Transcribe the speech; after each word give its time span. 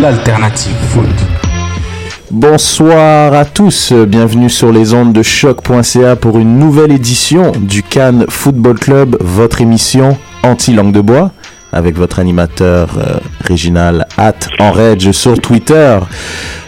L'alternative 0.00 0.72
foot. 0.88 1.04
Bonsoir 2.30 3.34
à 3.34 3.44
tous, 3.44 3.92
bienvenue 3.92 4.48
sur 4.48 4.72
les 4.72 4.94
ondes 4.94 5.12
de 5.12 5.22
choc.ca 5.22 6.16
pour 6.16 6.38
une 6.38 6.58
nouvelle 6.58 6.92
édition 6.92 7.52
du 7.60 7.82
Cannes 7.82 8.24
Football 8.30 8.78
Club, 8.78 9.18
votre 9.20 9.60
émission 9.60 10.16
anti-langue 10.42 10.92
de 10.92 11.02
bois, 11.02 11.32
avec 11.70 11.98
votre 11.98 12.18
animateur 12.18 12.96
euh, 12.96 13.18
Réginal 13.44 14.06
at 14.16 14.36
Enredge 14.58 15.10
sur 15.10 15.38
Twitter. 15.38 15.98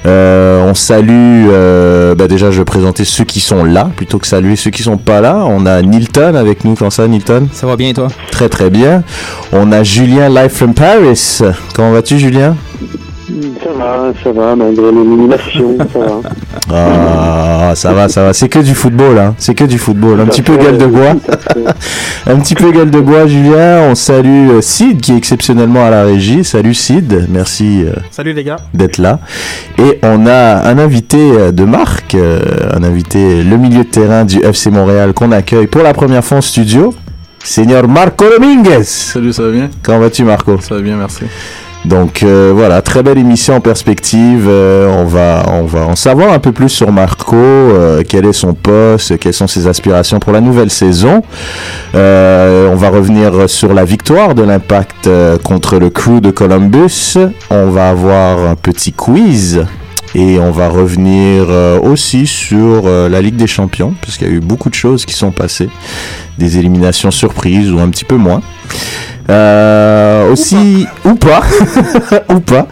Euh, 0.05 0.69
on 0.69 0.75
salue, 0.75 1.47
euh, 1.51 2.15
bah 2.15 2.29
déjà 2.29 2.51
je 2.51 2.59
vais 2.59 2.67
présenter 2.67 3.07
ceux 3.07 3.25
qui 3.25 3.41
sont 3.41 3.65
là, 3.65 3.89
plutôt 3.97 4.19
que 4.19 4.27
saluer 4.27 4.57
ceux 4.57 4.71
qui 4.71 4.83
sont 4.83 4.99
pas 4.99 5.23
là. 5.23 5.43
On 5.47 5.65
a 5.65 5.81
Nilton 5.81 6.35
avec 6.35 6.67
nous, 6.67 6.75
comment 6.75 6.91
ça 6.91 7.09
Nilton? 7.09 7.49
Ça 7.51 7.67
va 7.67 7.77
bien 7.77 7.89
et 7.89 7.95
toi? 7.95 8.09
Très 8.31 8.51
très 8.51 8.69
bien. 8.69 9.03
On 9.53 9.73
a 9.73 9.83
Julien 9.85 10.29
live 10.29 10.51
from 10.51 10.75
Paris. 10.75 11.39
Comment 11.75 11.93
vas-tu 11.93 12.19
Julien? 12.19 12.57
Ça 13.27 13.71
va, 13.79 14.13
ça 14.23 14.33
va, 14.33 14.57
malgré 14.57 14.91
l'élimination, 14.91 15.77
ça 15.93 15.99
va. 15.99 16.21
Ah, 16.75 17.75
ça 17.75 17.93
va, 17.93 18.09
ça 18.09 18.23
va. 18.25 18.33
C'est 18.33 18.49
que 18.49 18.59
du 18.59 18.75
football, 18.75 19.19
hein. 19.19 19.35
C'est 19.39 19.55
que 19.55 19.65
du 19.65 19.79
football. 19.79 20.21
Un 20.21 20.27
petit 20.27 20.43
peu 20.43 20.57
gueule 20.57 20.79
de 20.79 20.87
bois. 20.87 21.15
Un 22.27 22.37
petit 22.41 22.55
peu 22.55 22.71
gueule 22.73 22.91
de 22.91 23.01
bois, 23.01 23.27
Julien. 23.27 23.89
On 23.91 23.95
salue 23.95 24.51
euh, 24.51 24.61
Sid 24.61 25.01
qui 25.01 25.13
est 25.13 25.17
exceptionnellement 25.17 25.85
à 25.87 25.91
la 25.91 26.05
régie. 26.05 26.45
Salut 26.45 26.75
Sid. 26.75 27.27
Merci 27.31 27.85
euh, 27.85 27.93
Salut 28.11 28.33
les 28.33 28.45
gars. 28.45 28.57
d'être 28.75 28.99
là. 28.99 29.21
Et 29.79 29.99
on 30.03 30.27
a 30.27 30.69
un 30.69 30.79
invité 30.79 31.19
euh, 31.19 31.53
de 31.53 31.65
marque, 31.65 32.15
un 32.17 32.83
invité, 32.83 33.43
le 33.43 33.57
milieu 33.57 33.85
de 33.85 33.89
terrain 33.91 34.25
du 34.25 34.41
FC 34.43 34.71
Montréal 34.71 35.13
qu'on 35.15 35.33
accueille 35.33 35.67
pour 35.67 35.83
la 35.83 35.95
première 35.95 36.25
fois 36.25 36.39
en 36.39 36.43
studio. 36.43 36.95
Seigneur 37.45 37.89
Marco 37.89 38.25
Dominguez. 38.29 38.85
Salut, 38.85 39.33
ça 39.33 39.45
va 39.45 39.51
bien? 39.51 39.71
Comment 39.83 40.01
vas-tu, 40.01 40.25
Marco? 40.25 40.59
Ça 40.61 40.75
va 40.77 40.81
bien, 40.81 40.97
merci. 40.97 41.25
Donc 41.85 42.23
euh, 42.23 42.53
voilà, 42.55 42.81
très 42.81 43.03
belle 43.03 43.19
émission 43.19 43.57
en 43.57 43.61
perspective. 43.61 44.47
Euh, 44.49 44.89
on 44.89 45.05
va 45.05 45.45
on 45.49 45.65
va 45.65 45.81
en 45.81 45.97
savoir 45.97 46.33
un 46.33 46.39
peu 46.39 46.53
plus 46.53 46.69
sur 46.69 46.93
Marco, 46.93 47.37
euh, 47.37 48.03
quel 48.09 48.25
est 48.25 48.33
son 48.33 48.55
poste, 48.55 49.19
quelles 49.19 49.35
sont 49.35 49.49
ses 49.49 49.67
aspirations 49.67 50.21
pour 50.21 50.33
la 50.33 50.41
nouvelle 50.41 50.71
saison. 50.71 51.23
Euh, 51.95 52.69
on 52.71 52.77
va 52.77 52.89
revenir 52.89 53.49
sur 53.49 53.75
la 53.75 53.85
victoire 53.85 54.35
de 54.35 54.43
l'Impact 54.43 55.09
euh, 55.09 55.39
contre 55.39 55.79
le 55.79 55.91
Crew 55.91 56.21
de 56.21 56.31
Columbus. 56.31 57.19
On 57.51 57.71
va 57.71 57.91
avoir 57.91 58.47
un 58.49 58.55
petit 58.55 58.93
quiz. 58.93 59.65
Et 60.15 60.39
on 60.39 60.51
va 60.51 60.69
revenir 60.69 61.47
euh, 61.49 61.81
aussi 61.81 62.27
sur 62.27 62.83
la 62.83 63.23
Ligue 63.23 63.37
des 63.37 63.47
Champions, 63.47 63.95
puisqu'il 64.03 64.29
y 64.29 64.31
a 64.31 64.35
eu 64.35 64.41
beaucoup 64.41 64.69
de 64.69 64.75
choses 64.75 65.07
qui 65.07 65.15
sont 65.15 65.31
passées, 65.31 65.71
des 66.37 66.59
éliminations 66.59 67.11
surprises 67.11 67.73
ou 67.73 67.79
un 67.81 67.89
petit 67.89 68.05
peu 68.05 68.17
moins. 68.17 68.43
Euh, 69.31 70.33
aussi 70.33 70.87
ou 71.05 71.15
pas, 71.15 71.43
ou 72.29 72.41
pas, 72.41 72.67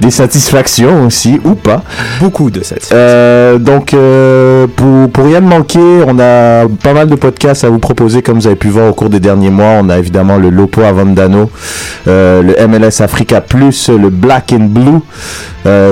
des 0.00 0.10
satisfactions 0.10 1.06
aussi 1.06 1.38
ou 1.44 1.54
pas. 1.54 1.82
Beaucoup 2.18 2.50
de 2.50 2.62
cette. 2.62 2.90
Euh, 2.92 3.58
donc 3.58 3.92
euh, 3.92 4.66
pour 4.74 5.10
pour 5.10 5.26
rien 5.26 5.40
manquer, 5.40 6.02
on 6.06 6.18
a 6.18 6.66
pas 6.82 6.94
mal 6.94 7.08
de 7.08 7.14
podcasts 7.14 7.64
à 7.64 7.68
vous 7.68 7.78
proposer 7.78 8.22
comme 8.22 8.38
vous 8.38 8.46
avez 8.46 8.56
pu 8.56 8.68
voir 8.68 8.88
au 8.88 8.94
cours 8.94 9.10
des 9.10 9.20
derniers 9.20 9.50
mois. 9.50 9.80
On 9.80 9.90
a 9.90 9.98
évidemment 9.98 10.38
le 10.38 10.48
Lopo 10.48 10.82
Avandano, 10.82 11.50
le 12.06 12.66
MLS 12.66 13.02
Africa 13.02 13.42
Plus, 13.42 13.90
le 13.90 14.08
Black 14.08 14.52
and 14.52 14.68
Blue 14.70 15.00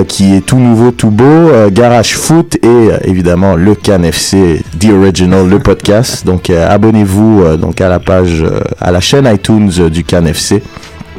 qui 0.07 0.35
est 0.35 0.45
tout 0.45 0.57
nouveau, 0.59 0.91
tout 0.91 1.11
beau, 1.11 1.51
Garage 1.71 2.15
Foot 2.15 2.57
et 2.61 2.89
évidemment 3.07 3.55
le 3.55 3.75
Can 3.75 4.03
FC, 4.03 4.63
The 4.79 4.89
Original, 4.91 5.47
le 5.47 5.59
podcast. 5.59 6.25
Donc 6.25 6.49
abonnez-vous 6.49 7.57
donc 7.57 7.79
à 7.79 7.87
la 7.87 7.99
page, 7.99 8.43
à 8.79 8.91
la 8.91 8.99
chaîne 8.99 9.29
iTunes 9.31 9.71
du 9.91 10.03
Can 10.03 10.25
FC. 10.25 10.61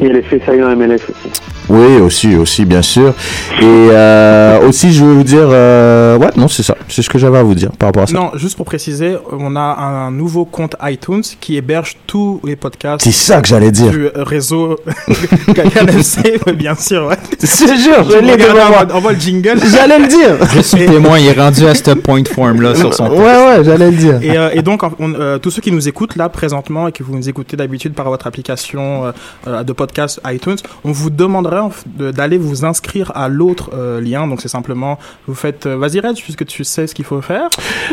Et 0.01 0.09
les 0.09 0.23
faits 0.23 0.43
saillants 0.45 0.75
MLS 0.75 0.95
aussi. 0.95 1.31
Oui, 1.69 1.97
aussi, 2.01 2.35
aussi, 2.37 2.65
bien 2.65 2.83
sûr. 2.83 3.15
Et 3.61 3.65
euh, 3.65 4.67
aussi, 4.69 4.93
je 4.93 5.05
veux 5.05 5.15
vous 5.15 5.23
dire, 5.25 5.47
euh, 5.49 6.19
ouais, 6.19 6.31
non, 6.37 6.49
c'est 6.49 6.63
ça, 6.63 6.77
c'est 6.89 7.03
ce 7.03 7.09
que 7.11 7.19
j'avais 7.19 7.39
à 7.39 7.43
vous 7.43 7.55
dire 7.55 7.71
par 7.79 7.89
rapport 7.89 8.03
à 8.03 8.07
ça. 8.07 8.15
Non, 8.15 8.31
juste 8.35 8.57
pour 8.57 8.67
préciser, 8.67 9.17
on 9.31 9.55
a 9.57 9.61
un 9.61 10.11
nouveau 10.11 10.45
compte 10.45 10.75
iTunes 10.83 11.23
qui 11.41 11.57
héberge 11.57 11.97
tous 12.07 12.41
les 12.45 12.57
podcasts 12.57 13.05
C'est 13.05 13.13
ça 13.13 13.41
que 13.41 13.49
j'allais 13.49 13.71
dire. 13.71 13.91
du 13.91 14.09
réseau 14.15 14.77
bien 16.55 16.75
sûr. 16.75 17.07
Ouais. 17.07 17.17
Je 17.41 17.47
te 17.67 17.77
jure, 17.79 18.05
je 18.11 18.19
l'ai 18.19 18.37
devant 18.37 18.69
moi. 18.69 18.87
On 18.95 19.01
voit 19.01 19.13
le 19.13 19.19
jingle. 19.21 19.59
J'allais 19.71 19.99
le 19.99 20.07
dire. 20.09 20.37
Je 20.55 20.61
suis 20.61 20.87
témoin, 20.87 21.19
il 21.19 21.27
est 21.29 21.41
rendu 21.41 21.67
à 21.67 21.75
ce 21.75 21.91
point 21.93 22.23
form 22.25 22.61
là 22.63 22.75
sur 22.75 22.93
son 22.95 23.09
Ouais, 23.11 23.19
ouais, 23.19 23.65
j'allais 23.65 23.91
le 23.91 23.97
dire. 23.97 24.19
Et, 24.23 24.37
euh, 24.37 24.51
et 24.53 24.63
donc, 24.63 24.83
on- 24.99 25.15
euh, 25.15 25.39
tous 25.39 25.51
ceux 25.51 25.63
qui 25.63 25.73
nous 25.73 25.89
écoutent 25.89 26.17
là 26.17 26.29
présentement 26.29 26.89
et 26.89 26.93
que 26.93 27.03
vous 27.03 27.17
nous 27.17 27.29
écoutez 27.29 27.57
d'habitude 27.57 27.95
par 27.95 28.09
votre 28.09 28.27
application 28.27 29.13
de 29.47 29.73
podcast 29.73 30.21
iTunes, 30.27 30.57
on 30.85 30.93
vous 30.93 31.11
demanderait 31.11 31.52
d'aller 31.87 32.39
vous 32.39 32.65
inscrire 32.65 33.13
à 33.15 33.29
l'autre 33.29 33.71
euh, 33.75 34.01
lien. 34.01 34.27
Donc, 34.27 34.41
c'est 34.41 34.49
simplement, 34.49 34.99
vous 35.27 35.35
faites, 35.35 35.67
euh, 35.67 35.77
vas-y 35.77 36.01
Red, 36.01 36.17
puisque 36.17 36.47
tu 36.47 36.65
sais 36.65 36.87
ce 36.87 36.95
qu'il 36.95 37.05
faut 37.05 37.21
faire. 37.21 37.49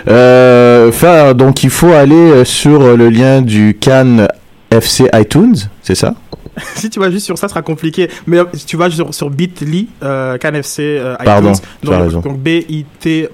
Euh, 0.08 0.92
donc 1.34 1.64
il 1.64 1.70
faut 1.70 1.92
aller 1.92 2.44
sur 2.46 2.96
le 2.96 3.10
lien 3.10 3.42
du 3.42 3.78
Can 3.80 4.28
FC 4.72 5.10
iTunes, 5.14 5.56
c'est 5.82 5.96
ça? 5.96 6.14
si 6.76 6.90
tu 6.90 7.00
vas 7.00 7.10
juste 7.12 7.26
sur 7.26 7.38
ça, 7.38 7.48
ce 7.48 7.54
sera 7.54 7.62
compliqué. 7.62 8.10
Mais 8.28 8.40
euh, 8.40 8.46
si 8.54 8.66
tu 8.66 8.78
vas 8.78 8.90
sur, 8.90 9.14
sur 9.14 9.30
bit.ly, 9.30 9.88
euh, 10.04 10.38
canfc 10.38 10.80
euh, 10.80 11.16
Pardon, 11.24 11.52
iTunes, 11.54 11.62
tu 11.82 11.88
as 11.88 11.92
donc, 11.92 12.02
raison. 12.04 12.20
donc 12.22 12.40
bit.ly 12.40 13.28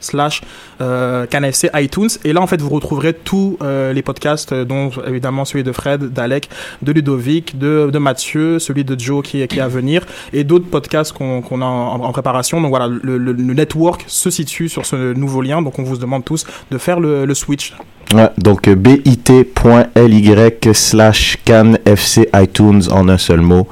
slash 0.00 0.40
euh, 0.80 1.26
canfc 1.26 1.68
iTunes. 1.74 2.08
Et 2.24 2.32
là, 2.32 2.40
en 2.40 2.46
fait, 2.46 2.60
vous 2.60 2.68
retrouverez 2.70 3.14
tous 3.14 3.56
euh, 3.62 3.92
les 3.92 4.02
podcasts, 4.02 4.52
euh, 4.52 4.64
dont 4.64 4.90
évidemment 5.06 5.44
celui 5.44 5.62
de 5.64 5.72
Fred, 5.72 6.12
d'Alec, 6.12 6.48
de 6.82 6.92
Ludovic, 6.92 7.58
de, 7.58 7.90
de 7.92 7.98
Mathieu, 7.98 8.58
celui 8.58 8.84
de 8.84 8.98
Joe 8.98 9.22
qui, 9.24 9.42
est- 9.42 9.48
qui 9.48 9.58
est 9.58 9.62
à 9.62 9.68
venir, 9.68 10.04
et 10.32 10.44
d'autres 10.44 10.66
podcasts 10.66 11.12
qu'on 11.12 11.40
qu'on 11.42 11.62
a 11.62 11.64
en, 11.64 12.00
en 12.02 12.12
préparation. 12.12 12.60
Donc 12.60 12.70
voilà, 12.70 12.88
le, 12.88 13.18
le- 13.18 13.32
le 13.32 13.54
network 13.54 14.04
se 14.08 14.30
situe 14.30 14.68
sur 14.68 14.84
ce 14.86 15.12
nouveau 15.14 15.42
lien. 15.42 15.62
Donc 15.62 15.78
on 15.78 15.82
vous 15.84 15.96
demande 15.96 16.24
tous 16.24 16.44
de 16.70 16.78
faire 16.78 16.98
le, 17.00 17.24
le 17.26 17.34
switch. 17.34 17.74
Ouais, 18.14 18.28
donc 18.36 18.68
euh, 18.68 18.74
bit.ly 18.74 20.74
slash 20.74 21.38
Can 21.46 21.74
FC 21.86 22.28
iTunes 22.34 22.82
en 22.90 23.08
un 23.08 23.18
seul 23.18 23.40
mot 23.40 23.66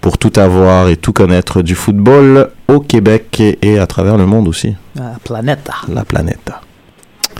pour 0.00 0.18
tout 0.18 0.32
avoir 0.36 0.88
et 0.88 0.96
tout 0.96 1.12
connaître 1.12 1.62
du 1.62 1.74
football 1.74 2.50
au 2.68 2.80
Québec 2.80 3.40
et, 3.40 3.58
et 3.62 3.78
à 3.78 3.86
travers 3.86 4.16
le 4.16 4.26
monde 4.26 4.48
aussi, 4.48 4.74
Ah, 4.98 5.14
planète. 5.24 5.68
la 5.92 6.04
planète. 6.04 6.50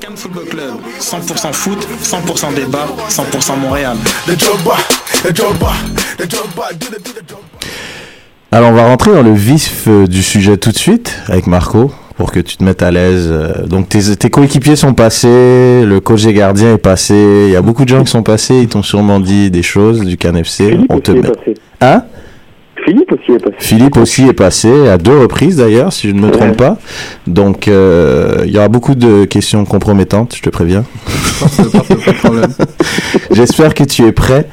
Cannes 0.00 0.16
Football 0.16 0.44
Club, 0.44 0.74
100% 1.00 1.52
foot, 1.54 1.88
100% 2.02 2.54
débat, 2.54 2.86
100% 3.08 3.56
Montréal. 3.58 3.96
Alors 8.52 8.70
on 8.70 8.74
va 8.74 8.86
rentrer 8.86 9.12
dans 9.12 9.22
le 9.22 9.32
vif 9.32 9.84
euh, 9.88 10.06
du 10.06 10.22
sujet 10.22 10.56
tout 10.56 10.70
de 10.70 10.76
suite 10.78 11.18
avec 11.28 11.46
Marco 11.46 11.92
pour 12.16 12.32
que 12.32 12.40
tu 12.40 12.56
te 12.56 12.64
mettes 12.64 12.82
à 12.82 12.90
l'aise. 12.90 13.28
Euh, 13.30 13.66
Donc 13.66 13.88
tes, 13.88 14.16
tes 14.16 14.30
coéquipiers 14.30 14.76
sont 14.76 14.94
passés, 14.94 15.84
le 15.84 15.98
coach 16.00 16.24
des 16.24 16.32
gardiens 16.32 16.74
est 16.74 16.78
passé, 16.78 17.44
il 17.48 17.52
y 17.52 17.56
a 17.56 17.62
beaucoup 17.62 17.84
de 17.84 17.88
gens 17.90 18.02
qui 18.04 18.10
sont 18.10 18.22
passés, 18.22 18.56
ils 18.62 18.68
t'ont 18.68 18.82
sûrement 18.82 19.20
dit 19.20 19.50
des 19.50 19.62
choses 19.62 20.00
du 20.00 20.16
CanFC. 20.16 20.78
On 20.88 21.00
te 21.00 21.12
met. 21.12 21.20
passé. 21.20 21.54
Hein? 21.80 22.02
Philippe 22.84 23.12
aussi 23.12 23.32
est 23.32 23.38
passé. 23.42 23.56
Philippe 23.58 23.96
aussi 23.96 24.22
est 24.28 24.32
passé 24.32 24.88
à 24.88 24.98
deux 24.98 25.16
reprises 25.18 25.56
d'ailleurs, 25.56 25.92
si 25.92 26.08
je 26.08 26.14
ne 26.14 26.20
me 26.20 26.30
trompe 26.30 26.46
Ouais. 26.50 26.56
pas. 26.56 26.78
Donc 27.26 27.68
euh, 27.68 28.42
il 28.46 28.52
y 28.52 28.58
aura 28.58 28.68
beaucoup 28.68 28.94
de 28.94 29.24
questions 29.24 29.64
compromettantes, 29.64 30.34
je 30.36 30.42
te 30.42 30.50
préviens. 30.50 30.84
J'espère 33.32 33.74
que 33.74 33.84
tu 33.84 34.02
es 34.06 34.12
prêt. 34.12 34.48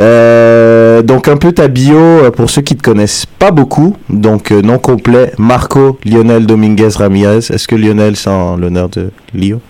Euh, 0.00 1.02
donc 1.02 1.28
un 1.28 1.36
peu 1.36 1.52
ta 1.52 1.68
bio 1.68 1.96
euh, 1.98 2.30
pour 2.30 2.50
ceux 2.50 2.62
qui 2.62 2.76
te 2.76 2.82
connaissent 2.82 3.26
pas 3.26 3.50
beaucoup. 3.50 3.96
Donc 4.08 4.50
euh, 4.50 4.62
nom 4.62 4.78
complet 4.78 5.32
Marco 5.38 5.98
Lionel 6.04 6.46
Dominguez 6.46 6.88
Ramirez. 6.96 7.38
Est-ce 7.50 7.68
que 7.68 7.76
Lionel 7.76 8.16
c'est 8.16 8.30
en 8.30 8.56
l'honneur 8.56 8.88
de 8.88 9.10
Lio 9.34 9.60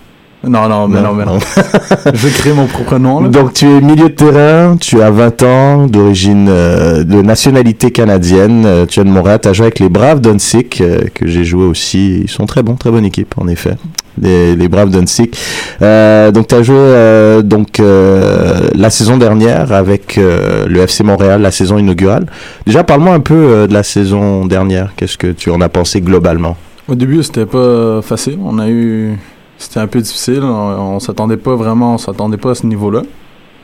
Non, 0.47 0.67
non, 0.69 0.87
mais 0.87 1.01
non, 1.01 1.13
mais 1.13 1.25
non. 1.25 1.39
je 2.05 2.27
vais 2.27 2.29
créer 2.31 2.53
mon 2.53 2.65
propre 2.67 2.97
nom, 2.97 3.21
là. 3.21 3.29
Donc 3.29 3.53
tu 3.53 3.65
es 3.65 3.81
milieu 3.81 4.09
de 4.09 4.13
terrain, 4.13 4.77
tu 4.77 5.01
as 5.01 5.11
20 5.11 5.43
ans, 5.43 5.87
d'origine, 5.87 6.47
euh, 6.49 7.03
de 7.03 7.21
nationalité 7.21 7.91
canadienne, 7.91 8.63
euh, 8.65 8.85
tu 8.85 8.99
es 8.99 9.03
de 9.03 9.09
Montréal, 9.09 9.39
tu 9.41 9.47
as 9.47 9.53
joué 9.53 9.65
avec 9.65 9.79
les 9.79 9.89
Braves 9.89 10.21
d'Unsik, 10.21 10.81
euh, 10.81 11.01
que 11.13 11.27
j'ai 11.27 11.43
joué 11.43 11.65
aussi, 11.65 12.21
ils 12.23 12.29
sont 12.29 12.45
très 12.45 12.63
bons, 12.63 12.75
très 12.75 12.91
bonne 12.91 13.05
équipe 13.05 13.35
en 13.37 13.47
effet, 13.47 13.75
les, 14.21 14.55
les 14.55 14.67
Braves 14.67 14.89
d'Unsik. 14.89 15.37
Euh, 15.81 16.31
donc 16.31 16.47
tu 16.47 16.55
as 16.55 16.63
joué 16.63 16.75
euh, 16.77 17.41
donc 17.41 17.79
euh, 17.79 18.69
la 18.73 18.89
saison 18.89 19.17
dernière 19.17 19.71
avec 19.73 20.17
euh, 20.17 20.65
le 20.67 20.81
FC 20.81 21.03
Montréal, 21.03 21.41
la 21.41 21.51
saison 21.51 21.77
inaugurale. 21.77 22.25
Déjà 22.65 22.83
parle-moi 22.83 23.13
un 23.13 23.19
peu 23.19 23.33
euh, 23.33 23.67
de 23.67 23.73
la 23.73 23.83
saison 23.83 24.45
dernière, 24.45 24.93
qu'est-ce 24.95 25.17
que 25.17 25.27
tu 25.27 25.49
en 25.49 25.61
as 25.61 25.69
pensé 25.69 26.01
globalement? 26.01 26.55
Au 26.87 26.93
début, 26.93 27.23
c'était 27.23 27.47
pas 27.47 28.01
facile. 28.03 28.37
On 28.45 28.59
a 28.59 28.69
eu. 28.69 29.17
C'était 29.57 29.79
un 29.79 29.87
peu 29.87 30.01
difficile. 30.01 30.41
On, 30.43 30.95
on 30.95 30.99
s'attendait 30.99 31.37
pas 31.37 31.55
vraiment, 31.55 31.95
on 31.95 31.97
s'attendait 31.97 32.37
pas 32.37 32.51
à 32.51 32.55
ce 32.55 32.65
niveau-là. 32.65 33.01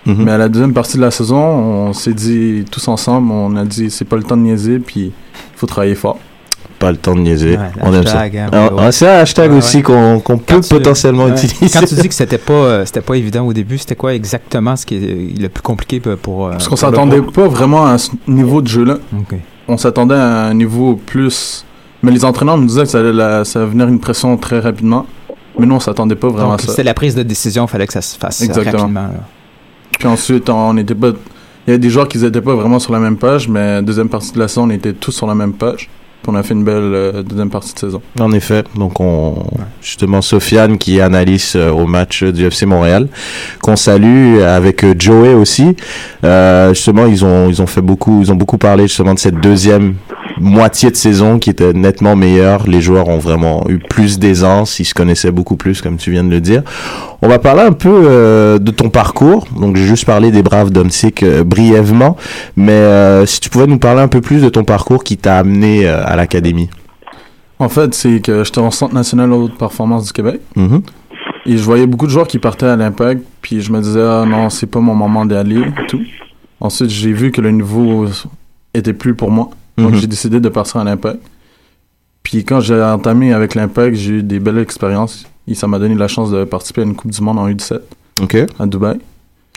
Mhm. 0.05 0.23
Mais 0.23 0.31
à 0.31 0.37
la 0.37 0.49
deuxième 0.49 0.73
partie 0.73 0.97
de 0.97 1.01
la 1.01 1.11
saison, 1.11 1.37
on 1.37 1.93
s'est 1.93 2.13
dit 2.13 2.65
tous 2.71 2.87
ensemble, 2.87 3.31
on 3.31 3.55
a 3.55 3.63
dit 3.65 3.91
c'est 3.91 4.05
pas 4.05 4.15
le 4.15 4.23
temps 4.23 4.37
de 4.37 4.41
niaiser, 4.41 4.79
puis 4.79 5.11
faut 5.55 5.67
travailler 5.67 5.93
fort. 5.95 6.17
Pas 6.79 6.89
le 6.89 6.97
temps 6.97 7.13
de 7.13 7.19
niaiser, 7.19 7.51
Ouais, 7.57 7.69
on 7.81 7.93
aime 7.93 8.07
ça. 8.07 8.21
hashtag, 8.21 8.37
hein, 8.37 8.49
Ah, 8.51 8.63
ouais, 8.63 8.71
ouais. 8.73 8.83
ah, 8.87 8.91
c'est 8.91 9.07
un 9.07 9.19
hashtag 9.19 9.51
Ouais, 9.51 9.57
aussi 9.59 9.77
ouais. 9.77 9.83
qu'on 9.83 10.37
peut 10.39 10.59
tu- 10.61 10.69
potentiellement 10.69 11.25
Ouais. 11.25 11.31
utiliser. 11.33 11.69
Quand 11.71 11.85
tu 11.85 11.93
dis 11.93 12.07
que 12.09 12.15
c'était 12.15 12.39
pas, 12.39 12.53
euh, 12.53 12.85
c'était 12.85 13.01
pas 13.01 13.13
évident 13.13 13.45
au 13.45 13.53
début, 13.53 13.77
c'était 13.77 13.95
quoi 13.95 14.15
exactement 14.15 14.75
ce 14.75 14.87
qui 14.87 14.95
est 14.95 15.39
le 15.39 15.49
plus 15.49 15.61
compliqué 15.61 15.99
pour. 15.99 16.17
pour, 16.17 16.47
euh, 16.47 16.51
Parce 16.53 16.67
qu'on 16.67 16.75
s'attendait 16.75 17.21
pas 17.21 17.47
vraiment 17.47 17.85
à 17.85 17.99
ce 17.99 18.09
niveau 18.27 18.63
de 18.63 18.67
jeu-là. 18.67 18.97
On 19.67 19.77
s'attendait 19.77 20.15
à 20.15 20.45
un 20.45 20.53
niveau 20.55 20.95
plus. 21.05 21.63
Mais 22.01 22.09
les 22.11 22.25
entraîneurs 22.25 22.57
nous 22.57 22.65
disaient 22.65 22.81
que 22.81 22.89
ça 22.89 22.97
allait, 22.99 23.13
la- 23.13 23.45
ça 23.45 23.59
allait 23.59 23.69
venir 23.69 23.87
une 23.87 23.99
pression 23.99 24.35
très 24.37 24.59
rapidement. 24.59 25.05
Mais 25.59 25.65
nous, 25.65 25.75
on 25.75 25.79
s'attendait 25.79 26.15
pas 26.15 26.29
vraiment 26.29 26.51
Donc, 26.51 26.59
à 26.59 26.63
ça. 26.63 26.69
c'était 26.69 26.83
la 26.83 26.93
prise 26.93 27.15
de 27.15 27.23
décision, 27.23 27.65
il 27.65 27.69
fallait 27.69 27.87
que 27.87 27.93
ça 27.93 28.01
se 28.01 28.17
fasse 28.17 28.41
euh, 28.41 28.45
Exactement. 28.45 28.77
rapidement. 28.79 29.01
là. 29.01 29.19
Puis 29.99 30.07
ensuite, 30.07 30.49
on 30.49 30.73
n'était 30.73 30.95
pas. 30.95 31.09
Il 31.09 31.69
y 31.69 31.71
avait 31.71 31.79
des 31.79 31.89
joueurs 31.89 32.07
qui 32.07 32.17
n'étaient 32.17 32.41
pas 32.41 32.55
vraiment 32.55 32.79
sur 32.79 32.91
la 32.93 32.99
même 32.99 33.17
page, 33.17 33.47
mais 33.47 33.81
deuxième 33.83 34.09
partie 34.09 34.31
de 34.31 34.39
la 34.39 34.47
saison, 34.47 34.63
on 34.63 34.69
était 34.71 34.93
tous 34.93 35.11
sur 35.11 35.27
la 35.27 35.35
même 35.35 35.53
page. 35.53 35.89
Puis 36.23 36.31
on 36.31 36.35
a 36.35 36.43
fait 36.43 36.53
une 36.53 36.63
belle 36.63 36.75
euh, 36.93 37.23
deuxième 37.23 37.49
partie 37.49 37.73
de 37.73 37.79
saison. 37.79 38.01
En 38.19 38.31
effet, 38.31 38.63
donc 38.75 38.99
on 38.99 39.43
justement 39.81 40.21
Sofiane 40.21 40.77
qui 40.77 40.97
est 40.97 41.01
analyste 41.01 41.55
euh, 41.55 41.71
au 41.71 41.87
match 41.87 42.23
du 42.23 42.45
FC 42.45 42.65
Montréal, 42.67 43.07
qu'on 43.61 43.75
salue 43.75 44.39
avec 44.41 44.83
euh, 44.83 44.93
Joey 44.97 45.33
aussi. 45.33 45.75
Euh, 46.23 46.73
justement, 46.75 47.07
ils 47.07 47.25
ont 47.25 47.49
ils 47.49 47.59
ont 47.61 47.65
fait 47.67 47.81
beaucoup, 47.81 48.21
ils 48.21 48.31
ont 48.31 48.35
beaucoup 48.35 48.59
parlé 48.59 48.83
justement 48.87 49.15
de 49.15 49.19
cette 49.19 49.39
deuxième 49.39 49.95
moitié 50.39 50.91
de 50.91 50.95
saison 50.95 51.39
qui 51.39 51.49
était 51.49 51.73
nettement 51.73 52.15
meilleure. 52.15 52.67
Les 52.67 52.81
joueurs 52.81 53.07
ont 53.09 53.17
vraiment 53.17 53.65
eu 53.69 53.79
plus 53.79 54.19
d'aisance, 54.19 54.79
ils 54.79 54.85
se 54.85 54.93
connaissaient 54.93 55.31
beaucoup 55.31 55.55
plus, 55.55 55.81
comme 55.81 55.97
tu 55.97 56.11
viens 56.11 56.23
de 56.23 56.29
le 56.29 56.41
dire. 56.41 56.63
On 57.21 57.27
va 57.27 57.39
parler 57.39 57.61
un 57.61 57.71
peu 57.71 58.03
euh, 58.05 58.57
de 58.59 58.71
ton 58.71 58.89
parcours. 58.89 59.45
Donc 59.59 59.75
j'ai 59.75 59.85
juste 59.85 60.05
parlé 60.05 60.31
des 60.31 60.43
Braves 60.43 60.71
d'Omsic 60.71 61.23
euh, 61.23 61.43
brièvement, 61.43 62.17
mais 62.55 62.71
euh, 62.71 63.25
si 63.25 63.39
tu 63.39 63.49
pouvais 63.49 63.67
nous 63.67 63.79
parler 63.79 64.01
un 64.01 64.07
peu 64.07 64.21
plus 64.21 64.41
de 64.41 64.49
ton 64.49 64.63
parcours 64.63 65.03
qui 65.03 65.17
t'a 65.17 65.37
amené 65.37 65.87
euh, 65.87 66.03
à 66.05 66.15
l'académie. 66.15 66.69
En 67.59 67.69
fait, 67.69 67.93
c'est 67.93 68.21
que 68.21 68.43
j'étais 68.43 68.59
en 68.59 68.71
Centre 68.71 68.95
national 68.95 69.29
de 69.29 69.35
haute 69.35 69.57
performance 69.57 70.07
du 70.07 70.13
Québec. 70.13 70.41
Mhm. 70.55 70.81
Et 71.45 71.57
je 71.57 71.63
voyais 71.63 71.87
beaucoup 71.87 72.05
de 72.05 72.11
joueurs 72.11 72.27
qui 72.27 72.39
partaient 72.39 72.65
à 72.65 72.75
l'impact. 72.75 73.23
Puis 73.41 73.61
je 73.61 73.71
me 73.71 73.81
disais, 73.81 74.01
ah 74.01 74.25
non, 74.27 74.49
c'est 74.49 74.67
pas 74.67 74.79
mon 74.79 74.95
moment 74.95 75.25
d'y 75.25 75.35
aller 75.35 75.59
et 75.59 75.87
tout. 75.87 76.01
Ensuite, 76.59 76.89
j'ai 76.89 77.11
vu 77.11 77.31
que 77.31 77.41
le 77.41 77.51
niveau 77.51 78.07
était 78.73 78.93
plus 78.93 79.15
pour 79.15 79.31
moi. 79.31 79.49
Donc 79.77 79.91
Mhm. 79.93 79.99
j'ai 79.99 80.07
décidé 80.07 80.39
de 80.39 80.49
partir 80.49 80.77
à 80.81 80.83
l'impact. 80.83 81.19
Puis 82.23 82.43
quand 82.43 82.59
j'ai 82.59 82.81
entamé 82.81 83.33
avec 83.33 83.55
l'impact, 83.55 83.95
j'ai 83.95 84.11
eu 84.19 84.23
des 84.23 84.39
belles 84.39 84.59
expériences. 84.59 85.25
Et 85.47 85.55
ça 85.55 85.67
m'a 85.67 85.79
donné 85.79 85.95
la 85.95 86.07
chance 86.07 86.29
de 86.31 86.43
participer 86.43 86.81
à 86.81 86.83
une 86.83 86.95
Coupe 86.95 87.11
du 87.11 87.21
Monde 87.21 87.39
en 87.39 87.47
U17 87.49 87.79
Ok, 88.21 88.37
à 88.59 88.65
Dubaï. 88.67 88.97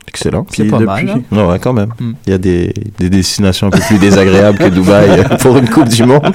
excellent. 0.08 0.46
C'est 0.50 0.64
pas 0.64 0.78
depuis, 0.78 0.86
mal, 1.06 1.10
hein? 1.10 1.22
Ouais, 1.36 1.44
ouais, 1.52 1.58
quand 1.58 1.74
même. 1.74 1.90
Mm. 2.00 2.12
Il 2.26 2.30
y 2.30 2.32
a 2.32 2.38
des, 2.38 2.72
des 2.98 3.10
destinations 3.10 3.66
un 3.66 3.70
peu 3.70 3.80
plus 3.86 3.98
désagréables 3.98 4.56
que 4.58 4.68
Dubaï 4.70 5.24
pour 5.40 5.56
une 5.58 5.68
Coupe 5.68 5.88
du 5.88 6.04
Monde. 6.04 6.32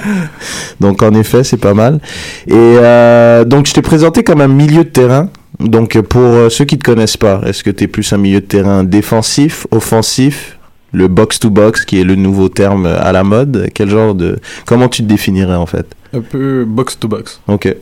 Donc, 0.78 1.02
en 1.02 1.12
effet, 1.14 1.42
c'est 1.42 1.56
pas 1.56 1.74
mal. 1.74 2.00
Et 2.46 2.52
euh, 2.54 3.44
donc, 3.44 3.66
je 3.66 3.72
t'ai 3.72 3.82
présenté 3.82 4.22
comme 4.22 4.40
un 4.40 4.48
milieu 4.48 4.84
de 4.84 4.88
terrain. 4.90 5.28
Donc, 5.58 6.00
pour 6.02 6.22
euh, 6.22 6.48
ceux 6.48 6.64
qui 6.64 6.78
te 6.78 6.84
connaissent 6.84 7.16
pas, 7.16 7.40
est-ce 7.44 7.64
que 7.64 7.70
tu 7.70 7.84
es 7.84 7.86
plus 7.88 8.12
un 8.12 8.18
milieu 8.18 8.40
de 8.40 8.46
terrain 8.46 8.84
défensif, 8.84 9.66
offensif, 9.72 10.58
le 10.92 11.08
box-to-box, 11.08 11.84
qui 11.84 12.00
est 12.00 12.04
le 12.04 12.14
nouveau 12.16 12.48
terme 12.48 12.86
euh, 12.86 13.00
à 13.00 13.12
la 13.12 13.22
mode 13.24 13.68
Quel 13.74 13.88
genre 13.90 14.14
de... 14.14 14.38
Comment 14.66 14.88
tu 14.88 15.02
te 15.02 15.08
définirais, 15.08 15.54
en 15.54 15.66
fait? 15.66 15.86
Un 16.12 16.20
peu 16.20 16.64
box 16.64 16.98
to 16.98 17.06
box. 17.08 17.40
Ok, 17.48 17.74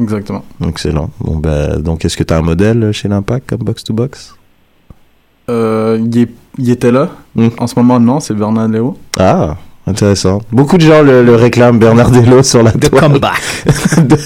Exactement. 0.00 0.44
excellent. 0.66 1.10
Bon, 1.20 1.36
ben, 1.36 1.78
donc, 1.78 2.04
est-ce 2.04 2.16
que 2.16 2.24
tu 2.24 2.32
as 2.34 2.38
un 2.38 2.42
modèle 2.42 2.90
chez 2.92 3.06
l'Impact 3.08 3.50
comme 3.50 3.58
box-to-box 3.60 4.34
Euh, 5.48 5.98
il, 6.04 6.18
est- 6.18 6.34
il 6.58 6.70
était 6.70 6.90
là. 6.92 7.10
Mm. 7.34 7.48
En 7.58 7.66
ce 7.66 7.74
moment, 7.78 8.00
non, 8.00 8.20
c'est 8.20 8.34
Bernard 8.34 8.68
Léo. 8.68 8.96
Ah, 9.18 9.56
intéressant. 9.90 10.40
Beaucoup 10.52 10.76
de 10.78 10.82
gens 10.82 11.02
le, 11.02 11.22
le 11.22 11.34
réclament, 11.34 11.78
Bernard 11.78 12.10
Dello 12.10 12.42
sur 12.44 12.62
la 12.62 12.72
De 12.72 12.88
toile. 12.88 13.02
comeback. 13.02 13.40
de, 14.06 14.16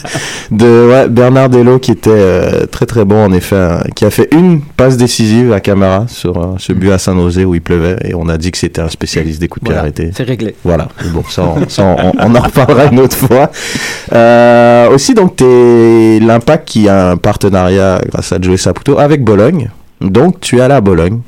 de- 0.50 0.88
ouais, 0.88 1.08
Bernard 1.08 1.48
Dello 1.48 1.78
qui 1.78 1.90
était 1.90 2.10
euh, 2.12 2.66
très 2.66 2.86
très 2.86 3.04
bon 3.04 3.24
en 3.24 3.32
effet, 3.32 3.56
hein, 3.56 3.80
qui 3.96 4.04
a 4.04 4.10
fait 4.10 4.28
une 4.32 4.60
passe 4.60 4.96
décisive 4.96 5.52
à 5.52 5.60
Camara 5.60 6.06
sur 6.08 6.36
euh, 6.38 6.54
ce 6.58 6.72
but 6.72 6.90
à 6.92 6.98
Saint-Nosé 6.98 7.44
où 7.44 7.54
il 7.54 7.60
pleuvait 7.62 7.96
et 8.04 8.14
on 8.14 8.28
a 8.28 8.38
dit 8.38 8.50
que 8.50 8.58
c'était 8.58 8.80
un 8.80 8.88
spécialiste 8.88 9.40
des 9.40 9.48
coups 9.48 9.62
de 9.64 9.66
pied 9.66 9.72
Voilà, 9.74 9.80
arrêtés. 9.82 10.10
c'est 10.14 10.22
réglé. 10.24 10.54
Voilà, 10.64 10.88
Et 11.04 11.08
bon, 11.08 11.22
ça, 11.28 11.42
on, 11.44 11.68
ça, 11.68 11.82
on, 11.84 12.12
on 12.18 12.34
en 12.34 12.40
reparlera 12.40 12.84
une 12.86 13.00
autre 13.00 13.16
fois. 13.16 13.50
Euh, 14.12 14.90
aussi, 14.90 15.14
donc, 15.14 15.36
t'es 15.36 16.18
l'Impact 16.20 16.68
qui 16.68 16.88
a 16.88 17.10
un 17.12 17.16
partenariat 17.16 18.00
grâce 18.12 18.32
à 18.32 18.38
Joey 18.40 18.56
Saputo 18.56 18.98
avec 18.98 19.24
Bologne. 19.24 19.70
Donc, 20.00 20.40
tu 20.40 20.58
es 20.58 20.60
allé 20.60 20.74
à 20.74 20.80
Bologne. 20.80 21.20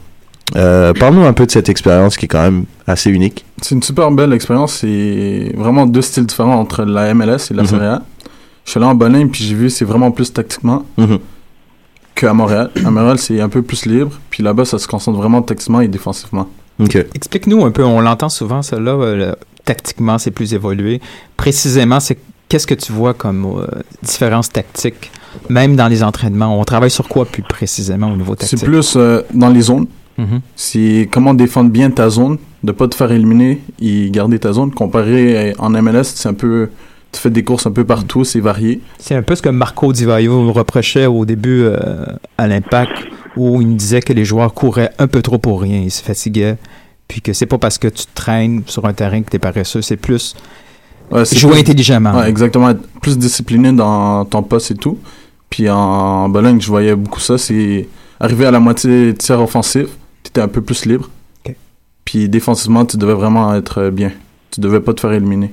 Euh, 0.54 0.92
Parle-nous 0.94 1.24
un 1.24 1.32
peu 1.32 1.44
de 1.44 1.50
cette 1.50 1.68
expérience 1.68 2.16
qui 2.16 2.26
est 2.26 2.28
quand 2.28 2.42
même 2.42 2.64
assez 2.86 3.10
unique. 3.10 3.44
C'est 3.60 3.74
une 3.74 3.82
super 3.82 4.10
belle 4.12 4.32
expérience. 4.32 4.74
C'est 4.74 5.52
vraiment 5.56 5.86
deux 5.86 6.02
styles 6.02 6.26
différents 6.26 6.54
entre 6.60 6.84
la 6.84 7.12
MLS 7.14 7.50
et 7.50 7.54
la. 7.54 7.64
Serie 7.66 7.86
A. 7.86 8.02
Je 8.64 8.70
suis 8.70 8.78
allé 8.78 8.86
en 8.86 8.94
Bologne 8.94 9.28
puis 9.28 9.44
j'ai 9.44 9.54
vu 9.54 9.70
c'est 9.70 9.84
vraiment 9.84 10.10
plus 10.10 10.32
tactiquement 10.32 10.84
Mhm. 10.96 11.18
qu'à 12.14 12.32
Montréal. 12.32 12.70
À 12.84 12.90
Montréal, 12.90 13.18
c'est 13.18 13.40
un 13.40 13.48
peu 13.48 13.62
plus 13.62 13.86
libre. 13.86 14.12
Puis 14.30 14.42
là-bas, 14.42 14.64
ça 14.64 14.78
se 14.78 14.86
concentre 14.86 15.18
vraiment 15.18 15.42
tactiquement 15.42 15.80
et 15.80 15.88
défensivement. 15.88 16.48
Ok. 16.78 16.96
Explique-nous 17.14 17.64
un 17.64 17.70
peu, 17.70 17.84
on 17.84 18.00
l'entend 18.00 18.28
souvent, 18.28 18.62
ça 18.62 18.78
là, 18.78 18.92
euh, 18.92 19.32
tactiquement, 19.64 20.18
c'est 20.18 20.30
plus 20.30 20.52
évolué. 20.54 21.00
Précisément, 21.36 22.00
c'est 22.00 22.18
qu'est-ce 22.48 22.66
que 22.66 22.74
tu 22.74 22.92
vois 22.92 23.14
comme 23.14 23.44
euh, 23.46 23.66
différence 24.02 24.50
tactique, 24.50 25.10
même 25.48 25.74
dans 25.76 25.88
les 25.88 26.02
entraînements? 26.02 26.58
On 26.60 26.64
travaille 26.64 26.90
sur 26.90 27.08
quoi 27.08 27.24
plus 27.24 27.42
précisément 27.42 28.12
au 28.12 28.16
niveau 28.16 28.34
tactique? 28.34 28.58
C'est 28.58 28.64
plus 28.66 28.94
euh, 28.96 29.22
dans 29.32 29.48
les 29.48 29.62
zones. 29.62 29.86
Mhm. 30.18 30.40
C'est 30.54 31.08
comment 31.10 31.34
défendre 31.34 31.70
bien 31.70 31.90
ta 31.90 32.08
zone, 32.08 32.38
de 32.62 32.72
pas 32.72 32.88
te 32.88 32.94
faire 32.94 33.12
éliminer 33.12 33.60
et 33.80 34.10
garder 34.10 34.38
ta 34.38 34.52
zone. 34.52 34.70
Comparé 34.72 35.50
à- 35.50 35.54
en 35.62 35.70
MLS, 35.74 36.04
c'est 36.04 36.28
un 36.28 36.34
peu, 36.34 36.70
tu 37.12 37.20
fais 37.20 37.30
des 37.30 37.44
courses 37.44 37.66
un 37.66 37.72
peu 37.72 37.84
partout, 37.84 38.24
c'est 38.24 38.40
varié. 38.40 38.80
C'est 38.98 39.14
un 39.14 39.22
peu 39.22 39.34
ce 39.34 39.42
que 39.42 39.48
Marco 39.50 39.92
Di 39.92 40.04
Vaio 40.04 40.52
reprochait 40.52 41.06
au 41.06 41.24
début 41.24 41.62
euh, 41.64 41.76
à 42.38 42.46
l'impact, 42.46 42.92
où 43.36 43.60
il 43.60 43.68
me 43.68 43.76
disait 43.76 44.00
que 44.00 44.12
les 44.12 44.24
joueurs 44.24 44.54
couraient 44.54 44.92
un 44.98 45.06
peu 45.06 45.20
trop 45.22 45.38
pour 45.38 45.60
rien, 45.60 45.80
ils 45.80 45.90
se 45.90 46.02
fatiguaient, 46.02 46.56
puis 47.08 47.20
que 47.20 47.32
c'est 47.32 47.46
pas 47.46 47.58
parce 47.58 47.76
que 47.78 47.88
tu 47.88 48.04
traînes 48.14 48.62
sur 48.66 48.86
un 48.86 48.92
terrain 48.94 49.20
que 49.22 49.30
t'es 49.30 49.38
paresseux, 49.38 49.82
c'est 49.82 49.96
plus 49.98 50.34
Ouais, 51.10 51.24
c'est 51.24 51.36
jouer 51.38 51.52
plus- 51.52 51.60
intelligemment. 51.60 52.14
Ouais, 52.16 52.28
exactement. 52.28 52.70
Être 52.70 52.82
plus 53.00 53.16
discipliné 53.16 53.70
dans 53.72 54.24
ton 54.24 54.42
poste 54.42 54.72
et 54.72 54.74
tout. 54.74 54.98
Puis 55.50 55.68
en 55.70 56.28
Bologne, 56.28 56.60
je 56.60 56.66
voyais 56.66 56.96
beaucoup 56.96 57.20
ça. 57.20 57.38
C'est 57.38 57.86
arriver 58.18 58.46
à 58.46 58.50
la 58.50 58.58
moitié 58.58 59.14
tiers 59.14 59.40
offensif, 59.40 59.86
tu 60.26 60.30
étais 60.30 60.40
un 60.40 60.48
peu 60.48 60.60
plus 60.60 60.86
libre. 60.86 61.08
Puis 62.04 62.28
défensivement, 62.28 62.84
tu 62.84 62.96
devais 62.96 63.14
vraiment 63.14 63.54
être 63.54 63.90
bien. 63.90 64.10
Tu 64.50 64.60
devais 64.60 64.80
pas 64.80 64.92
te 64.92 65.00
faire 65.00 65.12
éliminer. 65.12 65.52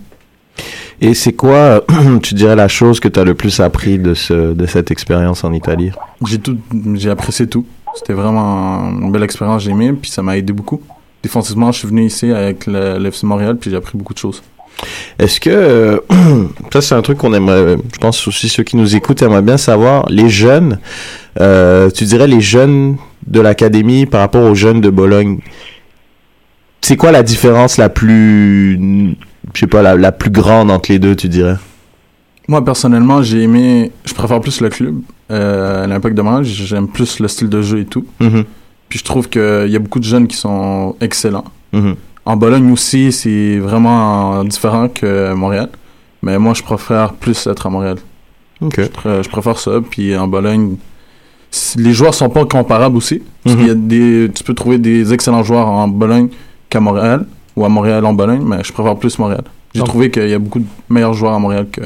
Et 1.00 1.14
c'est 1.14 1.34
quoi, 1.34 1.84
tu 2.24 2.34
dirais, 2.34 2.56
la 2.56 2.68
chose 2.68 3.00
que 3.00 3.08
tu 3.08 3.20
as 3.20 3.24
le 3.24 3.36
plus 3.36 3.60
appris 3.60 4.00
de, 4.00 4.14
ce, 4.14 4.54
de 4.54 4.66
cette 4.66 4.92
expérience 4.92 5.44
en 5.44 5.54
Italie? 5.54 5.92
J'ai 6.26 6.40
tout, 6.40 6.58
j'ai 6.96 7.10
apprécié 7.10 7.48
tout. 7.48 7.66
C'était 7.96 8.14
vraiment 8.14 8.90
une 8.90 9.12
belle 9.12 9.24
expérience, 9.24 9.64
j'ai 9.64 9.72
aimé, 9.72 9.94
puis 9.94 10.10
ça 10.10 10.24
m'a 10.24 10.38
aidé 10.38 10.54
beaucoup. 10.54 10.82
Défensivement, 11.22 11.72
je 11.72 11.80
suis 11.80 11.88
venu 11.88 12.06
ici 12.06 12.32
avec 12.32 12.66
le, 12.66 12.98
le 12.98 13.08
FC 13.08 13.26
Montréal, 13.26 13.58
puis 13.58 13.70
j'ai 13.70 13.78
appris 13.78 13.98
beaucoup 13.98 14.14
de 14.14 14.20
choses. 14.20 14.42
Est-ce 15.20 15.40
que, 15.40 15.50
euh, 15.50 16.00
ça 16.74 16.82
c'est 16.82 16.96
un 16.96 17.02
truc 17.02 17.18
qu'on 17.20 17.34
aimerait, 17.34 17.78
je 17.94 17.98
pense 18.00 18.28
aussi 18.28 18.50
ceux 18.50 18.64
qui 18.64 18.76
nous 18.76 18.96
écoutent 18.96 19.22
aimeraient 19.22 19.42
bien 19.42 19.58
savoir, 19.58 20.06
les 20.10 20.30
jeunes, 20.30 20.80
euh, 21.40 21.90
tu 21.90 22.04
dirais 22.06 22.28
les 22.28 22.42
jeunes 22.42 22.98
de 23.28 23.40
l'académie 23.40 24.06
par 24.06 24.22
rapport 24.22 24.44
aux 24.44 24.56
jeunes 24.56 24.82
de 24.82 24.90
Bologne, 24.90 25.40
c'est 26.82 26.98
quoi 26.98 27.12
la 27.12 27.24
différence 27.24 27.78
la 27.78 27.88
plus, 27.90 28.78
je 29.54 29.60
sais 29.60 29.68
pas, 29.68 29.82
la, 29.82 29.96
la 29.96 30.12
plus 30.12 30.30
grande 30.32 30.70
entre 30.70 30.92
les 30.92 31.00
deux, 31.00 31.16
tu 31.16 31.30
dirais? 31.30 31.56
Moi, 32.50 32.64
personnellement, 32.66 33.22
j'ai 33.24 33.42
aimé... 33.44 33.92
Je 34.04 34.14
préfère 34.14 34.42
plus 34.42 34.60
le 34.60 34.68
club, 34.68 34.96
euh, 35.32 35.88
l'Impact 35.88 36.14
de 36.18 36.22
Montréal. 36.22 36.44
J'aime 36.44 36.90
plus 36.90 37.20
le 37.22 37.30
style 37.30 37.48
de 37.48 37.62
jeu 37.62 37.80
et 37.80 37.86
tout. 37.86 38.06
Mhm, 38.20 38.44
Puis 38.90 39.00
je 39.00 39.06
trouve 39.06 39.30
qu'il 39.30 39.70
y 39.70 39.76
a 39.78 39.80
beaucoup 39.80 40.00
de 40.00 40.04
jeunes 40.04 40.28
qui 40.28 40.36
sont 40.36 40.98
excellents. 41.00 41.46
mhm. 41.72 41.96
En 42.26 42.38
Bologne 42.38 42.72
aussi, 42.72 43.12
c'est 43.12 43.58
vraiment 43.60 44.44
différent 44.46 44.88
que 44.88 45.34
Montréal. 45.34 45.70
Mais 46.22 46.38
moi, 46.40 46.54
je 46.54 46.64
préfère 46.64 47.14
plus 47.14 47.48
être 47.48 47.66
à 47.66 47.70
Montréal. 47.70 47.98
Ok. 48.62 48.76
Je, 48.78 48.84
pr- 48.84 49.24
je 49.24 49.30
préfère 49.30 49.60
ça. 49.60 49.72
Puis 49.90 50.16
en 50.16 50.28
Bologne, 50.28 50.78
les 51.76 51.92
joueurs 51.94 52.14
sont 52.14 52.30
pas 52.30 52.46
comparables 52.46 52.96
aussi. 52.96 53.22
Parce 53.44 53.56
Mhm. 53.58 53.68
y 53.68 53.70
a 53.70 53.76
des, 53.76 54.32
tu 54.34 54.44
peux 54.44 54.54
trouver 54.54 54.78
des 54.78 55.12
excellents 55.14 55.44
joueurs 55.44 55.68
en 55.68 55.88
Bologne 55.90 56.30
qu'à 56.70 56.80
Montréal, 56.80 57.26
ou 57.58 57.66
à 57.66 57.70
Montréal 57.70 58.06
en 58.06 58.14
Bologne, 58.14 58.42
mais 58.46 58.64
je 58.64 58.72
préfère 58.72 58.96
plus 58.96 59.20
Montréal. 59.20 59.44
J'ai 59.76 59.84
trouvé 59.84 60.10
qu'il 60.10 60.30
y 60.30 60.34
a 60.34 60.40
beaucoup 60.40 60.60
de 60.60 60.66
meilleurs 60.90 61.14
joueurs 61.14 61.34
à 61.34 61.40
Montréal 61.40 61.68
que 61.72 61.82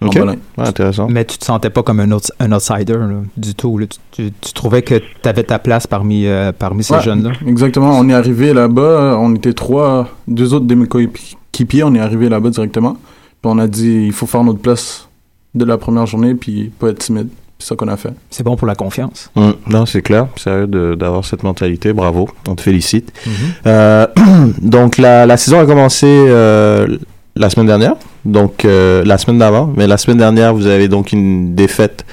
en 0.00 0.06
Ok. 0.06 0.18
Bologne. 0.18 0.38
Ouais, 0.58 0.66
intéressant. 0.68 1.08
Mais 1.08 1.24
tu 1.24 1.38
te 1.38 1.44
sentais 1.44 1.70
pas 1.70 1.82
comme 1.82 2.00
un, 2.00 2.10
outs- 2.12 2.32
un 2.40 2.52
outsider 2.52 2.94
là, 2.94 3.08
du 3.36 3.54
tout. 3.54 3.78
là. 3.78 3.86
Tu, 3.86 3.98
tu- 4.10 4.32
tu 4.40 4.52
trouvais 4.52 4.82
que 4.82 4.96
tu 4.98 5.28
avais 5.28 5.44
ta 5.44 5.58
place 5.58 5.86
parmi, 5.86 6.26
euh, 6.26 6.52
parmi 6.52 6.82
ces 6.84 6.94
Ouais. 6.94 7.02
jeunes-là. 7.02 7.30
Exactement, 7.46 7.98
on 7.98 8.08
est 8.08 8.14
arrivé 8.14 8.52
là-bas, 8.52 9.16
on 9.20 9.34
était 9.34 9.52
trois, 9.54 10.08
deux 10.28 10.52
autres 10.54 10.66
de 10.66 10.74
mes 10.74 10.86
coéquipiers, 10.86 11.84
on 11.84 11.94
est 11.94 12.00
arrivé 12.00 12.28
là-bas 12.28 12.50
directement. 12.50 12.94
Puis 12.94 13.52
on 13.52 13.58
a 13.58 13.66
dit, 13.66 14.04
il 14.06 14.12
faut 14.12 14.26
faire 14.26 14.44
notre 14.44 14.58
place 14.60 15.08
de 15.54 15.64
la 15.64 15.78
première 15.78 16.06
journée, 16.06 16.34
puis 16.34 16.70
pas 16.78 16.88
être 16.88 16.98
timide. 16.98 17.28
C'est 17.60 17.68
ça 17.68 17.76
qu'on 17.76 17.86
a 17.88 17.96
fait. 17.96 18.12
C'est 18.30 18.42
bon 18.42 18.56
pour 18.56 18.66
la 18.66 18.74
confiance. 18.74 19.30
Mm. 19.36 19.50
Non, 19.70 19.86
c'est 19.86 20.02
clair. 20.02 20.26
Sérieux 20.36 20.66
de- 20.66 20.96
d'avoir 20.96 21.24
cette 21.24 21.44
mentalité. 21.44 21.92
Bravo. 21.92 22.28
On 22.48 22.56
te 22.56 22.60
félicite. 22.62 23.12
Euh, 23.66 24.06
donc, 24.60 24.98
la, 24.98 25.24
la 25.24 25.36
saison 25.36 25.60
a 25.60 25.64
commencé 25.64 26.06
euh, 26.08 26.98
la 27.36 27.50
semaine 27.50 27.66
dernière. 27.66 27.94
Donc, 28.24 28.64
euh, 28.64 29.02
la 29.04 29.18
semaine 29.18 29.38
d'avant. 29.38 29.72
Mais 29.76 29.86
la 29.86 29.96
semaine 29.96 30.18
dernière, 30.18 30.54
vous 30.54 30.66
avez 30.66 30.88
donc 30.88 31.12
une 31.12 31.54
défaite 31.54 32.04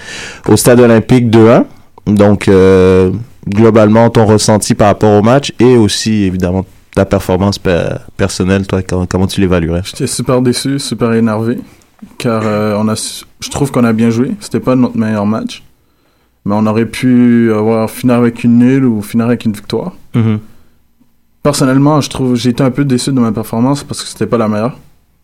au 0.47 0.57
stade 0.57 0.79
olympique 0.79 1.29
2-1. 1.29 1.65
Donc, 2.07 2.47
euh, 2.47 3.11
globalement, 3.47 4.09
ton 4.09 4.25
ressenti 4.25 4.73
par 4.73 4.87
rapport 4.87 5.11
au 5.19 5.21
match 5.21 5.53
et 5.59 5.75
aussi, 5.77 6.23
évidemment, 6.23 6.65
ta 6.95 7.05
performance 7.05 7.57
pe- 7.59 7.97
personnelle, 8.17 8.65
toi, 8.67 8.81
comment, 8.81 9.05
comment 9.05 9.27
tu 9.27 9.39
l'évaluerais? 9.41 9.81
J'étais 9.85 10.07
super 10.07 10.41
déçu, 10.41 10.77
super 10.79 11.13
énervé, 11.13 11.59
car 12.17 12.41
euh, 12.45 12.75
on 12.77 12.87
a, 12.89 12.95
je 13.39 13.49
trouve 13.49 13.71
qu'on 13.71 13.83
a 13.83 13.93
bien 13.93 14.09
joué. 14.09 14.31
C'était 14.39 14.59
pas 14.59 14.75
notre 14.75 14.97
meilleur 14.97 15.25
match, 15.25 15.63
mais 16.43 16.55
on 16.55 16.65
aurait 16.65 16.87
pu 16.87 17.53
avoir 17.53 17.89
finir 17.89 18.15
avec 18.15 18.43
une 18.43 18.57
nulle 18.57 18.85
ou 18.85 19.01
finir 19.01 19.27
avec 19.27 19.45
une 19.45 19.53
victoire. 19.53 19.93
Mhm. 20.15 20.39
Personnellement, 21.43 22.01
je 22.01 22.09
trouve 22.09 22.35
j'ai 22.35 22.49
été 22.49 22.63
un 22.63 22.71
peu 22.71 22.85
déçu 22.85 23.11
de 23.11 23.19
ma 23.19 23.31
performance 23.31 23.83
parce 23.83 24.01
que 24.01 24.07
c'était 24.07 24.27
pas 24.27 24.37
la 24.37 24.47
meilleure. 24.47 24.77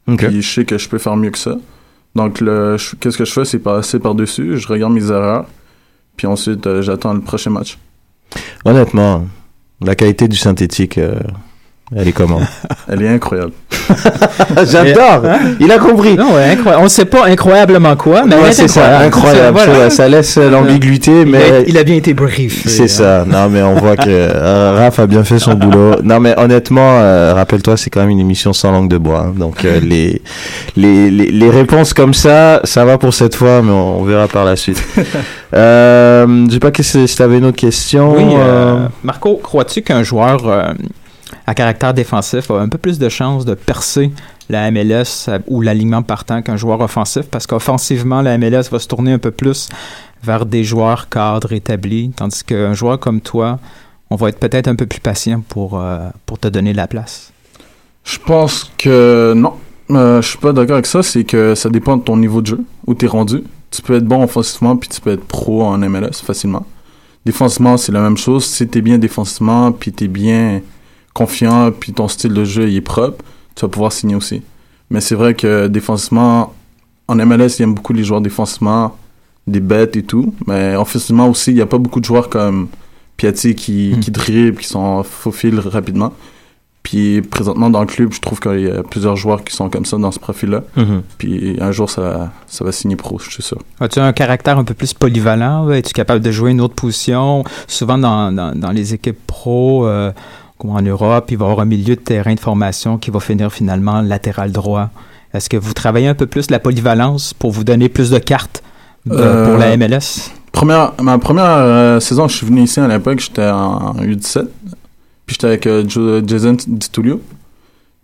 Ok. 0.08 0.26
Puis 0.28 0.42
je 0.42 0.54
sais 0.54 0.66
que 0.66 0.78
je 0.78 0.88
peux 0.88 0.98
faire 0.98 1.16
mieux 1.18 1.32
que 1.32 1.38
ça. 1.38 1.56
Donc 2.16 2.42
le, 2.42 2.78
qu'est-ce 3.00 3.18
que 3.18 3.26
je 3.26 3.32
fais, 3.32 3.46
c'est 3.46 3.60
passer 3.60 4.00
par 4.00 4.16
dessus, 4.16 4.58
je 4.58 4.68
regarde 4.68 4.94
mes 4.94 5.12
erreurs, 5.12 5.46
puis 6.16 6.26
ensuite 6.26 6.66
euh, 6.66 6.82
j'attends 6.82 7.14
le 7.14 7.22
prochain 7.22 7.52
match. 7.52 7.78
Honnêtement, 8.66 9.28
la 9.82 9.96
qualité 9.96 10.28
du 10.28 10.38
synthétique, 10.38 10.98
euh, 10.98 11.20
elle 11.96 12.08
est 12.08 12.12
comment? 12.12 12.40
Elle 12.90 13.02
est 13.04 13.08
incroyable. 13.10 13.52
J'adore! 14.70 15.24
Il 15.60 15.72
a 15.72 15.78
compris! 15.78 16.16
Non, 16.16 16.34
ouais, 16.36 16.52
incroyable. 16.52 16.82
On 16.82 16.84
ne 16.86 16.90
sait 16.90 17.06
pas 17.06 17.26
incroyablement 17.28 17.96
quoi, 17.96 18.24
mais 18.26 18.36
Ouais, 18.36 18.52
c'est 18.52 18.68
ça, 18.68 19.00
incroyable. 19.00 19.58
Voilà. 19.58 19.90
Ça 19.90 20.08
laisse 20.08 20.38
l'ambiguïté, 20.38 21.12
Il, 21.22 21.28
a, 21.36 21.40
mais 21.40 21.64
il 21.68 21.78
a 21.78 21.84
bien 21.84 21.96
été 21.96 22.14
brief. 22.14 22.64
c'est 22.68 22.88
ça. 22.88 23.24
Non, 23.26 23.50
mais 23.50 23.62
on 23.62 23.76
voit 23.76 23.96
que 23.96 24.06
euh, 24.10 24.76
Raph 24.78 25.00
a 25.00 25.08
bien 25.08 25.24
fait 25.24 25.40
son 25.40 25.54
boulot. 25.54 25.96
Non, 26.04 26.20
mais 26.20 26.38
honnêtement, 26.38 27.00
euh, 27.00 27.34
rappelle-toi, 27.34 27.76
c'est 27.78 27.90
quand 27.90 28.02
même 28.02 28.10
une 28.10 28.20
émission 28.20 28.54
sans 28.54 28.72
langue 28.72 28.90
de 28.90 28.98
bois. 28.98 29.28
hein. 29.28 29.34
Donc, 29.38 29.64
euh, 29.66 29.80
les, 29.82 30.22
les, 30.76 31.10
les, 31.12 31.32
les 31.32 31.50
réponses 31.50 31.94
comme 31.94 32.14
ça, 32.14 32.62
ça 32.64 32.86
va 32.86 32.98
pour 32.98 33.14
cette 33.14 33.36
fois, 33.36 33.62
mais 33.62 33.72
on, 33.72 34.00
on 34.02 34.04
verra 34.04 34.28
par 34.28 34.46
la 34.46 34.56
suite. 34.56 34.82
euh, 35.54 36.46
je 36.48 36.54
sais 36.54 36.60
pas 36.60 36.72
si 36.82 37.06
tu 37.06 37.22
avais 37.22 37.38
une 37.38 37.46
autre 37.46 37.58
question. 37.58 38.14
Oui, 38.16 38.24
euh, 38.36 38.38
euh, 38.38 38.78
Marco, 39.04 39.40
crois-tu 39.42 39.82
qu'un 39.82 40.04
joueur 40.04 40.48
euh, 40.48 40.64
à 41.48 41.56
caractère 41.56 41.94
défensif 41.94 42.52
a 42.52 42.60
un 42.60 42.68
peu 42.68 42.78
plus 42.78 43.00
de 43.00 43.08
chances 43.08 43.46
de 43.46 43.56
percer 43.56 44.12
la 44.50 44.70
MLS 44.70 45.30
euh, 45.30 45.40
ou 45.48 45.62
l'alignement 45.62 46.04
partant 46.04 46.42
qu'un 46.42 46.58
joueur 46.58 46.82
offensif? 46.82 47.28
Parce 47.32 47.48
qu'offensivement, 47.48 48.22
la 48.22 48.38
MLS 48.38 48.70
va 48.70 48.80
se 48.80 48.88
tourner 48.88 49.14
un 49.14 49.18
peu 49.18 49.32
plus 49.32 49.70
vers 50.24 50.46
des 50.46 50.66
joueurs 50.66 51.08
cadres 51.08 51.54
établis, 51.54 52.12
tandis 52.16 52.44
qu'un 52.44 52.74
joueur 52.74 53.00
comme 53.00 53.22
toi, 53.22 53.60
on 54.10 54.18
va 54.18 54.30
être 54.30 54.40
peut-être 54.40 54.68
un 54.68 54.76
peu 54.76 54.86
plus 54.86 55.00
patient 55.00 55.42
pour, 55.48 55.80
euh, 55.80 56.10
pour 56.26 56.38
te 56.38 56.50
donner 56.50 56.74
la 56.74 56.88
place. 56.88 57.32
Je 58.04 58.18
pense 58.20 58.72
que 58.78 59.34
non. 59.36 59.54
Euh, 59.90 60.22
je 60.22 60.28
suis 60.28 60.38
pas 60.38 60.52
d'accord 60.52 60.76
avec 60.76 60.86
ça. 60.86 61.02
C'est 61.02 61.24
que 61.24 61.56
ça 61.56 61.70
dépend 61.70 61.96
de 61.96 62.04
ton 62.04 62.18
niveau 62.18 62.42
de 62.42 62.48
jeu, 62.48 62.64
où 62.86 62.94
tu 62.94 63.06
es 63.06 63.08
rendu. 63.08 63.44
Tu 63.72 63.82
peux 63.82 63.96
être 63.96 64.06
bon 64.06 64.24
offensivement, 64.24 64.76
puis 64.76 64.90
tu 64.90 65.00
peux 65.00 65.12
être 65.12 65.26
pro 65.26 65.64
en 65.64 65.78
MLS 65.78 66.22
facilement. 66.24 66.66
Défensivement, 67.26 67.78
c'est 67.78 67.92
la 67.92 68.02
même 68.02 68.18
chose. 68.18 68.46
Si 68.46 68.68
tu 68.68 68.80
es 68.80 68.82
bien 68.82 68.98
défensivement, 68.98 69.72
puis 69.72 69.92
tu 69.92 70.06
es 70.06 70.08
bien 70.08 70.62
confiant, 71.18 71.72
puis 71.72 71.92
ton 71.94 72.08
style 72.08 72.34
de 72.34 72.44
jeu 72.46 72.70
il 72.70 72.76
est 72.78 72.82
propre, 72.82 73.24
tu 73.56 73.62
vas 73.66 73.70
pouvoir 73.70 73.92
signer 73.92 74.16
aussi. 74.16 74.42
Mais 74.92 75.02
c'est 75.02 75.16
vrai 75.16 75.34
que 75.34 75.68
défensivement, 75.68 76.54
en 77.08 77.16
MLS, 77.16 77.58
il 77.58 77.62
y 77.62 77.64
a 77.64 77.68
beaucoup 77.68 77.94
les 77.94 78.04
joueurs 78.04 78.22
défensivement, 78.22 78.96
des 79.48 79.60
bêtes 79.60 79.96
et 79.98 80.04
tout. 80.04 80.34
Mais 80.46 80.76
offensivement 80.76 81.28
aussi, 81.30 81.52
il 81.52 81.56
n'y 81.56 81.62
a 81.62 81.66
pas 81.66 81.78
beaucoup 81.80 82.00
de 82.00 82.06
joueurs 82.06 82.30
comme 82.30 82.68
Piatti 83.18 83.56
qui, 83.56 83.94
Hmm. 83.96 84.00
qui 84.00 84.12
dribblent, 84.12 84.60
qui 84.62 84.68
sont 84.68 85.04
faufilent 85.04 85.60
rapidement. 85.60 86.14
Puis 86.84 87.22
présentement 87.22 87.70
dans 87.70 87.82
le 87.82 87.88
club, 87.88 88.14
je 88.14 88.22
trouve 88.22 88.40
qu'il 88.40 88.62
y 88.62 88.72
a 88.72 88.82
plusieurs 88.84 89.18
joueurs 89.18 89.44
qui 89.44 89.54
sont 89.54 89.70
comme 89.70 89.84
ça 89.86 89.98
dans 89.98 90.12
ce 90.12 90.20
profil-là. 90.20 90.62
mhm. 90.78 91.02
Puis 91.18 91.58
un 91.60 91.72
jour, 91.74 91.90
ça, 91.90 92.32
ça 92.46 92.64
va 92.64 92.72
signer 92.72 92.96
pro, 92.96 93.20
je 93.20 93.30
suis 93.30 93.44
sûr. 93.44 93.58
As-tu 93.82 94.00
un 94.00 94.14
caractère 94.14 94.58
un 94.58 94.64
peu 94.64 94.74
plus 94.74 94.94
polyvalent? 94.94 95.70
Es-tu 95.72 95.92
capable 95.92 96.22
de 96.24 96.32
jouer 96.32 96.52
une 96.52 96.62
autre 96.62 96.76
position? 96.76 97.44
Souvent 97.68 97.98
dans, 97.98 98.32
dans, 98.32 98.58
dans 98.58 98.72
les 98.72 98.94
équipes 98.94 99.20
pro, 99.28 99.86
euh, 99.86 100.12
comme 100.58 100.72
en 100.72 100.82
Europe, 100.82 101.28
il 101.30 101.38
va 101.38 101.46
y 101.46 101.50
avoir 101.50 101.64
un 101.64 101.70
milieu 101.70 101.96
de 101.96 102.02
terrain 102.02 102.34
de 102.34 102.40
formation 102.40 102.98
qui 102.98 103.12
va 103.12 103.20
finir 103.20 103.52
finalement 103.52 104.02
latéral 104.02 104.52
droit. 104.52 104.90
Est-ce 105.34 105.50
que 105.50 105.58
vous 105.58 105.74
travaillez 105.74 106.08
un 106.08 106.16
peu 106.16 106.26
plus 106.26 106.50
la 106.50 106.60
polyvalence 106.60 107.34
pour 107.34 107.52
vous 107.52 107.64
donner 107.64 107.90
plus 107.90 108.10
de 108.10 108.18
cartes 108.18 108.64
euh, 109.10 109.18
Euh, 109.20 109.46
pour 109.46 109.58
la 109.58 109.76
MLS? 109.78 110.32
Première, 110.52 110.94
ma 111.02 111.20
première 111.20 111.46
euh, 111.46 112.00
saison, 112.00 112.28
je 112.28 112.36
suis 112.36 112.48
venu 112.48 112.62
ici 112.64 112.80
à 112.80 112.88
l'époque, 112.88 113.20
j'étais 113.20 113.48
en 113.48 113.94
U17. 113.96 114.48
Puis 115.28 115.34
j'étais 115.36 115.48
avec 115.48 115.68
euh, 115.68 115.84
Jason 116.26 116.58
Ditulio. 116.68 117.22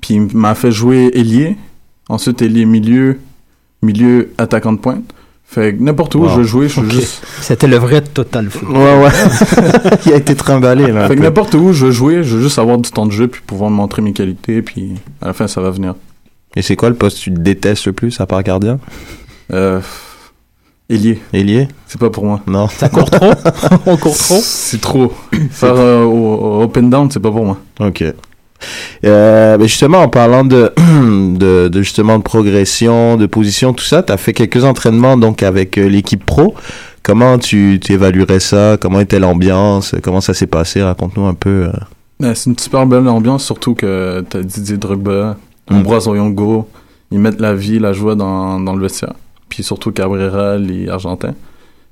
Puis 0.01 0.15
il 0.15 0.37
m'a 0.37 0.53
fait 0.53 0.71
jouer 0.71 1.09
ailier. 1.13 1.57
Ensuite, 2.09 2.41
ailier 2.41 2.65
milieu, 2.65 3.19
milieu 3.81 4.33
attaquant 4.37 4.73
de 4.73 4.77
pointe. 4.77 5.13
Fait 5.45 5.75
que 5.75 5.83
n'importe 5.83 6.15
où 6.15 6.21
Wow. 6.21 6.29
je 6.29 6.35
veux 6.37 6.43
jouer, 6.43 6.67
je 6.69 6.79
veux 6.81 6.87
Ok. 6.87 6.93
juste. 6.93 7.23
C'était 7.41 7.67
le 7.67 7.77
vrai 7.77 8.01
total 8.01 8.49
foot. 8.49 8.67
Ouais, 8.69 9.03
ouais. 9.03 9.09
Il 10.07 10.13
a 10.13 10.15
été 10.15 10.35
trimballé, 10.35 10.91
là. 10.91 11.07
Fait 11.07 11.15
que 11.15 11.21
n'importe 11.21 11.53
où 11.53 11.73
je 11.73 11.85
veux 11.87 11.91
jouer, 11.91 12.23
je 12.23 12.37
veux 12.37 12.41
juste 12.43 12.57
avoir 12.57 12.77
du 12.79 12.89
temps 12.89 13.05
de 13.05 13.11
jeu 13.11 13.27
puis 13.27 13.41
pouvoir 13.45 13.69
me 13.69 13.75
montrer 13.75 14.01
mes 14.01 14.13
qualités. 14.13 14.61
Puis 14.63 14.93
à 15.21 15.27
la 15.27 15.33
fin, 15.33 15.47
ça 15.47 15.61
va 15.61 15.69
venir. 15.69 15.93
Et 16.55 16.61
c'est 16.63 16.75
quoi 16.75 16.89
le 16.89 16.95
poste 16.95 17.19
que 17.19 17.23
tu 17.25 17.29
détestes 17.31 17.85
le 17.85 17.93
plus, 17.93 18.19
à 18.19 18.25
part 18.25 18.41
gardien? 18.41 18.79
Euh, 19.51 19.79
ailier, 20.89 21.19
Ailier? 21.33 21.67
c'est 21.87 21.99
pas 21.99 22.09
pour 22.09 22.25
moi. 22.25 22.41
Non. 22.47 22.67
Ça 22.67 22.89
court 22.89 23.09
trop? 23.11 23.31
On 23.85 23.97
court 23.97 24.17
trop? 24.17 24.39
C'est 24.41 24.81
trop. 24.81 25.13
Faire 25.51 25.75
euh, 25.75 26.03
au, 26.03 26.59
au 26.59 26.61
open 26.63 26.89
down, 26.89 27.09
c'est 27.11 27.19
pas 27.19 27.31
pour 27.31 27.45
moi. 27.45 27.57
Ok. 27.79 28.03
Euh, 29.05 29.57
ben 29.57 29.67
justement, 29.67 29.99
en 29.99 30.09
parlant 30.09 30.43
de, 30.43 30.71
de, 30.77 31.67
de 31.67 31.81
justement 31.81 32.17
de 32.17 32.23
progression, 32.23 33.17
de 33.17 33.25
position, 33.25 33.73
tout 33.73 33.83
ça, 33.83 34.03
tu 34.03 34.11
as 34.13 34.17
fait 34.17 34.33
quelques 34.33 34.63
entraînements 34.63 35.17
donc 35.17 35.43
avec 35.43 35.77
euh, 35.77 35.87
l'équipe 35.87 36.25
pro. 36.25 36.53
Comment 37.03 37.37
tu, 37.37 37.79
tu 37.83 37.93
évaluerais 37.93 38.39
ça? 38.39 38.77
Comment 38.79 39.01
était 39.01 39.19
l'ambiance? 39.19 39.93
Comment 40.01 40.21
ça 40.21 40.33
s'est 40.33 40.47
passé? 40.47 40.81
Raconte-nous 40.81 41.25
un 41.25 41.33
peu. 41.33 41.65
euh. 41.67 41.71
Ben, 42.19 42.33
c'est 42.35 42.49
une 42.49 42.57
super 42.57 42.85
belle 42.85 43.07
ambiance, 43.07 43.43
surtout 43.43 43.73
que 43.73 44.23
t'as 44.29 44.41
Didier 44.41 44.77
Drogba, 44.77 45.37
Mm. 45.69 45.75
Ambroise 45.77 46.09
Oyongo, 46.09 46.67
ils 47.09 47.19
mettent 47.19 47.39
la 47.39 47.55
vie, 47.55 47.79
la 47.79 47.93
joie 47.93 48.15
dans, 48.15 48.59
dans 48.59 48.75
le 48.75 48.81
vestiaire. 48.81 49.13
Puis 49.47 49.63
surtout 49.63 49.91
Cabrera, 49.93 50.57
les 50.57 50.89
Argentins. 50.89 51.35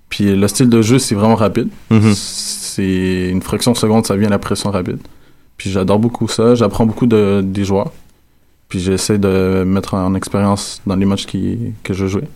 Puis 0.09 0.35
le 0.35 0.45
style 0.49 0.67
de 0.67 0.81
jeu, 0.81 0.99
c'est 0.99 1.15
vraiment 1.15 1.35
rapide. 1.35 1.69
Mhm. 1.89 2.11
C'est 2.13 3.29
une 3.31 3.41
fraction 3.41 3.71
de 3.71 3.77
seconde, 3.77 4.05
ça 4.05 4.17
vient 4.17 4.27
la 4.27 4.39
pression 4.39 4.71
rapide. 4.71 4.97
Puis 5.61 5.69
j'adore 5.69 5.99
beaucoup 5.99 6.27
ça, 6.27 6.55
j'apprends 6.55 6.87
beaucoup 6.87 7.05
de, 7.05 7.41
des 7.45 7.63
joueurs. 7.65 7.91
Puis 8.67 8.79
j'essaie 8.79 9.19
de 9.19 9.63
mettre 9.63 9.93
en 9.93 10.15
expérience 10.15 10.81
dans 10.87 10.95
les 10.95 11.05
matchs 11.05 11.27
qui, 11.27 11.59
que 11.83 11.93
je 11.93 12.07
jouais. 12.07 12.27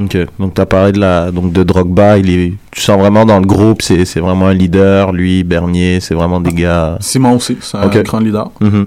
Ok. 0.00 0.16
Donc, 0.40 0.54
tu 0.54 0.60
as 0.60 0.66
parlé 0.66 0.90
de, 0.90 0.98
la, 0.98 1.30
donc 1.30 1.52
de 1.52 1.62
Drogba. 1.62 2.18
Il 2.18 2.28
est, 2.28 2.54
tu 2.72 2.80
sens 2.80 2.98
vraiment 2.98 3.24
dans 3.24 3.38
le 3.38 3.46
groupe, 3.46 3.82
c'est 3.82 4.04
c'est 4.04 4.18
vraiment 4.18 4.48
un 4.48 4.52
leader. 4.52 5.12
Lui, 5.12 5.44
Bernier, 5.44 6.00
c'est 6.00 6.16
vraiment 6.16 6.40
des 6.40 6.52
gars. 6.52 6.98
Simon 7.00 7.36
aussi, 7.36 7.56
c'est 7.60 7.76
un 7.78 7.86
grand 8.02 8.18
leader. 8.18 8.50
Mhm. 8.60 8.86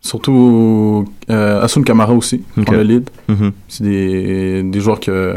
Surtout 0.00 1.04
euh, 1.30 1.62
Asun 1.62 1.82
Kamara 1.84 2.12
aussi, 2.12 2.42
Ok. 2.58 2.64
pour 2.64 2.74
le 2.74 2.82
lead. 2.82 3.08
Mhm. 3.28 3.52
C'est 3.68 3.84
des, 3.84 4.62
des 4.64 4.80
joueurs 4.80 4.98
que 4.98 5.36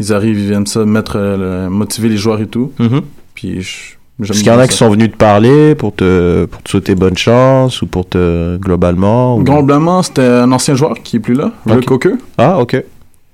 ils 0.00 0.10
arrivent, 0.10 0.38
ils 0.40 0.48
viennent 0.48 0.66
ça 0.66 0.86
mettre, 0.86 1.16
euh, 1.16 1.66
le- 1.66 1.70
motiver 1.70 2.08
les 2.08 2.16
joueurs 2.16 2.40
et 2.40 2.46
tout. 2.46 2.72
Mhm. 2.78 3.02
Puis 3.34 3.60
je- 3.60 3.92
Est-ce 4.22 4.32
qu'il 4.38 4.46
y 4.46 4.50
en 4.50 4.58
a 4.60 4.68
qui 4.68 4.76
sont 4.76 4.88
venus 4.90 5.10
te 5.10 5.16
parler 5.16 5.74
pour 5.74 5.92
te, 5.94 6.44
pour 6.44 6.62
te 6.62 6.70
souhaiter 6.70 6.94
bonne 6.94 7.16
chance 7.16 7.82
ou 7.82 7.86
pour 7.86 8.08
te 8.08 8.56
globalement? 8.58 9.36
ou- 9.36 9.42
Globalement, 9.42 10.02
c'était 10.02 10.22
un 10.22 10.52
ancien 10.52 10.74
joueur 10.76 10.94
qui 11.02 11.16
est 11.16 11.20
plus 11.20 11.34
là, 11.34 11.50
le. 11.66 11.80
Coqueux. 11.80 12.18
Ah, 12.38 12.60
ok. 12.60 12.82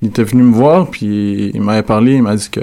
Il 0.02 0.08
était 0.08 0.24
venu 0.24 0.42
me 0.42 0.54
voir, 0.54 0.88
puis 0.88 1.50
il 1.52 1.60
m'avait 1.60 1.82
parlé, 1.82 2.14
il 2.14 2.22
m'a 2.22 2.34
dit 2.34 2.48
que 2.48 2.60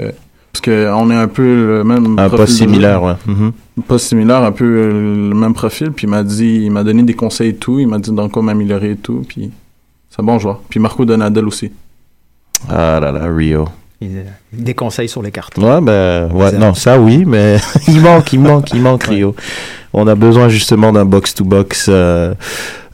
parce 0.52 0.60
que 0.62 0.90
on 0.92 1.08
est 1.12 1.14
un 1.14 1.28
peu 1.28 1.42
le 1.44 1.84
même 1.84 2.18
Un 2.18 2.28
profil 2.28 2.48
similaire, 2.54 3.00
ouais. 3.04 3.12
Mhm. 3.26 3.52
pas 3.86 3.98
similaire, 3.98 4.42
un 4.42 4.50
peu 4.50 4.64
le 4.64 5.34
même 5.34 5.54
profil, 5.54 5.92
puis 5.92 6.08
il 6.08 6.10
m'a 6.10 6.24
dit, 6.24 6.62
il 6.64 6.70
m'a 6.72 6.82
donné 6.82 7.04
des 7.04 7.14
conseils 7.14 7.50
et 7.50 7.54
tout, 7.54 7.78
il 7.78 7.86
m'a 7.86 7.98
dit 8.00 8.10
dans 8.10 8.28
quoi 8.28 8.42
m'améliorer 8.42 8.92
et 8.92 8.96
tout, 8.96 9.24
puis 9.28 9.50
c'est 10.10 10.20
un 10.20 10.24
bon 10.24 10.40
joueur. 10.40 10.60
Puis 10.68 10.80
Marco 10.80 11.04
Donadel 11.04 11.46
aussi. 11.46 11.70
Ah 12.68 12.98
là 13.00 13.12
là, 13.12 13.28
Rio. 13.32 13.68
Il- 14.00 14.24
Des 14.52 14.74
conseils 14.74 15.08
sur 15.08 15.22
les 15.22 15.30
cartes. 15.32 15.58
Ouais, 15.58 15.80
ben, 15.80 16.30
ouais, 16.32 16.52
non, 16.52 16.72
ça 16.74 16.98
oui, 17.00 17.24
mais 17.26 17.56
il 17.88 18.00
manque, 18.00 18.32
il 18.32 18.40
manque, 18.40 18.70
il 18.72 18.80
manque 18.80 19.02
Rio. 19.04 19.34
On 19.92 20.06
a 20.06 20.14
besoin 20.14 20.48
justement 20.48 20.92
d'un 20.92 21.04
box-to-box. 21.04 21.86
euh. 21.88 22.34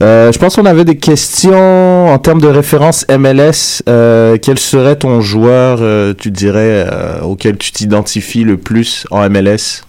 Euh, 0.02 0.32
je 0.32 0.38
pense 0.38 0.56
qu'on 0.56 0.64
avait 0.64 0.84
des 0.84 0.96
questions 0.96 2.08
en 2.08 2.18
termes 2.18 2.40
de 2.40 2.46
référence 2.49 3.04
MLS. 3.08 3.82
Euh, 3.88 4.38
quel 4.40 4.58
serait 4.58 4.96
ton 4.96 5.20
joueur, 5.20 5.78
euh, 5.82 6.14
tu 6.16 6.30
dirais, 6.30 6.87
euh, 6.90 7.20
auquel 7.23 7.58
tu 7.58 7.73
t'identifies 7.73 8.44
le 8.44 8.56
plus 8.56 9.06
en 9.11 9.28
MLS 9.28 9.82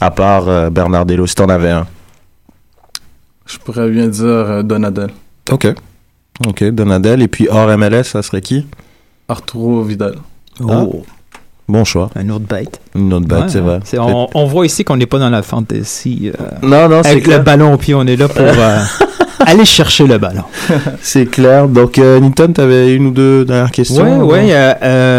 À 0.00 0.10
part 0.10 0.48
euh, 0.48 0.70
Bernardello, 0.70 1.26
si 1.26 1.34
t'en 1.34 1.48
avais 1.48 1.70
un? 1.70 1.86
Je 3.46 3.58
pourrais 3.58 3.88
bien 3.90 4.06
dire 4.08 4.24
euh, 4.24 4.62
Donadel. 4.62 5.10
Ok. 5.50 5.66
Ok, 6.46 6.64
Donadel. 6.64 7.22
Et 7.22 7.28
puis 7.28 7.48
hors 7.50 7.68
MLS, 7.78 8.04
ça 8.04 8.22
serait 8.22 8.40
qui? 8.42 8.66
Arturo 9.28 9.82
Vidal. 9.82 10.16
Oh, 10.62 11.02
Bon 11.68 11.84
choix. 11.84 12.10
un 12.14 12.28
autre 12.30 12.44
bête. 12.48 12.80
Une 12.94 13.12
autre 13.12 13.26
bête, 13.26 13.40
Ouais, 13.40 13.48
c'est 13.48 13.58
vrai. 13.60 13.80
on, 13.98 14.28
on 14.34 14.46
voit 14.46 14.66
ici 14.66 14.84
qu'on 14.84 14.96
n'est 14.96 15.06
pas 15.06 15.18
dans 15.18 15.30
la 15.30 15.42
fantasy. 15.42 16.30
euh, 16.32 16.44
Non, 16.62 16.88
non, 16.88 17.00
c'est 17.02 17.10
avec 17.10 17.24
clair. 17.24 17.38
le 17.38 17.44
ballon 17.44 17.72
au 17.74 17.76
pied, 17.76 17.92
on 17.94 18.06
est 18.06 18.14
là 18.16 18.28
pour 18.28 18.40
euh, 18.46 18.78
aller 19.40 19.64
chercher 19.64 20.06
le 20.06 20.18
ballon. 20.18 20.44
C'est 21.02 21.26
clair. 21.26 21.66
Donc, 21.68 21.98
euh, 21.98 22.20
Newton, 22.20 22.52
t'avais 22.52 22.94
une 22.94 23.06
ou 23.06 23.10
deux 23.10 23.44
dernières 23.44 23.72
questions 23.72 24.22
Oui, 24.28 24.38
oui. 24.46 24.52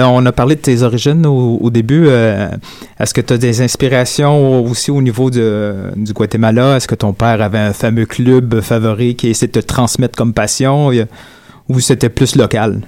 on 0.05 0.25
a 0.25 0.31
parlé 0.31 0.55
de 0.55 0.61
tes 0.61 0.83
origines 0.83 1.25
au, 1.25 1.57
au 1.61 1.69
début. 1.69 2.05
euh, 2.07 2.47
Est-ce 2.97 3.13
que 3.13 3.19
tu 3.21 3.33
as 3.33 3.37
des 3.37 3.61
inspirations 3.61 4.61
au- 4.63 4.69
aussi 4.69 4.89
au 4.89 5.01
niveau 5.01 5.29
de, 5.29 5.75
du 5.97 6.13
Guatemala? 6.13 6.77
Est-ce 6.77 6.87
que 6.87 6.95
ton 6.95 7.11
père 7.11 7.41
avait 7.41 7.59
un 7.59 7.73
fameux 7.73 8.05
club 8.05 8.61
favori 8.61 9.15
qui 9.15 9.27
essaie 9.29 9.47
de 9.47 9.51
te 9.51 9.59
transmettre 9.59 10.15
comme 10.17 10.31
passion? 10.33 10.91
euh, 10.93 11.05
Ou 11.67 11.81
c'était 11.81 12.09
plus 12.09 12.37
local? 12.37 12.79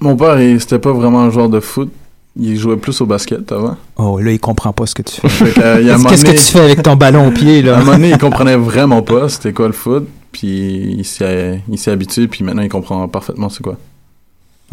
Mon 0.00 0.16
père, 0.16 0.40
il- 0.40 0.60
c'était 0.60 0.78
pas 0.78 0.92
vraiment 0.92 1.20
un 1.20 1.30
joueur 1.30 1.48
de 1.48 1.60
foot. 1.60 1.90
Il 2.38 2.56
jouait 2.58 2.76
plus 2.78 2.98
au 3.02 3.06
basket 3.06 3.52
avant. 3.52 3.76
Oh, 3.96 4.18
là, 4.18 4.32
il 4.32 4.40
comprend 4.40 4.72
pas 4.72 4.86
ce 4.86 4.94
que 4.94 5.02
tu 5.02 5.20
fais. 5.28 5.52
Euh, 5.62 5.98
Qu'est-ce 6.08 6.24
que 6.24 6.30
tu 6.30 6.38
fais 6.38 6.60
avec 6.60 6.82
ton 6.82 6.96
ballon 6.96 7.28
au 7.28 7.30
pied, 7.30 7.58
À 7.68 7.74
un 7.74 7.78
là? 7.78 7.78
moment 7.80 7.92
donné, 7.92 8.10
il 8.10 8.18
comprenait 8.18 8.56
vraiment 8.56 9.02
pas 9.02 9.28
c'était 9.28 9.52
quoi 9.52 9.66
le 9.66 9.74
foot. 9.74 10.08
Puis 10.32 10.94
il 10.98 11.04
s'est 11.04 11.60
il 11.70 11.76
s'est 11.78 11.90
habitué. 11.90 12.26
Puis 12.28 12.42
maintenant, 12.42 12.62
il 12.62 12.70
comprend 12.70 13.06
parfaitement 13.06 13.50
c'est 13.50 13.62
quoi. 13.62 13.76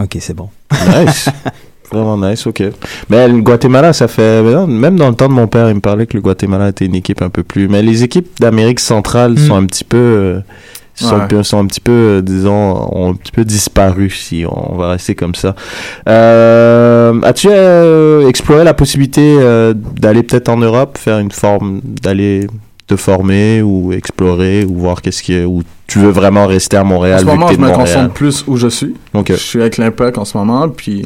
OK, 0.01 0.15
c'est 0.21 0.33
bon. 0.33 0.49
Nice. 0.71 1.27
Vraiment 1.91 2.17
nice, 2.29 2.45
ok. 2.47 2.63
Mais 3.09 3.27
le 3.27 3.41
Guatemala, 3.41 3.91
ça 3.93 4.07
fait. 4.07 4.43
non, 4.43 4.67
Même 4.67 4.95
dans 4.95 5.09
le 5.09 5.15
temps 5.15 5.27
de 5.27 5.33
mon 5.33 5.47
père, 5.47 5.67
il 5.69 5.75
me 5.75 5.79
parlait 5.81 6.05
que 6.05 6.15
le 6.15 6.21
Guatemala 6.21 6.69
était 6.69 6.85
une 6.85 6.93
équipe 6.95 7.21
un 7.23 7.29
peu 7.31 7.41
plus. 7.43 7.67
Mais 7.67 7.81
les 7.81 8.03
équipes 8.03 8.27
d'Amérique 8.39 8.79
centrale 8.79 9.33
Mm. 9.33 9.37
sont 9.37 9.55
un 9.55 9.65
petit 9.65 9.83
peu. 9.83 9.97
euh, 9.97 10.39
sont, 11.05 11.19
Ouais. 11.31 11.43
sont 11.43 11.59
un 11.59 11.65
petit 11.67 11.79
peu, 11.81 11.91
euh, 11.91 12.21
disons, 12.21 12.89
ont 12.91 13.11
un 13.11 13.13
petit 13.15 13.31
peu 13.31 13.45
disparu, 13.45 14.09
si 14.09 14.45
on 14.49 14.75
va 14.75 14.89
rester 14.89 15.15
comme 15.15 15.35
ça. 15.35 15.55
Euh, 16.07 17.19
As-tu 17.23 17.47
euh, 17.49 18.27
exploré 18.27 18.63
la 18.63 18.73
possibilité 18.73 19.35
euh, 19.39 19.73
d'aller 19.75 20.23
peut-être 20.23 20.49
en 20.49 20.57
Europe, 20.57 20.97
faire 20.97 21.19
une 21.19 21.31
forme, 21.31 21.81
d'aller 21.83 22.47
te 22.87 22.95
former 22.95 23.61
ou 23.61 23.93
explorer 23.93 24.65
ou 24.65 24.75
voir 24.75 25.01
qu'est-ce 25.01 25.45
ou 25.45 25.61
tu 25.85 25.99
veux 25.99 26.09
vraiment 26.09 26.47
rester 26.47 26.75
à 26.77 26.83
Montréal 26.83 27.17
En 27.17 27.21
ce 27.21 27.25
moment, 27.25 27.47
je 27.49 27.53
me 27.57 27.67
Montréal? 27.67 27.77
concentre 27.77 28.13
plus 28.13 28.43
où 28.47 28.57
je 28.57 28.67
suis. 28.67 28.95
Ok. 29.13 29.27
Je 29.31 29.35
suis 29.37 29.61
avec 29.61 29.77
l'Impact 29.77 30.17
en 30.17 30.25
ce 30.25 30.37
moment. 30.37 30.67
Puis 30.69 31.05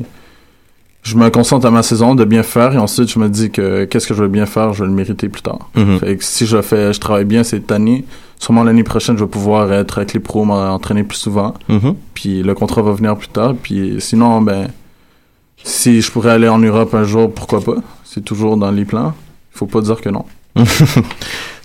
je 1.03 1.17
me 1.17 1.29
concentre 1.29 1.65
à 1.67 1.71
ma 1.71 1.83
saison 1.83 2.15
de 2.15 2.23
bien 2.23 2.43
faire. 2.43 2.73
Et 2.73 2.77
ensuite, 2.77 3.11
je 3.11 3.19
me 3.19 3.27
dis 3.29 3.49
que 3.51 3.83
qu'est-ce 3.85 4.07
que 4.07 4.13
je 4.13 4.21
veux 4.23 4.29
bien 4.29 4.45
faire, 4.45 4.71
je 4.73 4.83
vais 4.83 4.87
le 4.89 4.93
mériter 4.95 5.27
plus 5.29 5.41
tard. 5.41 5.69
Mhm. 5.75 5.99
Fait 5.99 6.15
que 6.17 6.23
si 6.23 6.45
je 6.45 6.61
fais, 6.61 6.93
je 6.93 6.99
travaille 6.99 7.25
bien 7.25 7.43
cette 7.43 7.69
année, 7.71 8.05
sûrement 8.43 8.63
l'année 8.63 8.83
prochaine, 8.83 9.17
je 9.17 9.23
vais 9.23 9.29
pouvoir 9.29 9.71
être 9.71 9.97
avec 9.99 10.13
les 10.13 10.19
pros, 10.19 10.43
m'entraîner 10.45 11.03
plus 11.03 11.17
souvent. 11.17 11.53
Mhm. 11.69 11.95
Puis 12.13 12.43
le 12.43 12.53
contrat 12.53 12.81
va 12.81 12.91
venir 12.91 13.15
plus 13.15 13.29
tard. 13.29 13.53
Puis 13.61 13.95
sinon, 13.99 14.41
ben, 14.41 14.67
si 15.63 16.01
je 16.01 16.11
pourrais 16.11 16.31
aller 16.31 16.49
en 16.49 16.59
Europe 16.59 16.93
un 16.93 17.05
jour, 17.05 17.31
pourquoi 17.33 17.61
pas? 17.61 17.75
C'est 18.03 18.23
toujours 18.23 18.57
dans 18.57 18.71
les 18.71 18.85
plans. 18.85 19.13
Il 19.53 19.57
faut 19.59 19.65
pas 19.65 19.81
dire 19.81 20.01
que 20.01 20.09
non. 20.09 20.25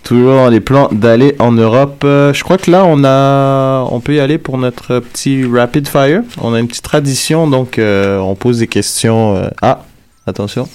Toujours 0.03 0.33
dans 0.35 0.47
les 0.49 0.61
plans 0.61 0.87
d'aller 0.91 1.35
en 1.39 1.51
Europe. 1.51 2.01
Euh, 2.05 2.33
je 2.33 2.43
crois 2.43 2.57
que 2.57 2.71
là, 2.71 2.83
on 2.85 3.03
a, 3.03 3.83
on 3.91 3.99
peut 3.99 4.15
y 4.15 4.19
aller 4.19 4.37
pour 4.39 4.57
notre 4.57 4.99
petit 4.99 5.45
rapid 5.45 5.87
fire. 5.87 6.23
On 6.41 6.53
a 6.53 6.59
une 6.59 6.67
petite 6.67 6.85
tradition, 6.85 7.47
donc 7.47 7.77
euh, 7.77 8.17
on 8.17 8.33
pose 8.35 8.59
des 8.59 8.67
questions. 8.67 9.35
euh, 9.35 9.49
Ah, 9.61 9.83
attention. 10.25 10.67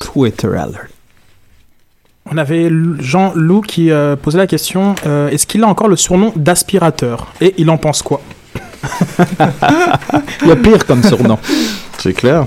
Twitter 0.00 0.48
alert. 0.48 0.95
On 2.30 2.36
avait 2.38 2.64
L- 2.64 2.96
Jean-Loup 2.98 3.60
qui 3.62 3.90
euh, 3.90 4.16
posait 4.16 4.38
la 4.38 4.46
question 4.46 4.94
euh, 5.06 5.28
est-ce 5.28 5.46
qu'il 5.46 5.62
a 5.64 5.68
encore 5.68 5.88
le 5.88 5.96
surnom 5.96 6.32
d'aspirateur? 6.36 7.28
Et 7.40 7.54
il 7.58 7.70
en 7.70 7.76
pense 7.78 8.02
quoi? 8.02 8.20
Le 10.46 10.54
pire 10.54 10.86
comme 10.86 11.02
surnom. 11.02 11.38
C'est 11.98 12.12
clair. 12.12 12.44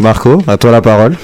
Marco, 0.00 0.42
à 0.46 0.56
toi 0.56 0.70
la 0.70 0.80
parole. 0.82 1.16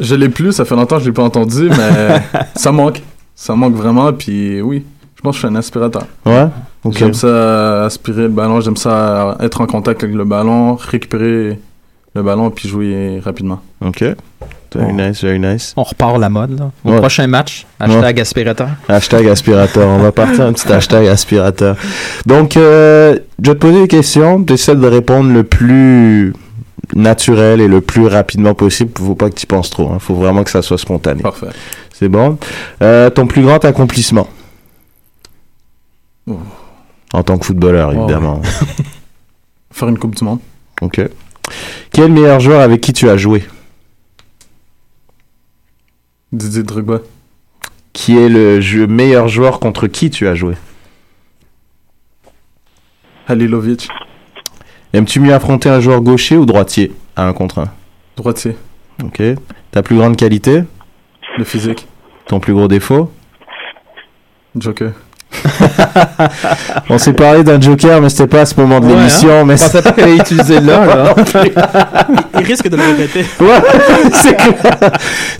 Je 0.00 0.14
l'ai 0.14 0.28
plus, 0.28 0.52
ça 0.52 0.64
fait 0.64 0.74
longtemps 0.74 0.96
que 0.96 1.02
je 1.02 1.08
l'ai 1.08 1.12
pas 1.14 1.22
entendu, 1.22 1.68
mais 1.70 2.20
ça 2.54 2.72
manque. 2.72 3.02
Ça 3.34 3.54
manque 3.54 3.74
vraiment, 3.74 4.12
puis 4.12 4.60
oui, 4.62 4.84
je 5.14 5.20
pense 5.22 5.36
que 5.36 5.42
je 5.42 5.46
suis 5.46 5.54
un 5.54 5.58
aspirateur. 5.58 6.06
Ouais. 6.24 6.48
Ok. 6.84 6.96
J'aime 6.98 7.14
ça 7.14 7.84
aspirer 7.84 8.22
le 8.22 8.28
ballon, 8.28 8.60
j'aime 8.60 8.76
ça 8.76 9.36
être 9.40 9.60
en 9.60 9.66
contact 9.66 10.04
avec 10.04 10.14
le 10.16 10.24
ballon, 10.24 10.74
récupérer 10.76 11.58
le 12.14 12.22
ballon, 12.22 12.50
puis 12.50 12.68
jouer 12.68 13.20
rapidement. 13.24 13.60
Ok. 13.84 14.04
Very 14.76 14.92
nice, 14.92 15.22
very 15.22 15.38
nice. 15.38 15.72
On 15.76 15.82
repart 15.82 16.18
la 16.18 16.28
mode, 16.28 16.58
là. 16.58 16.70
Au 16.84 16.90
Ouais. 16.92 16.98
prochain 16.98 17.26
match, 17.26 17.66
hashtag 17.80 18.20
aspirateur. 18.20 18.68
Hashtag 18.88 19.26
aspirateur. 19.28 19.88
On 19.88 19.98
va 19.98 20.12
partir 20.12 20.44
un 20.46 20.52
petit 20.52 20.70
hashtag 20.72 21.06
aspirateur. 21.06 21.76
Donc, 22.26 22.56
euh, 22.56 23.18
je 23.42 23.50
vais 23.50 23.54
te 23.54 23.60
poser 23.60 23.82
des 23.82 23.88
questions. 23.88 24.42
Tu 24.44 24.52
essaies 24.54 24.76
de 24.76 24.86
répondre 24.86 25.32
le 25.32 25.44
plus 25.44 26.32
naturel 26.94 27.60
et 27.60 27.68
le 27.68 27.80
plus 27.80 28.06
rapidement 28.06 28.54
possible. 28.54 28.92
Faut 28.98 29.14
pas 29.14 29.30
que 29.30 29.34
tu 29.34 29.46
penses 29.46 29.70
trop. 29.70 29.90
Hein. 29.90 29.98
Faut 29.98 30.14
vraiment 30.14 30.44
que 30.44 30.50
ça 30.50 30.62
soit 30.62 30.78
spontané. 30.78 31.22
Parfait. 31.22 31.48
C'est 31.92 32.08
bon? 32.08 32.38
Euh, 32.82 33.08
ton 33.10 33.26
plus 33.26 33.42
grand 33.42 33.64
accomplissement? 33.64 34.28
Oh. 36.28 36.34
En 37.12 37.22
tant 37.22 37.38
que 37.38 37.46
footballeur, 37.46 37.92
Oh. 37.94 38.02
évidemment. 38.04 38.42
Faire 39.72 39.88
une 39.88 39.98
Coupe 39.98 40.14
du 40.16 40.24
Monde. 40.24 40.40
Ok. 40.82 41.00
Quel 41.92 42.04
est 42.04 42.08
le 42.08 42.14
meilleur 42.14 42.40
joueur 42.40 42.60
avec 42.60 42.80
qui 42.80 42.92
tu 42.92 43.08
as 43.08 43.16
joué? 43.16 43.44
Didier 46.32 46.62
Drogba. 46.62 47.00
Qui 47.92 48.18
est 48.18 48.28
le 48.28 48.60
jeu- 48.60 48.86
meilleur 48.86 49.28
joueur 49.28 49.58
contre 49.58 49.86
qui 49.86 50.10
tu 50.10 50.26
as 50.28 50.34
joué? 50.34 50.54
Halilovic. 53.28 53.88
Aimes-tu 54.92 55.20
mieux 55.20 55.34
affronter 55.34 55.68
un 55.68 55.80
joueur 55.80 56.00
gaucher 56.00 56.36
ou 56.36 56.46
droitier 56.46 56.92
à 57.16 57.26
un 57.26 57.32
contre 57.32 57.58
un? 57.60 57.68
Droitier. 58.16 58.56
Ok. 59.02 59.22
Ta 59.70 59.82
plus 59.82 59.96
grande 59.96 60.16
qualité? 60.16 60.62
Le 61.38 61.44
physique. 61.44 61.86
Ton 62.26 62.40
plus 62.40 62.54
gros 62.54 62.68
défaut? 62.68 63.10
Joker. 64.56 64.92
On 66.90 66.98
s'est 66.98 67.12
parlé 67.12 67.42
d'un 67.44 67.60
joker, 67.60 68.00
mais 68.00 68.08
c'était 68.08 68.26
pas 68.26 68.40
à 68.42 68.46
ce 68.46 68.58
moment 68.60 68.80
de 68.80 68.86
Ouais, 68.86 68.94
l'émission. 68.96 69.44
Mais 69.44 69.56
Je 69.56 69.64
pensais 69.64 69.82
pas 69.82 69.92
qu'elle 69.92 70.04
allait 70.04 70.16
utiliser 70.16 70.60
là, 70.60 70.86
là. 70.86 71.14
Il 72.38 72.44
risque 72.46 72.68
de 72.68 72.76
le 72.76 72.82
regretter. 72.82 73.24
Ouais, 73.40 74.10
c'est 74.12 74.36
clair. 74.36 74.92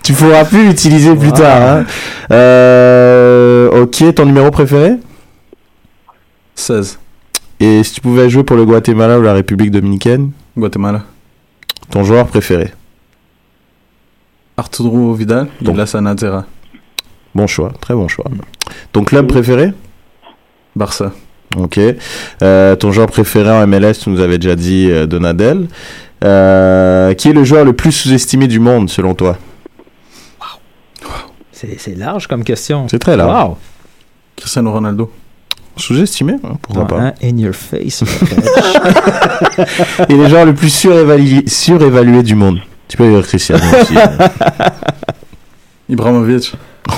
Tu 0.02 0.12
pourras 0.12 0.44
plus 0.44 0.66
l'utiliser 0.68 1.14
plus 1.14 1.28
Wow. 1.30 1.36
tard. 1.36 1.62
hein. 1.62 1.84
Euh, 2.32 3.82
ok, 3.82 4.14
ton 4.14 4.24
numéro 4.26 4.50
préféré? 4.50 4.92
16. 6.54 6.98
Et 7.60 7.82
si 7.84 7.94
tu 7.94 8.00
pouvais 8.00 8.28
jouer 8.28 8.44
pour 8.44 8.56
le 8.56 8.64
Guatemala 8.64 9.18
ou 9.18 9.22
la 9.22 9.32
République 9.32 9.70
dominicaine, 9.70 10.30
Guatemala. 10.56 11.02
ton 11.90 12.02
joueur 12.04 12.26
préféré? 12.26 12.72
Arturo 14.56 15.12
Vidal. 15.14 15.48
Donc. 15.60 15.74
Il 15.76 15.80
a 15.80 15.86
Sanadera. 15.86 16.44
Bon 17.34 17.46
choix, 17.46 17.72
très 17.80 17.94
bon 17.94 18.08
choix. 18.08 18.24
Ton 18.92 19.04
club 19.04 19.26
préféré? 19.26 19.72
Barça. 20.76 21.10
Ok. 21.56 21.80
Euh, 22.42 22.76
ton 22.76 22.92
joueur 22.92 23.06
préféré 23.08 23.50
en 23.50 23.66
MLS, 23.66 23.94
tu 24.02 24.10
nous 24.10 24.20
avais 24.20 24.38
déjà 24.38 24.54
dit 24.54 24.88
euh, 24.90 25.06
Donadel. 25.06 25.66
Euh, 26.24 27.12
qui 27.14 27.28
est 27.28 27.32
le 27.32 27.44
joueur 27.44 27.64
le 27.64 27.72
plus 27.72 27.92
sous-estimé 27.92 28.46
du 28.46 28.58
monde 28.60 28.88
selon 28.90 29.14
toi? 29.14 29.36
C'est 31.52 31.78
c'est 31.80 31.94
large 31.96 32.26
comme 32.26 32.44
question. 32.44 32.86
C'est 32.88 32.98
très 32.98 33.16
large. 33.16 33.48
Wow. 33.48 33.56
Cristiano 34.36 34.72
Ronaldo. 34.72 35.10
Sous-estimé 35.78 36.34
hein, 36.44 36.56
Pourquoi 36.62 36.86
pas 36.86 36.98
Hein, 37.00 37.12
In 37.22 37.36
your 37.38 37.54
face. 37.54 38.02
Et 40.08 40.14
les 40.14 40.28
joueurs 40.28 40.44
le 40.46 40.54
plus 40.54 40.70
surévalué, 40.70 41.44
surévalué 41.46 42.22
du 42.22 42.34
monde 42.34 42.60
Tu 42.88 42.96
peux 42.96 43.08
dire 43.08 43.22
Cristiano 43.26 43.62
aussi. 43.80 43.94
hein. 43.96 44.18
Ibrahimovic. 45.88 46.52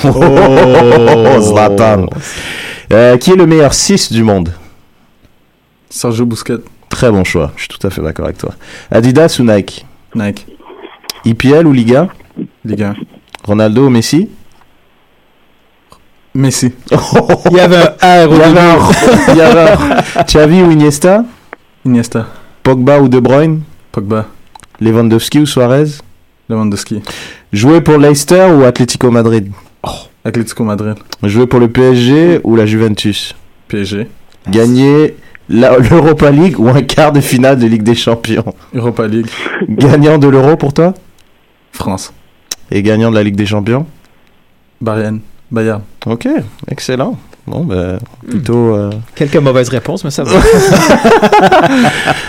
Oh, 0.04 1.40
Zlatan. 1.40 2.06
Euh, 2.92 3.16
qui 3.18 3.30
est 3.32 3.36
le 3.36 3.46
meilleur 3.46 3.74
6 3.74 4.12
du 4.12 4.22
monde 4.22 4.52
Sergio 5.90 6.24
Busquets. 6.26 6.58
Très 6.88 7.10
bon 7.10 7.22
choix, 7.24 7.52
je 7.56 7.62
suis 7.62 7.68
tout 7.68 7.86
à 7.86 7.90
fait 7.90 8.00
d'accord 8.02 8.24
avec 8.26 8.38
toi. 8.38 8.54
Adidas 8.90 9.36
ou 9.40 9.44
Nike 9.44 9.84
Nike. 10.14 10.46
IPL 11.24 11.66
ou 11.66 11.72
Liga 11.72 12.08
Ligue 12.64 12.82
1. 12.82 12.94
Ronaldo 13.44 13.86
ou 13.86 13.90
Messi 13.90 14.28
Messi. 16.34 16.72
Il 17.50 17.56
y 17.56 17.60
avait 17.60 17.76
un 18.00 18.26
R 18.26 18.30
Il 18.30 18.38
y 18.38 18.42
avait 18.42 18.52
début. 18.52 18.58
un- 18.58 19.32
il 19.32 19.36
y 19.36 19.40
avait 19.40 19.70
un- 20.16 20.22
Xavi 20.22 20.62
ou 20.62 20.70
Iniesta 20.70 21.24
Iniesta. 21.84 22.26
Pogba 22.62 23.00
ou 23.00 23.08
De 23.08 23.18
Bruyne 23.20 23.62
Pogba, 23.92 24.26
Lewandowski 24.80 25.40
ou 25.40 25.46
Suarez 25.46 25.86
Lewandowski, 26.48 27.02
Jouer 27.52 27.80
pour 27.80 27.98
Leicester 27.98 28.46
ou 28.56 28.64
Atlético 28.64 29.10
Madrid 29.10 29.50
Atlético 30.28 30.62
Madrid, 30.64 30.94
Jouer 31.22 31.46
pour 31.46 31.58
le 31.60 31.68
PSG 31.68 32.40
ou 32.44 32.54
la 32.56 32.66
Juventus 32.66 33.34
PSG, 33.68 34.06
Gagner 34.48 35.16
l'Europa 35.48 36.30
League 36.30 36.58
ou 36.60 36.68
un 36.68 36.82
quart 36.82 37.12
de 37.12 37.20
finale 37.20 37.58
de 37.58 37.66
Ligue 37.66 37.82
des 37.82 37.94
Champions 37.94 38.54
Europa 38.74 39.06
League, 39.06 39.26
Gagnant 39.68 40.18
de 40.18 40.28
l'Euro 40.28 40.56
pour 40.56 40.72
toi 40.74 40.94
France, 41.72 42.12
Et 42.70 42.82
gagnant 42.82 43.10
de 43.10 43.14
la 43.16 43.22
Ligue 43.22 43.36
des 43.36 43.46
Champions 43.46 43.86
Bayern, 44.80 45.20
Bayern. 45.50 45.82
Ok, 46.06 46.28
excellent. 46.70 47.16
Bon, 47.46 47.64
ben, 47.64 47.98
plutôt... 48.28 48.74
euh, 48.74 48.90
Quelques 49.14 49.36
mauvaises 49.36 49.70
réponses, 49.70 50.04
mais 50.04 50.10
ça 50.10 50.22
va. 50.22 50.32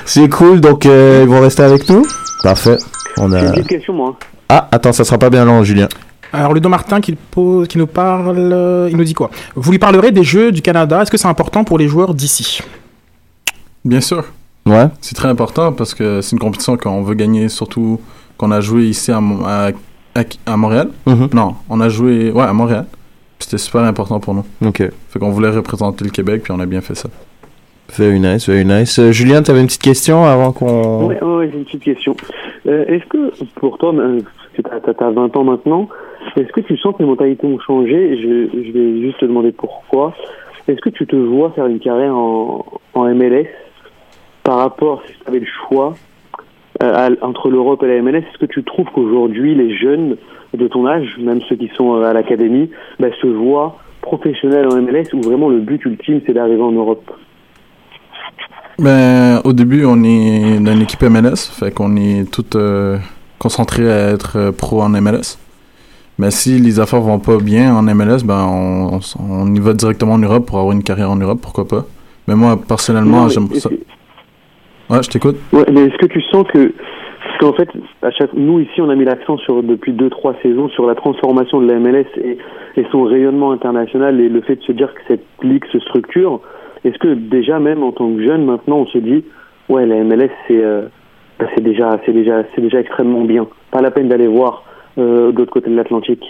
C'est 0.05 0.29
cool, 0.29 0.62
donc 0.62 0.85
euh, 0.85 1.21
ils 1.23 1.29
vont 1.29 1.41
rester 1.41 1.63
avec 1.63 1.88
nous 1.89 2.05
Parfait. 2.43 2.77
On 3.17 3.29
J'ai 3.29 3.35
a... 3.35 3.41
une 3.41 3.51
petite 3.51 3.67
question, 3.67 3.93
moi. 3.93 4.17
Ah, 4.47 4.67
attends, 4.71 4.93
ça 4.93 5.03
sera 5.03 5.17
pas 5.17 5.29
bien 5.29 5.43
long, 5.45 5.63
Julien. 5.63 5.88
Alors, 6.32 6.54
Ludo 6.54 6.70
Martin 6.70 7.02
qui, 7.02 7.13
pose, 7.13 7.68
qui 7.68 7.78
nous 7.78 7.88
parle, 7.88 8.38
euh, 8.38 8.88
il 8.92 8.98
nous 8.98 9.04
dit 9.04 9.13
quoi? 9.13 9.30
Vous 9.56 9.72
lui 9.72 9.80
parlerez 9.80 10.12
des 10.12 10.24
Jeux 10.24 10.52
du 10.52 10.62
Canada. 10.62 11.02
Est-ce 11.02 11.10
que 11.12 11.18
c'est 11.18 11.28
important 11.28 11.63
pour 11.63 11.78
les 11.80 11.88
joueurs 11.88 12.13
d'ici? 12.13 12.62
Bien 13.86 14.02
sûr, 14.02 14.26
Ouais 14.65 14.88
c'est 15.02 15.15
très 15.15 15.30
important 15.30 15.72
parce 15.72 15.96
que 15.96 16.22
c'est 16.22 16.34
une 16.34 16.39
compétition 16.39 16.76
qu'on 16.78 17.02
veut 17.02 17.15
gagner, 17.15 17.48
surtout 17.50 18.00
qu'on 18.38 18.52
a 18.52 18.60
joué 18.62 18.84
ici 18.88 19.12
à, 19.12 19.20
Mo- 19.22 19.44
à, 19.46 19.70
à- 20.15 20.24
à 20.46 20.58
Montréal. 20.58 20.89
Mhm. 21.08 21.30
Non, 21.34 21.56
on 21.70 21.80
a 21.80 21.89
joué 21.89 22.32
ouais, 22.32 22.44
à 22.44 22.54
Montréal. 22.54 22.86
C'était 23.39 23.58
super 23.58 23.82
important 23.82 24.20
pour 24.20 24.34
nous. 24.36 24.44
Ok. 24.65 24.84
Fait 25.10 25.18
qu'on 25.20 25.30
voulait 25.32 25.50
représenter 25.50 26.04
le 26.04 26.12
Québec, 26.12 26.44
puis 26.44 26.52
on 26.52 26.60
a 26.60 26.65
bien 26.65 26.82
fait 26.82 26.94
ça. 26.96 27.10
Very 27.98 28.20
nice, 28.20 28.48
very 28.48 28.65
nice. 28.65 29.00
Euh, 29.00 29.12
Julien, 29.12 29.42
tu 29.42 29.50
avais 29.50 29.62
une 29.62 29.68
petite 29.68 29.82
question 29.82 30.26
avant 30.26 30.52
qu'on... 30.52 31.08
Ouais, 31.08 31.24
ouais, 31.24 31.38
ouais, 31.38 31.50
j'ai 31.52 31.58
une 31.58 31.63
petite 31.65 31.84
question. 31.84 32.15
Euh, 32.68 32.84
est-ce 32.88 33.06
que, 33.06 33.44
pour 33.60 33.78
toi, 33.80 33.94
t'as, 34.63 34.93
t'as 34.93 35.12
20 35.12 35.36
ans 35.38 35.43
maintenant, 35.43 35.89
est-ce 36.36 36.52
que 36.52 36.62
tu 36.62 36.78
sens 36.78 36.95
que 36.95 37.04
les 37.04 37.10
mentalités 37.10 37.45
ont 37.45 37.60
changé? 37.60 38.17
Je, 38.22 38.72
vais 38.72 39.02
juste 39.02 39.19
te 39.19 39.26
demander 39.26 39.52
pourquoi. 39.52 40.13
Est-ce 40.67 40.82
que 40.82 40.89
tu 40.89 41.08
te 41.08 41.15
vois 41.15 41.52
faire 41.52 41.65
une 41.67 41.80
carrière 41.80 42.15
en, 42.15 42.63
MLS 42.95 43.48
par 44.43 44.58
rapport, 44.58 45.04
si 45.06 45.13
tu 45.13 45.28
avais 45.28 45.39
le 45.39 45.45
choix 45.45 45.95
euh, 46.84 47.15
entre 47.22 47.50
l'Europe 47.50 47.84
et 47.84 47.88
la 47.88 48.02
MLS, 48.02 48.19
est-ce 48.19 48.38
que 48.38 48.45
tu 48.45 48.63
trouves 48.63 48.88
qu'aujourd'hui, 48.93 49.56
les 49.56 49.76
jeunes 49.76 50.17
de 50.54 50.67
ton 50.67 50.88
âge, 50.88 51.17
même 51.19 51.41
ceux 51.48 51.56
qui 51.56 51.69
sont 51.76 51.95
euh, 51.95 52.04
à 52.04 52.13
l'académie, 52.13 52.69
bah, 53.00 53.08
se 53.22 53.28
voient 53.28 53.78
professionnels 54.02 54.67
en 54.67 54.82
MLS 54.82 55.13
où 55.13 55.22
vraiment 55.22 55.50
le 55.50 55.60
but 55.60 55.84
ultime, 55.86 56.22
c'est 56.26 56.34
d'arriver 56.34 56.62
en 56.62 56.72
Europe? 56.72 57.12
Ben, 58.80 59.41
au 59.43 59.54
début, 59.54 59.86
on 59.86 60.04
est 60.04 60.60
dans 60.60 60.72
une 60.72 60.82
équipe 60.82 61.02
MLS, 61.02 61.50
fait 61.52 61.74
qu'on 61.74 61.95
est 61.98 62.32
tout 62.32 62.58
euh, 62.58 62.98
concentré 63.39 63.91
à 63.91 64.10
être 64.12 64.38
euh, 64.38 64.52
pro 64.52 64.82
en 64.82 64.89
MLS. 64.89 65.38
Mais 66.17 66.32
si 66.32 66.60
les 66.60 66.80
affaires 66.80 67.02
vont 67.02 67.19
pas 67.19 67.38
bien 67.38 67.73
en 67.73 67.82
MLS, 67.84 68.23
ben 68.25 68.45
on, 68.45 68.95
on, 68.95 68.97
s- 68.99 69.15
on 69.19 69.54
y 69.56 69.60
va 69.60 69.73
directement 69.73 70.13
en 70.13 70.17
Europe 70.19 70.45
pour 70.45 70.60
avoir 70.60 70.73
une 70.73 70.84
carrière 70.84 71.10
en 71.10 71.15
Europe, 71.15 71.39
pourquoi 71.41 71.65
pas. 71.67 71.86
Mais 72.28 72.36
moi, 72.36 72.60
personnellement, 72.67 73.30
j'aime 73.30 73.47
ça. 73.56 73.69
Ouais, 74.89 75.02
je 75.04 75.10
t'écoute. 75.10 75.38
Ouais, 75.54 75.65
mais 75.71 75.86
est-ce 75.86 75.97
que 75.97 76.08
tu 76.08 76.21
sens 76.23 76.45
que 76.54 76.73
parce 77.23 77.38
qu'en 77.39 77.54
fait, 77.54 77.69
à 78.02 78.12
chaque 78.12 78.34
nous 78.34 78.60
ici, 78.60 78.82
on 78.82 78.89
a 78.89 78.95
mis 78.95 79.06
l'accent 79.06 79.38
sur 79.38 79.62
depuis 79.63 79.93
deux 79.93 80.10
trois 80.10 80.34
saisons 80.41 80.67
sur 80.69 80.86
la 80.88 80.95
transformation 80.95 81.62
de 81.62 81.67
la 81.71 81.80
MLS 81.80 82.06
et, 82.17 82.38
et 82.75 82.86
son 82.91 83.04
rayonnement 83.04 83.52
international 83.52 84.19
et 84.19 84.28
le 84.30 84.41
fait 84.41 84.56
de 84.58 84.63
se 84.63 84.71
dire 84.73 84.93
que 84.93 84.99
cette 85.08 85.23
ligue 85.43 85.63
se 85.71 85.80
structure. 85.80 86.41
Est-ce 86.84 86.97
que 86.97 87.13
déjà 87.13 87.60
même 87.60 87.84
en 87.84 87.91
tant 87.91 88.10
que 88.13 88.25
jeune 88.25 88.45
maintenant, 88.45 88.78
on 88.80 88.88
se 88.88 88.97
dit 88.97 89.23
ouais 89.69 89.86
la 89.86 90.04
MLS 90.04 90.32
c'est 90.47 90.62
euh, 90.63 90.84
bah, 91.39 91.45
c'est 91.56 91.63
déjà 91.63 91.99
c'est 92.06 92.12
déjà 92.13 92.43
c'est 92.54 92.62
déjà 92.62 92.80
extrêmement 92.80 93.23
bien. 93.23 93.47
Pas 93.71 93.82
la 93.82 93.91
peine 93.91 94.10
d'aller 94.10 94.28
voir 94.28 94.63
euh, 94.97 95.32
de 95.32 95.38
l'autre 95.38 95.52
côté 95.52 95.69
de 95.69 95.75
l'Atlantique. 95.75 96.23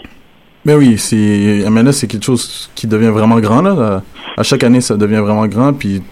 Mais 0.64 0.74
oui, 0.74 0.98
c'est 0.98 1.64
MLS, 1.70 1.92
c'est 1.92 2.06
quelque 2.06 2.24
chose 2.24 2.70
qui 2.74 2.86
devient 2.86 3.08
vraiment 3.08 3.40
grand 3.40 3.62
là. 3.62 4.02
À 4.36 4.42
chaque 4.42 4.62
année, 4.62 4.80
ça 4.82 4.96
devient 4.96 5.16
vraiment 5.24 5.46
grand, 5.46 5.72
puis 5.72 6.02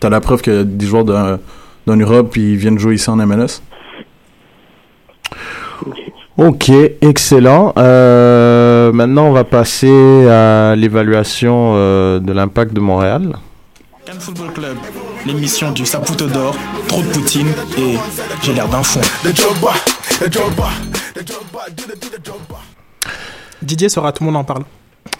t'as 0.00 0.08
la 0.08 0.20
preuve 0.20 0.40
que 0.40 0.62
des 0.62 0.86
joueurs 0.86 1.04
de- 1.04 1.38
d'en 1.86 1.96
Europe, 1.96 2.28
puis 2.32 2.52
ils 2.52 2.56
viennent 2.56 2.78
jouer 2.78 2.94
ici 2.94 3.10
en 3.10 3.16
MLS. 3.16 3.60
Ok, 6.38 6.70
excellent. 7.02 7.74
Euh, 7.76 8.92
maintenant, 8.92 9.26
on 9.28 9.32
va 9.32 9.44
passer 9.44 10.26
à 10.28 10.74
l'évaluation 10.76 11.72
euh, 11.74 12.18
de 12.18 12.32
l'impact 12.32 12.72
de 12.72 12.80
Montréal. 12.80 13.34
Cannes 14.10 14.18
Football 14.18 14.52
Club, 14.52 14.76
l'émission 15.24 15.70
du 15.70 15.86
Saputo 15.86 16.26
d'or, 16.26 16.56
trop 16.88 17.00
de 17.00 17.06
poutine 17.10 17.46
et 17.78 17.94
j'ai 18.42 18.52
l'air 18.52 18.66
d'un 18.66 18.82
fond. 18.82 19.00
Didier 23.62 23.88
sera 23.88 24.10
tout 24.10 24.24
le 24.24 24.26
monde 24.26 24.38
en 24.38 24.42
parle. 24.42 24.64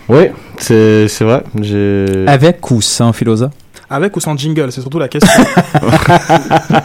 Oui, 0.08 0.30
c'est 0.58 1.06
c'est 1.06 1.22
vrai. 1.22 1.44
J'ai... 1.60 2.24
Avec 2.26 2.68
ou 2.72 2.80
sans 2.80 3.12
philosophe 3.12 3.52
Avec 3.88 4.16
ou 4.16 4.20
sans 4.20 4.36
jingle, 4.36 4.72
c'est 4.72 4.80
surtout 4.80 4.98
la 4.98 5.06
question. 5.06 5.44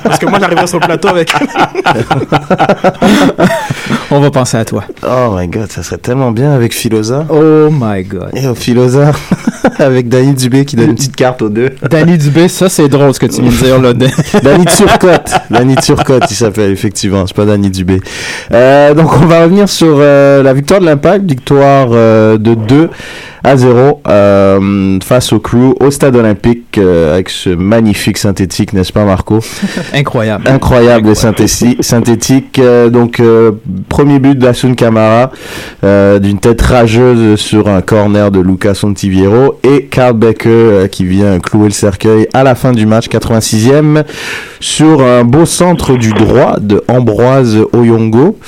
Parce 0.03 0.19
que 0.19 0.27
moi, 0.27 0.37
j'arriverai 0.39 0.67
sur 0.67 0.79
le 0.79 0.85
plateau 0.85 1.07
avec. 1.07 1.33
On 4.11 4.19
va 4.19 4.31
penser 4.31 4.57
à 4.57 4.65
toi. 4.65 4.83
Oh 5.03 5.35
my 5.35 5.47
god, 5.47 5.71
ça 5.71 5.83
serait 5.83 5.97
tellement 5.97 6.31
bien 6.31 6.51
avec 6.51 6.73
Philosa. 6.73 7.25
Oh 7.29 7.69
my 7.71 8.03
god. 8.03 8.29
Et 8.33 8.47
au 8.47 8.55
Philosa, 8.55 9.11
avec 9.79 10.09
Danny 10.09 10.33
Dubé 10.33 10.65
qui 10.65 10.75
donne 10.75 10.89
une 10.89 10.95
petite 10.95 11.15
carte 11.15 11.41
aux 11.41 11.49
deux. 11.49 11.69
Danny 11.89 12.17
Dubé, 12.17 12.47
ça 12.47 12.69
c'est 12.69 12.87
drôle 12.87 13.13
ce 13.13 13.19
que 13.19 13.25
tu 13.25 13.41
viens 13.41 13.51
de 13.51 13.55
dire 13.55 13.81
là. 13.81 13.93
Danny 14.43 14.65
Turcotte. 14.65 15.33
Danny 15.49 15.75
Turcotte, 15.75 16.25
il 16.29 16.35
s'appelle, 16.35 16.71
effectivement. 16.71 17.25
C'est 17.27 17.35
pas 17.35 17.45
Danny 17.45 17.69
Dubé. 17.69 17.99
Euh, 18.51 18.93
donc, 18.93 19.11
on 19.21 19.25
va 19.25 19.43
revenir 19.43 19.69
sur 19.69 19.95
euh, 19.99 20.43
la 20.43 20.53
victoire 20.53 20.79
de 20.79 20.85
l'Impact. 20.85 21.25
Victoire 21.25 21.89
euh, 21.91 22.37
de 22.37 22.53
2 22.53 22.89
à 23.45 23.57
0 23.57 24.01
euh, 24.07 24.99
face 25.03 25.31
au 25.31 25.39
Crew 25.39 25.75
au 25.79 25.91
stade 25.91 26.15
olympique 26.15 26.79
euh, 26.79 27.13
avec 27.13 27.29
ce 27.29 27.51
magnifique 27.51 28.17
synthétique, 28.17 28.73
n'est-ce 28.73 28.91
pas, 28.91 29.05
Marco? 29.05 29.39
Incroyable. 29.93 30.47
Incroyable 30.47 31.11
synthéti- 31.13 31.81
synthétique. 31.81 32.57
Euh, 32.57 32.89
donc, 32.89 33.19
euh, 33.19 33.51
premier 33.87 34.17
but 34.17 34.37
d'Asun 34.37 34.73
Camara 34.73 35.31
euh, 35.83 36.17
d'une 36.17 36.39
tête 36.39 36.61
rageuse 36.61 37.39
sur 37.39 37.67
un 37.67 37.81
corner 37.81 38.31
de 38.31 38.39
Lucas 38.39 38.79
Ontiviero 38.83 39.59
et 39.63 39.85
Carl 39.85 40.13
Becker 40.13 40.87
qui 40.91 41.05
vient 41.05 41.39
clouer 41.39 41.65
le 41.65 41.71
cercueil 41.71 42.27
à 42.33 42.43
la 42.43 42.55
fin 42.55 42.71
du 42.71 42.87
match, 42.87 43.07
86e, 43.09 44.03
sur 44.59 45.01
un 45.03 45.23
beau 45.23 45.45
centre 45.45 45.95
du 45.97 46.11
droit 46.13 46.55
de 46.59 46.83
Ambroise 46.87 47.59
Oyongo. 47.73 48.39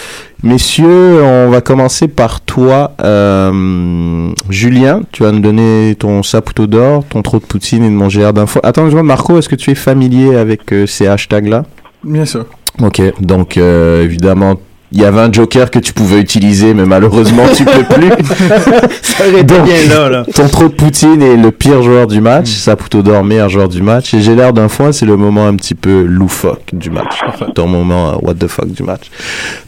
Messieurs, 0.44 1.24
on 1.24 1.50
va 1.50 1.62
commencer 1.62 2.08
par 2.08 2.42
toi, 2.42 2.94
euh, 3.04 4.30
Julien. 4.50 5.02
Tu 5.12 5.24
vas 5.24 5.32
nous 5.32 5.40
donner 5.40 5.96
ton 5.98 6.22
saputo 6.22 6.68
d'or, 6.68 7.04
ton 7.06 7.24
trop 7.24 7.40
de 7.40 7.46
poutine 7.46 7.84
et 7.84 7.90
de 7.90 7.96
mon 7.96 8.08
GR 8.08 8.34
d'info. 8.34 8.60
Attends, 8.62 8.86
je 8.86 8.92
demande, 8.92 9.08
Marco, 9.08 9.40
est-ce 9.40 9.50
que 9.50 9.56
tu 9.56 9.72
es 9.72 9.76
familier 9.76 10.36
avec 10.36 10.72
euh, 10.74 10.86
ces 10.86 11.08
hashtags-là? 11.08 11.66
Bien 12.04 12.26
sûr. 12.26 12.46
Ok, 12.80 13.02
donc 13.20 13.58
euh, 13.58 14.04
évidemment, 14.04 14.56
il 14.94 15.02
y 15.02 15.04
avait 15.04 15.20
un 15.20 15.32
joker 15.32 15.70
que 15.70 15.80
tu 15.80 15.92
pouvais 15.92 16.20
utiliser, 16.22 16.74
mais 16.74 16.86
malheureusement, 16.86 17.44
tu 17.54 17.66
peux 17.66 17.84
plus. 17.84 18.10
Ça 19.02 19.28
aurait 19.28 19.42
été 19.42 19.44
Donc, 19.44 19.66
bien 19.66 19.76
là, 19.90 20.10
là. 20.10 20.24
Ton 20.34 20.48
trop 20.48 20.70
de 20.70 20.74
Poutine 20.74 21.22
est 21.22 21.36
le 21.36 21.52
pire 21.52 21.82
joueur 21.82 22.08
du 22.08 22.22
match, 22.22 22.48
Saputo 22.48 23.02
d'or, 23.02 23.24
meilleur 23.26 23.50
joueur 23.50 23.68
du 23.68 23.82
match. 23.82 24.14
Et 24.14 24.22
j'ai 24.22 24.34
l'air 24.34 24.54
d'un 24.54 24.70
foin, 24.70 24.94
c'est 24.94 25.06
le 25.06 25.18
moment 25.18 25.46
un 25.46 25.56
petit 25.56 25.76
peu 25.76 26.04
loufoque 26.04 26.70
du 26.72 26.90
match. 26.90 27.20
Ton 27.54 27.68
moment 27.68 28.12
euh, 28.12 28.16
what 28.22 28.36
the 28.36 28.48
fuck 28.48 28.68
du 28.68 28.84
match. 28.84 29.10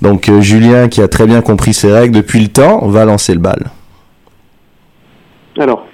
Donc 0.02 0.30
euh, 0.30 0.40
Julien, 0.40 0.88
qui 0.88 1.02
a 1.02 1.10
très 1.10 1.28
bien 1.28 1.42
compris 1.42 1.74
ses 1.74 1.92
règles 1.92 2.16
depuis 2.16 2.40
le 2.40 2.48
temps, 2.48 2.88
va 2.88 3.04
lancer 3.04 3.34
le 3.34 3.40
bal. 3.40 3.66
Alors, 5.60 5.86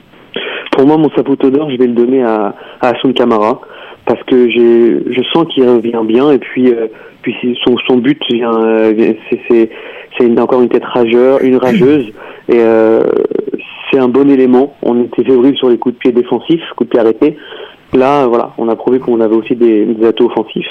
pour 0.72 0.86
moi, 0.86 0.98
mon 0.98 1.10
saputo 1.16 1.50
d'or, 1.50 1.72
je 1.72 1.78
vais 1.78 1.88
le 1.88 1.94
donner 1.94 2.22
à, 2.24 2.54
à 2.80 2.90
Asun 2.90 3.14
Kamara 3.14 3.60
parce 4.06 4.22
que 4.24 4.50
j'ai, 4.50 5.14
je 5.14 5.22
sens 5.34 5.46
qu'il 5.54 5.68
revient 5.68 6.02
bien 6.06 6.32
et 6.32 6.38
puis, 6.38 6.70
euh, 6.74 6.88
puis 7.22 7.36
son, 7.64 7.76
son 7.88 7.98
but 7.98 8.22
vient, 8.32 8.54
euh, 8.54 9.14
c'est, 9.30 9.70
c'est, 10.18 10.40
encore 10.40 10.62
une 10.62 10.70
tête 10.70 10.86
rageur, 10.86 11.42
une 11.42 11.58
rageuse 11.58 12.12
et 12.50 12.60
euh, 12.60 13.02
c'est 13.92 14.00
un 14.00 14.08
bon 14.08 14.30
élément. 14.30 14.76
On 14.84 15.04
était 15.04 15.24
fébrile 15.24 15.56
sur 15.58 15.70
les 15.70 15.78
coups 15.78 15.96
de 15.96 16.00
pied 16.00 16.12
défensifs, 16.12 16.62
coups 16.76 16.90
de 16.90 16.92
pied 16.92 17.00
arrêtés. 17.00 17.38
Là, 17.94 18.28
voilà, 18.28 18.54
on 18.58 18.70
a 18.70 18.76
prouvé 18.76 19.00
qu'on 19.00 19.22
avait 19.22 19.36
aussi 19.36 19.56
des, 19.56 19.86
des 19.86 20.06
atouts 20.06 20.26
offensifs. 20.26 20.68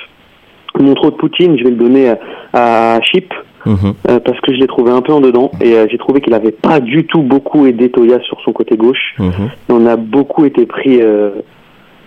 Mon 0.78 0.94
trop 0.94 1.10
de 1.10 1.16
Poutine, 1.16 1.56
je 1.56 1.64
vais 1.64 1.70
le 1.70 1.76
donner 1.76 2.10
à, 2.52 2.94
à 2.96 3.00
Chip 3.02 3.32
Mhm. 3.66 3.94
euh, 4.10 4.20
parce 4.20 4.38
que 4.40 4.52
je 4.52 4.58
l'ai 4.58 4.66
trouvé 4.66 4.90
un 4.90 5.00
peu 5.00 5.12
en 5.12 5.20
dedans 5.20 5.50
et 5.60 5.74
euh, 5.74 5.86
j'ai 5.90 5.98
trouvé 5.98 6.20
qu'il 6.20 6.34
avait 6.34 6.52
pas 6.52 6.80
du 6.80 7.06
tout 7.06 7.22
beaucoup 7.22 7.66
aidé 7.66 7.90
Toya 7.90 8.20
sur 8.20 8.38
son 8.44 8.52
côté 8.52 8.76
gauche. 8.76 9.14
Mhm. 9.18 9.50
On 9.70 9.86
a 9.86 9.96
beaucoup 9.96 10.44
été 10.44 10.66
pris 10.66 11.00
euh, 11.00 11.30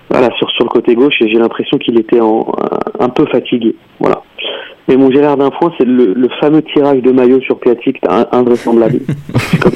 voilà, 0.10 0.30
sur, 0.38 0.50
sur 0.52 0.64
le 0.64 0.70
côté 0.70 0.96
gauche 0.96 1.16
et 1.22 1.28
j'ai 1.30 1.38
l'impression 1.40 1.78
qu'il 1.78 2.00
était 2.00 2.20
en, 2.22 2.52
un, 3.00 3.10
peu 3.10 3.26
fatigué. 3.28 3.76
Voilà. 4.00 4.22
Et 4.90 4.96
mon 4.96 5.12
Gérard 5.12 5.36
d'un 5.38 5.50
point, 5.50 5.72
c'est 5.78 5.86
le, 5.86 6.14
le 6.14 6.30
fameux 6.40 6.62
tirage 6.62 7.02
de 7.02 7.12
maillot 7.12 7.42
sur 7.42 7.60
Piatic, 7.60 7.98
un- 8.08 8.26
invraisemblable. 8.32 9.00
Comme- 9.62 9.74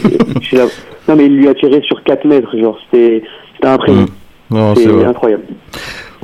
la- 0.53 0.65
non 1.09 1.15
mais 1.15 1.25
il 1.25 1.35
lui 1.37 1.47
a 1.47 1.53
tiré 1.53 1.81
sur 1.81 2.01
4 2.03 2.25
mètres, 2.25 2.57
genre 2.57 2.77
c'était 2.85 3.23
c'était 3.55 3.67
impressionnant. 3.67 4.07
Non, 4.49 4.75
c'est 4.75 5.05
incroyable. 5.05 5.43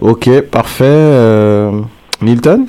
Ok, 0.02 0.42
parfait. 0.52 0.84
Euh, 0.86 1.72
Milton? 2.22 2.66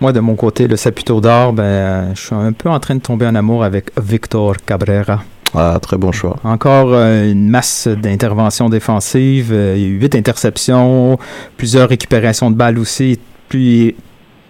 Moi, 0.00 0.12
de 0.12 0.20
mon 0.20 0.36
côté, 0.36 0.68
le 0.68 0.76
Saputo 0.76 1.20
d'or, 1.20 1.52
ben, 1.52 2.14
je 2.14 2.20
suis 2.20 2.34
un 2.34 2.52
peu 2.52 2.68
en 2.68 2.78
train 2.78 2.94
de 2.94 3.00
tomber 3.00 3.26
en 3.26 3.34
amour 3.34 3.64
avec 3.64 3.90
Victor 4.00 4.54
Cabrera. 4.64 5.24
Ah, 5.54 5.78
très 5.80 5.96
bon 5.96 6.12
choix. 6.12 6.36
Encore 6.44 6.92
euh, 6.92 7.32
une 7.32 7.48
masse 7.48 7.88
d'interventions 7.88 8.68
défensives, 8.68 9.50
euh, 9.50 9.74
huit 9.76 10.14
interceptions, 10.14 11.18
plusieurs 11.56 11.88
récupérations 11.88 12.50
de 12.50 12.56
balles 12.56 12.78
aussi. 12.78 13.18
Puis, 13.48 13.96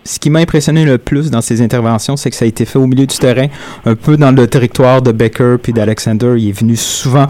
ce 0.05 0.19
qui 0.19 0.29
m'a 0.29 0.41
impressionné 0.41 0.85
le 0.85 0.99
plus 0.99 1.31
dans 1.31 1.41
ces 1.41 1.63
interventions, 1.63 2.17
c'est 2.17 2.29
que 2.29 2.37
ça 2.37 2.45
a 2.45 2.49
été 2.49 2.67
fait 2.67 2.79
au 2.79 2.87
milieu 2.87 3.07
du 3.07 3.17
terrain, 3.17 3.47
un 3.87 3.95
peu 3.95 4.19
dans 4.19 4.33
le 4.33 4.47
territoire 4.47 5.01
de 5.01 5.13
Becker 5.13 5.57
puis 5.63 5.73
d'Alexander. 5.73 6.35
Il 6.37 6.49
est 6.49 6.59
venu 6.59 6.77
souvent 6.77 7.27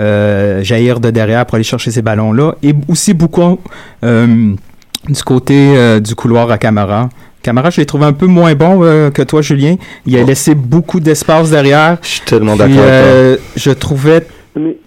euh, 0.00 0.62
jaillir 0.62 1.00
de 1.00 1.10
derrière 1.10 1.46
pour 1.46 1.54
aller 1.54 1.64
chercher 1.64 1.90
ces 1.90 2.02
ballons-là. 2.02 2.56
Et 2.62 2.74
aussi 2.88 3.14
beaucoup 3.14 3.60
du 4.02 5.24
côté 5.24 6.00
du 6.00 6.14
couloir 6.14 6.50
à 6.50 6.58
Camara. 6.58 7.08
Camara, 7.42 7.70
je 7.70 7.80
l'ai 7.80 7.86
trouvé 7.86 8.04
un 8.04 8.12
peu 8.12 8.26
moins 8.26 8.54
bon 8.54 8.82
euh, 8.82 9.10
que 9.10 9.22
toi, 9.22 9.42
Julien. 9.42 9.76
Il 10.06 10.16
a 10.16 10.22
Oh. 10.22 10.26
laissé 10.26 10.54
beaucoup 10.54 11.00
d'espace 11.00 11.50
derrière. 11.50 11.98
Je 12.02 12.08
suis 12.08 12.20
tellement 12.20 12.56
d'accord 12.56 12.78
avec 12.78 12.88
euh, 12.90 13.36
je 13.56 13.70
trouvais 13.72 14.26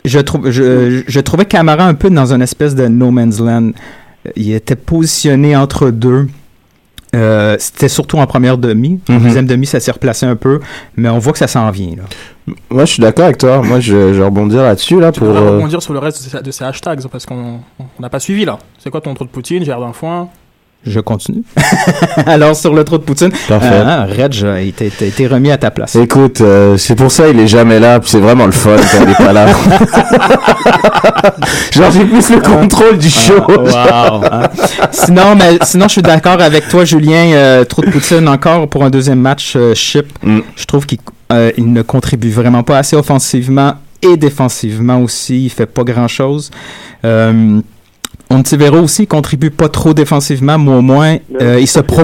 je, 0.06 0.20
trouve, 0.20 0.52
je, 0.52 1.02
je 1.08 1.20
trouvais 1.20 1.46
Camara 1.46 1.86
un 1.86 1.96
peu 1.96 2.10
dans 2.10 2.32
une 2.34 2.42
espèce 2.44 2.76
de 2.76 2.88
no 2.88 3.12
man's 3.12 3.40
land. 3.40 3.72
Il 4.36 4.54
était 4.54 4.76
positionné 4.76 5.56
entre 5.56 5.90
deux. 5.90 6.28
Euh, 7.16 7.56
C'était 7.60 7.88
surtout 7.88 8.18
en 8.18 8.28
première 8.28 8.58
demi. 8.58 9.00
En 9.10 9.14
Mhm. 9.14 9.24
deuxième 9.24 9.46
demi, 9.48 9.66
ça 9.66 9.80
s'est 9.80 9.92
replacé 9.92 10.26
un 10.26 10.36
peu, 10.36 10.60
mais 10.98 11.08
on 11.10 11.18
voit 11.18 11.32
que 11.34 11.40
ça 11.40 11.48
s'en 11.48 11.70
vient. 11.72 11.96
Là. 11.98 12.54
Moi, 12.70 12.86
je 12.86 12.92
suis 12.94 13.02
d'accord 13.02 13.26
avec 13.26 13.38
toi. 13.38 13.62
Moi, 13.64 13.80
je, 13.80 14.14
je 14.14 14.20
vais 14.20 14.26
rebondir 14.26 14.62
là-dessus, 14.64 15.00
là, 15.00 15.12
Tu 15.12 15.20
pour... 15.22 15.30
euh, 15.30 15.52
rebondir 15.58 15.82
sur 15.82 15.94
le 15.94 16.00
reste 16.00 16.24
de 16.26 16.30
ces, 16.30 16.44
de 16.44 16.52
ces 16.52 16.64
hashtags 16.64 17.08
parce 17.12 17.26
qu'on 17.26 17.60
on 17.80 18.02
n'a 18.02 18.10
pas 18.10 18.20
suivi 18.20 18.46
là. 18.46 18.60
C'est 18.80 18.90
quoi 18.90 19.02
ton 19.02 19.14
trou 19.14 19.24
de 19.26 19.30
Poutine, 19.30 19.64
Gérard 19.64 19.82
d'Enfoin 19.82 20.28
Je 20.86 21.00
continue. 21.00 21.44
Alors, 22.26 22.56
sur 22.56 22.74
le 22.74 22.84
trou 22.84 22.98
de 22.98 23.04
Poutine, 23.04 23.32
euh, 23.50 24.06
Reg, 24.08 24.34
il 24.64 24.74
t'a 24.74 24.86
t'a 24.90 25.06
été 25.06 25.28
remis 25.28 25.52
à 25.52 25.58
ta 25.58 25.72
place. 25.72 25.96
Écoute, 25.96 26.42
euh, 26.42 26.78
c'est 26.78 26.96
pour 26.96 27.12
ça 27.12 27.28
il 27.30 27.40
est 27.40 27.48
jamais 27.48 27.80
là, 27.80 28.00
c'est 28.04 28.20
vraiment 28.20 28.46
le 28.46 28.52
fun 28.52 28.76
quand 28.76 29.04
il 29.04 29.10
est 29.10 29.18
pas 29.18 29.34
là. 29.34 29.48
Genre 31.72 31.92
j'ai 31.92 32.06
plus 32.06 32.30
le 32.30 32.40
contrôle 32.40 32.98
du 32.98 33.10
show. 33.10 33.42
Ah, 33.74 34.14
wow, 34.14 34.24
hein. 34.32 34.44
sinon, 34.92 35.36
mais, 35.36 35.58
sinon, 35.64 35.88
je 35.88 35.94
suis 35.94 36.02
d'accord 36.02 36.40
avec 36.40 36.68
toi, 36.68 36.86
Julien. 36.86 37.32
Euh, 37.34 37.66
trop 37.66 37.82
de 37.82 37.90
Poutine 37.90 38.28
encore 38.28 38.68
pour 38.68 38.84
un 38.84 38.90
deuxième 38.90 39.20
match 39.20 39.54
euh, 39.56 39.74
chip. 39.74 40.08
Mm. 40.24 40.40
Je 40.56 40.66
trouve 40.66 40.86
qu'il 40.86 41.00
euh, 41.32 41.52
il 41.58 41.72
ne 41.74 41.82
contribue 41.82 42.30
vraiment 42.30 42.64
pas 42.64 42.78
assez 42.78 42.96
offensivement 42.96 43.74
et 44.02 44.18
défensivement 44.18 45.02
aussi. 45.02 45.46
Il 45.46 45.50
fait 45.50 45.66
pas 45.66 45.84
grand-chose. 45.84 46.52
Euh, 47.04 47.60
Ontivero 48.30 48.80
aussi 48.80 49.04
il 49.04 49.08
contribue 49.08 49.52
pas 49.52 49.70
trop 49.70 49.94
défensivement, 49.94 50.58
mais 50.58 50.72
au 50.72 50.82
moins 50.82 51.18
euh, 51.42 51.60
il 51.60 51.68
se 51.68 51.80
pro 51.80 52.02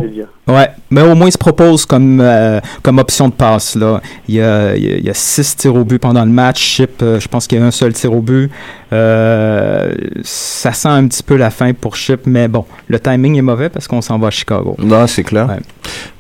ouais, 0.48 0.70
mais 0.92 1.02
au 1.02 1.16
moins 1.16 1.28
il 1.28 1.32
se 1.32 1.38
propose 1.38 1.86
comme 1.86 2.20
euh, 2.22 2.60
comme 2.84 3.00
option 3.00 3.28
de 3.30 3.34
passe 3.34 3.76
là. 3.76 4.02
Il 4.28 4.36
y 4.36 4.42
a 4.42 4.76
il 4.76 5.04
y 5.04 5.10
a- 5.10 5.14
six 5.16 5.56
tirs 5.58 5.76
au 5.76 5.84
but 5.84 6.00
pendant 6.00 6.24
le 6.24 6.32
match. 6.32 6.60
Chip, 6.62 7.02
euh, 7.02 7.20
je 7.20 7.28
pense 7.28 7.48
qu'il 7.48 7.60
y 7.60 7.62
a 7.62 7.66
un 7.66 7.72
seul 7.72 7.94
tir 7.94 8.14
au 8.14 8.22
but. 8.22 8.52
Euh, 8.94 9.94
ça 10.24 10.74
sent 10.74 10.90
un 10.90 11.08
petit 11.08 11.24
peu 11.24 11.36
la 11.38 11.50
fin 11.50 11.74
pour 11.74 11.96
Chip, 11.96 12.22
mais 12.26 12.48
bon, 12.48 12.66
le 12.88 13.00
timing 13.00 13.38
est 13.38 13.42
mauvais 13.42 13.70
parce 13.70 13.88
qu'on 13.88 14.02
s'en 14.02 14.20
va 14.20 14.28
à 14.28 14.32
Chicago. 14.32 14.76
Non, 14.80 15.08
c'est 15.08 15.24
clair. 15.24 15.48
Ouais. 15.48 15.60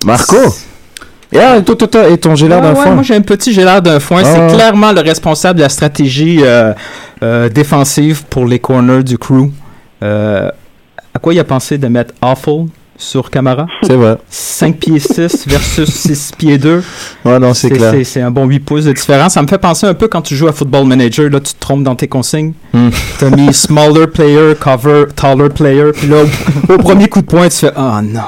Marco? 0.05 0.35
Et, 1.33 1.39
ah, 1.39 1.61
toi, 1.61 1.75
toi, 1.77 1.87
toi, 1.87 2.09
et 2.09 2.17
ton 2.17 2.35
gélard 2.35 2.61
d'un 2.61 2.73
ouais, 2.73 2.81
foin? 2.81 2.91
moi 2.91 3.03
j'ai 3.03 3.15
un 3.15 3.21
petit 3.21 3.53
gélard 3.53 3.81
d'un 3.81 3.99
foin. 4.01 4.21
Ah. 4.25 4.33
C'est 4.49 4.55
clairement 4.55 4.91
le 4.91 4.99
responsable 5.01 5.59
de 5.59 5.63
la 5.63 5.69
stratégie 5.69 6.39
euh, 6.43 6.73
euh, 7.23 7.47
défensive 7.47 8.23
pour 8.29 8.45
les 8.45 8.59
corners 8.59 9.03
du 9.03 9.17
crew. 9.17 9.49
Euh, 10.03 10.49
à 11.13 11.19
quoi 11.19 11.33
il 11.33 11.39
a 11.39 11.43
pensé 11.43 11.77
de 11.77 11.87
mettre 11.87 12.13
Awful 12.21 12.67
sur 13.01 13.29
Camara 13.29 13.65
C'est 13.83 13.95
vrai. 13.95 14.17
5 14.29 14.77
pieds 14.77 14.99
6 14.99 15.47
versus 15.47 15.89
6 15.89 16.31
pieds 16.37 16.57
2. 16.57 16.83
Ouais, 17.25 17.39
non, 17.39 17.53
c'est 17.53 17.69
clair. 17.69 17.93
C'est 18.03 18.21
un 18.21 18.31
bon 18.31 18.45
8 18.45 18.59
pouces 18.59 18.85
de 18.85 18.93
différence. 18.93 19.33
Ça 19.33 19.41
me 19.41 19.47
fait 19.47 19.57
penser 19.57 19.87
un 19.87 19.93
peu 19.93 20.07
quand 20.07 20.21
tu 20.21 20.35
joues 20.35 20.47
à 20.47 20.53
Football 20.53 20.85
Manager. 20.85 21.29
Là, 21.29 21.39
tu 21.39 21.53
te 21.53 21.59
trompes 21.59 21.83
dans 21.83 21.95
tes 21.95 22.07
consignes. 22.07 22.53
Hmm. 22.73 22.89
Tu 23.19 23.25
as 23.25 23.29
mis 23.29 23.53
smaller 23.53 24.07
player, 24.07 24.53
cover, 24.59 25.05
taller 25.15 25.49
player. 25.49 25.91
Puis 25.93 26.07
là, 26.07 26.17
au, 26.69 26.73
au 26.73 26.77
premier 26.77 27.07
coup 27.07 27.21
de 27.21 27.25
poing, 27.25 27.49
tu 27.49 27.57
fais 27.57 27.71
Ah 27.75 28.01
non, 28.03 28.21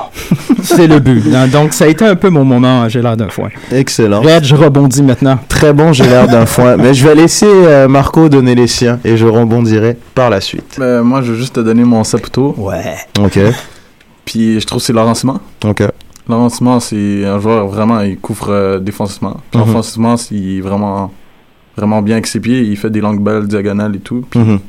c'est 0.64 0.88
le 0.88 1.00
but. 1.00 1.26
Non, 1.28 1.48
Donc, 1.48 1.74
ça 1.74 1.86
a 1.86 1.88
été 1.88 2.06
un 2.06 2.16
peu 2.16 2.30
mon 2.30 2.44
moment. 2.44 2.90
J'ai 2.90 3.02
l'air 3.02 3.16
d'un 3.16 3.30
foin. 3.30 3.50
Excellent. 3.72 4.22
Red, 4.22 4.44
je 4.44 4.56
rebondis 4.56 5.04
maintenant. 5.04 5.38
Très 5.48 5.74
bon 5.74 5.94
gélard 5.94 6.28
d'un 6.28 6.46
foin. 6.46 6.78
Mais 6.78 6.94
je 6.94 7.08
vais 7.08 7.16
laisser 7.16 7.48
euh, 7.48 7.88
Marco 7.88 8.30
donner 8.30 8.56
les 8.56 8.68
siens 8.68 9.00
et 9.06 9.18
je 9.18 9.26
rebondirai 9.26 9.98
par 10.16 10.30
la 10.30 10.42
suite. 10.42 10.76
Ben, 10.78 11.02
moi, 11.02 11.22
je 11.22 11.32
veux 11.32 11.38
juste 11.38 11.56
te 11.56 11.60
donner 11.60 11.84
mon 11.84 12.04
Saputo. 12.04 12.56
Ouais. 12.58 12.96
Ok, 13.20 13.40
Puis 14.26 14.60
je 14.60 14.66
trouve 14.66 14.80
que 14.80 14.86
c'est 14.86 14.94
Laurent 14.94 15.14
Simon. 15.14 15.40
ok. 15.66 15.84
Laurent 16.30 16.48
Simon, 16.50 16.80
c'est 16.80 17.26
un 17.26 17.40
joueur 17.40 17.68
vraiment, 17.68 18.00
il 18.02 18.18
couvre 18.18 18.50
euh, 18.50 18.80
défensivement. 18.80 19.38
Puis. 19.52 19.60
Offensivement, 19.60 20.16
il 20.32 20.58
est 20.58 20.62
vraiment, 20.62 21.12
vraiment 21.76 22.02
bien 22.02 22.16
avec 22.16 22.28
ses 22.28 22.40
pieds. 22.40 22.62
Il 22.62 22.78
fait 22.78 22.90
des 22.90 23.02
longues 23.02 23.20
balles 23.22 23.46
diagonales 23.48 23.96
et 23.98 24.00
tout. 24.00 24.24
Puis 24.30 24.40
Mhm. 24.40 24.60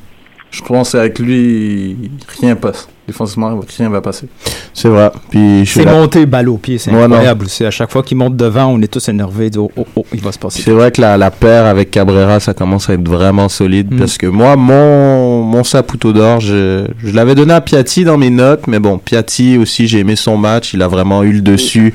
Je 0.55 0.61
pense 0.63 0.93
qu'avec 0.93 1.19
lui, 1.19 1.97
rien 2.41 2.55
passe. 2.55 2.87
Défensivement, 3.07 3.59
rien 3.77 3.89
va 3.89 4.01
passer. 4.01 4.27
C'est 4.73 4.87
vrai. 4.87 5.11
Puis 5.29 5.63
C'est 5.67 5.83
là. 5.83 5.91
monté 5.93 6.25
balle 6.25 6.49
au 6.49 6.57
pied. 6.57 6.77
C'est 6.79 6.89
Ouais, 6.89 6.97
non. 7.01 7.03
incroyable 7.15 7.45
aussi. 7.45 7.63
À 7.63 7.69
chaque 7.69 7.91
fois 7.91 8.01
qu'il 8.01 8.17
monte 8.17 8.35
devant, 8.35 8.65
on 8.67 8.81
est 8.81 8.87
tous 8.87 9.07
énervés. 9.09 9.51
Oh, 9.57 9.69
oh, 9.77 9.85
oh, 9.95 10.05
il 10.13 10.21
va 10.21 10.31
se 10.31 10.39
passer. 10.39 10.63
C'est 10.63 10.71
vrai 10.71 10.91
que 10.91 11.01
la, 11.01 11.15
la 11.17 11.29
paire 11.29 11.65
avec 11.65 11.91
Cabrera, 11.91 12.39
ça 12.39 12.55
commence 12.55 12.89
à 12.89 12.93
être 12.93 13.07
vraiment 13.07 13.47
solide. 13.47 13.93
Mm. 13.93 13.97
Parce 13.99 14.17
que 14.17 14.25
moi, 14.25 14.55
mon, 14.55 15.43
mon 15.43 15.63
Saputo 15.63 16.13
d'or, 16.13 16.39
je, 16.39 16.87
je 16.97 17.11
l'avais 17.13 17.35
donné 17.35 17.53
à 17.53 17.61
Piatti 17.61 18.05
dans 18.05 18.17
mes 18.17 18.31
notes. 18.31 18.65
Mais 18.67 18.79
bon, 18.79 18.97
Piatti 18.97 19.57
aussi, 19.59 19.87
j'ai 19.87 19.99
aimé 19.99 20.15
son 20.15 20.37
match. 20.37 20.73
Il 20.73 20.81
a 20.81 20.87
vraiment 20.87 21.21
eu 21.21 21.33
le 21.33 21.41
dessus 21.41 21.93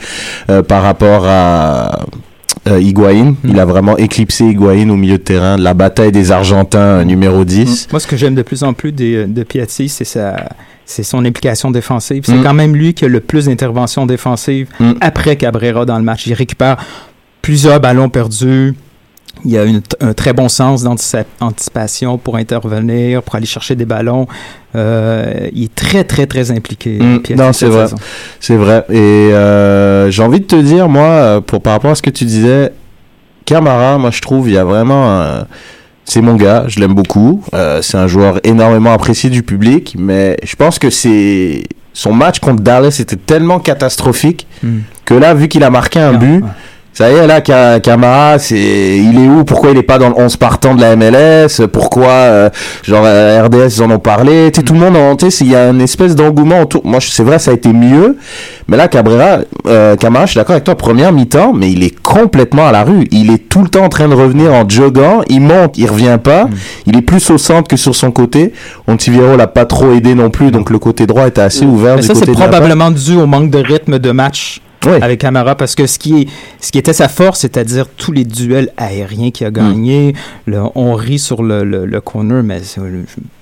euh, 0.48 0.62
par 0.62 0.82
rapport 0.82 1.24
à 1.26 2.04
euh, 2.68 2.80
Higuaín. 2.80 3.34
Il 3.44 3.58
a 3.58 3.64
vraiment 3.64 3.96
éclipsé 3.96 4.44
Higuaín 4.44 4.90
au 4.90 4.96
milieu 4.96 5.18
de 5.18 5.22
terrain. 5.22 5.56
La 5.56 5.74
bataille 5.74 6.12
des 6.12 6.30
Argentins, 6.32 6.78
euh, 7.00 7.04
numéro 7.04 7.44
10. 7.44 7.88
Moi, 7.90 8.00
ce 8.00 8.06
que 8.06 8.16
j'aime 8.16 8.34
de 8.34 8.42
plus 8.42 8.62
en 8.62 8.72
plus 8.74 8.92
des- 8.92 9.26
de 9.26 9.42
Piatti, 9.42 9.88
c'est 9.88 10.04
sa, 10.04 10.50
c'est 10.84 11.02
son 11.02 11.24
implication 11.24 11.70
défensive. 11.70 12.22
C'est 12.26 12.34
Mm. 12.36 12.42
quand 12.42 12.54
même 12.54 12.74
lui 12.76 12.94
qui 12.94 13.04
a 13.04 13.08
le 13.08 13.20
plus 13.20 13.46
d'interventions 13.46 14.06
défensives 14.06 14.68
après 15.00 15.36
Cabrera 15.36 15.84
dans 15.86 15.96
le 15.96 16.04
match. 16.04 16.26
Il 16.26 16.34
récupère 16.34 16.76
plusieurs 17.42 17.80
ballons 17.80 18.08
perdus. 18.08 18.74
Il 19.44 19.56
a 19.58 19.64
une- 19.64 19.80
un 20.00 20.12
très 20.12 20.32
bon 20.32 20.48
sens 20.48 20.82
d'anticipation 20.82 22.18
pour 22.18 22.36
intervenir, 22.36 23.22
pour 23.22 23.34
aller 23.34 23.46
chercher 23.46 23.74
des 23.74 23.84
ballons. 23.84 24.26
Euh, 24.76 25.48
il 25.52 25.64
est 25.64 25.74
très, 25.74 26.04
très, 26.04 26.26
très 26.26 26.50
impliqué. 26.50 26.98
Mm. 26.98 27.22
Non, 27.36 27.52
c'est 27.52 27.66
vrai. 27.66 27.86
C'est 28.38 28.56
vrai. 28.56 28.84
Et 28.90 28.94
euh, 28.98 30.10
j'ai 30.10 30.22
envie 30.22 30.40
de 30.40 30.44
te 30.46 30.56
dire, 30.56 30.88
moi, 30.88 31.04
euh, 31.04 31.40
pour 31.40 31.60
par 31.60 31.72
rapport 31.74 31.90
à 31.90 31.94
ce 31.94 32.02
que 32.02 32.10
tu 32.10 32.24
disais, 32.24 32.72
Camara, 33.44 33.98
moi 33.98 34.10
je 34.10 34.20
trouve, 34.20 34.48
il 34.48 34.54
y 34.54 34.58
a 34.58 34.64
vraiment. 34.64 35.10
un- 35.20 35.46
c'est 36.04 36.20
mon 36.22 36.34
gars, 36.34 36.64
je 36.66 36.80
l'aime 36.80 36.94
beaucoup. 36.94 37.44
Euh, 37.54 37.82
c'est 37.82 37.96
un 37.96 38.06
joueur 38.08 38.40
énormément 38.42 38.92
apprécié 38.92 39.30
du 39.30 39.42
public, 39.44 39.94
mais 39.98 40.36
je 40.42 40.56
pense 40.56 40.78
que 40.80 40.90
c'est 40.90 41.62
son 41.92 42.12
match 42.12 42.40
contre 42.40 42.62
Dallas 42.62 42.96
était 43.00 43.16
tellement 43.16 43.58
catastrophique 43.60 44.46
Mm. 44.62 44.78
que 45.04 45.14
là, 45.14 45.34
vu 45.34 45.46
qu'il 45.48 45.62
a 45.64 45.70
marqué 45.70 46.00
un 46.00 46.14
but. 46.14 46.44
Ça 46.92 47.10
y 47.10 47.14
est, 47.14 47.26
là, 47.26 47.40
Ca- 47.44 47.80
Camara, 47.80 48.38
c'est, 48.38 48.58
il 48.58 49.14
est 49.24 49.28
où? 49.28 49.44
Pourquoi 49.44 49.70
il 49.70 49.78
est 49.78 49.82
pas 49.82 49.98
dans 49.98 50.08
le 50.08 50.14
11 50.18 50.36
partant 50.36 50.74
de 50.74 50.80
la 50.82 50.96
MLS 50.96 51.66
Pourquoi, 51.72 52.08
euh, 52.10 52.50
genre, 52.82 53.04
euh, 53.06 53.42
RDS, 53.44 53.76
ils 53.78 53.82
en 53.82 53.90
ont 53.90 53.98
parlé? 53.98 54.50
Sais, 54.54 54.62
tout 54.62 54.74
le 54.74 54.80
monde, 54.80 54.96
en- 54.96 55.16
il 55.16 55.46
y 55.50 55.56
a 55.56 55.68
une 55.70 55.80
espèce 55.80 56.14
d'engouement 56.14 56.60
autour. 56.62 56.84
Moi, 56.84 56.98
c'est 57.00 57.22
vrai, 57.22 57.38
ça 57.38 57.52
a 57.52 57.54
été 57.54 57.72
mieux. 57.72 58.16
Mais 58.68 58.76
là, 58.76 58.88
Cabrera, 58.88 59.38
euh, 59.66 59.96
Camara, 59.96 60.26
je 60.26 60.32
suis 60.32 60.38
d'accord 60.38 60.52
avec 60.54 60.64
toi, 60.64 60.74
première 60.74 61.12
mi-temps, 61.12 61.52
mais 61.54 61.70
il 61.72 61.82
est 61.82 61.98
complètement 62.02 62.66
à 62.66 62.72
la 62.72 62.82
rue. 62.84 63.06
Il 63.12 63.32
est 63.32 63.48
tout 63.48 63.62
le 63.62 63.68
temps 63.68 63.84
en 63.84 63.88
train 63.88 64.08
de 64.08 64.14
revenir 64.14 64.52
en 64.52 64.68
joggant. 64.68 65.22
Il 65.28 65.40
monte, 65.40 65.78
il 65.78 65.88
revient 65.88 66.18
pas. 66.22 66.48
Il 66.86 66.96
est 66.96 67.02
plus 67.02 67.30
au 67.30 67.38
centre 67.38 67.68
que 67.68 67.76
sur 67.76 67.94
son 67.94 68.10
côté. 68.10 68.52
Ontiviero 68.86 69.36
l'a 69.36 69.46
pas 69.46 69.64
trop 69.64 69.92
aidé 69.92 70.14
non 70.14 70.28
plus, 70.30 70.50
donc 70.50 70.70
le 70.70 70.78
côté 70.78 71.06
droit 71.06 71.26
était 71.28 71.40
assez 71.40 71.64
ouvert 71.64 71.94
Mais 71.96 72.02
du 72.02 72.06
ça, 72.08 72.14
c'est 72.14 72.30
probablement 72.32 72.90
dû 72.90 73.16
au 73.16 73.26
manque 73.26 73.50
de 73.50 73.58
rythme 73.58 73.98
de 73.98 74.10
match 74.10 74.60
Avec 75.02 75.20
Camara 75.20 75.56
parce 75.56 75.74
que 75.74 75.86
ce 75.86 75.98
qui, 75.98 76.22
est, 76.22 76.28
ce 76.60 76.72
qui 76.72 76.78
était 76.78 76.94
sa 76.94 77.08
force, 77.08 77.40
c'est-à-dire 77.40 77.86
tous 77.98 78.12
les 78.12 78.24
duels 78.24 78.72
aériens 78.78 79.30
qu'il 79.30 79.46
a 79.46 79.50
gagnés, 79.50 80.14
le- 80.46 80.62
on 80.74 80.94
rit 80.94 81.18
sur 81.18 81.42
le, 81.42 81.64
le, 81.64 81.84
le 81.84 82.00
corner, 82.00 82.42
mais 82.42 82.60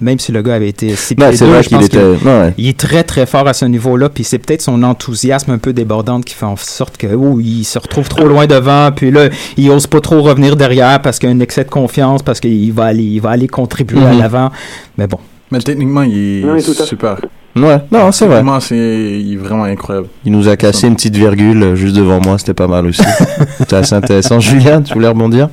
même 0.00 0.18
si 0.18 0.32
le 0.32 0.42
gars 0.42 0.54
avait 0.54 0.68
été 0.68 0.96
6 0.96 1.14
Ouais, 1.18 1.36
c'est 1.36 1.44
vrai 1.46 1.62
je 1.62 1.68
qu'il 1.68 1.76
pense 1.78 1.86
était. 1.86 1.98
ouais. 1.98 2.54
il 2.58 2.66
est 2.68 2.76
très 2.78 3.04
très 3.04 3.24
fort 3.24 3.46
à 3.46 3.52
ce 3.52 3.64
niveau-là, 3.66 4.08
puis 4.08 4.24
c'est 4.24 4.38
peut-être 4.38 4.62
son 4.62 4.82
enthousiasme 4.82 5.52
un 5.52 5.58
peu 5.58 5.72
débordant 5.72 6.20
qui 6.20 6.34
fait 6.34 6.44
en 6.46 6.56
sorte 6.56 6.96
que 6.96 7.06
oh, 7.14 7.38
il 7.40 7.64
se 7.64 7.78
retrouve 7.78 8.08
trop 8.08 8.26
loin 8.26 8.46
devant, 8.46 8.90
puis 8.90 9.10
là 9.12 9.28
il 9.56 9.70
ose 9.70 9.86
pas 9.86 10.00
trop 10.00 10.20
revenir 10.22 10.56
derrière 10.56 11.00
parce 11.02 11.18
qu'il 11.20 11.28
y 11.28 11.32
a 11.32 11.36
un 11.36 11.40
excès 11.40 11.62
de 11.64 11.70
confiance, 11.70 12.22
parce 12.22 12.40
qu'il 12.40 12.72
va 12.72 12.86
aller, 12.86 13.04
il 13.04 13.20
va 13.20 13.30
aller 13.30 13.46
contribuer 13.48 14.04
à 14.04 14.12
Mhm. 14.12 14.18
l'avant. 14.18 14.50
Mais 14.96 15.06
bon, 15.06 15.18
Mais 15.50 15.58
techniquement, 15.60 16.02
il 16.02 16.46
est 16.46 16.60
super. 16.84 17.18
Ouais, 17.56 17.78
non, 17.90 18.12
c'est 18.12 18.26
vrai. 18.26 18.36
Techniquement, 18.36 18.60
c'est, 18.60 18.76
il 18.76 19.34
est 19.34 19.36
vraiment 19.36 19.64
incroyable. 19.64 20.08
Il 20.24 20.32
nous 20.32 20.48
a 20.48 20.56
cassé 20.56 20.86
une 20.86 20.94
petite 20.94 21.16
virgule 21.16 21.62
euh, 21.62 21.74
juste 21.74 21.96
devant 21.96 22.20
moi, 22.24 22.38
c'était 22.38 22.54
pas 22.54 22.68
mal 22.68 22.86
aussi. 22.86 23.02
C'était 23.58 23.76
assez 23.76 23.94
intéressant. 23.94 24.38
Julien, 24.38 24.82
tu 24.82 24.94
voulais 24.94 25.08
rebondir? 25.08 25.48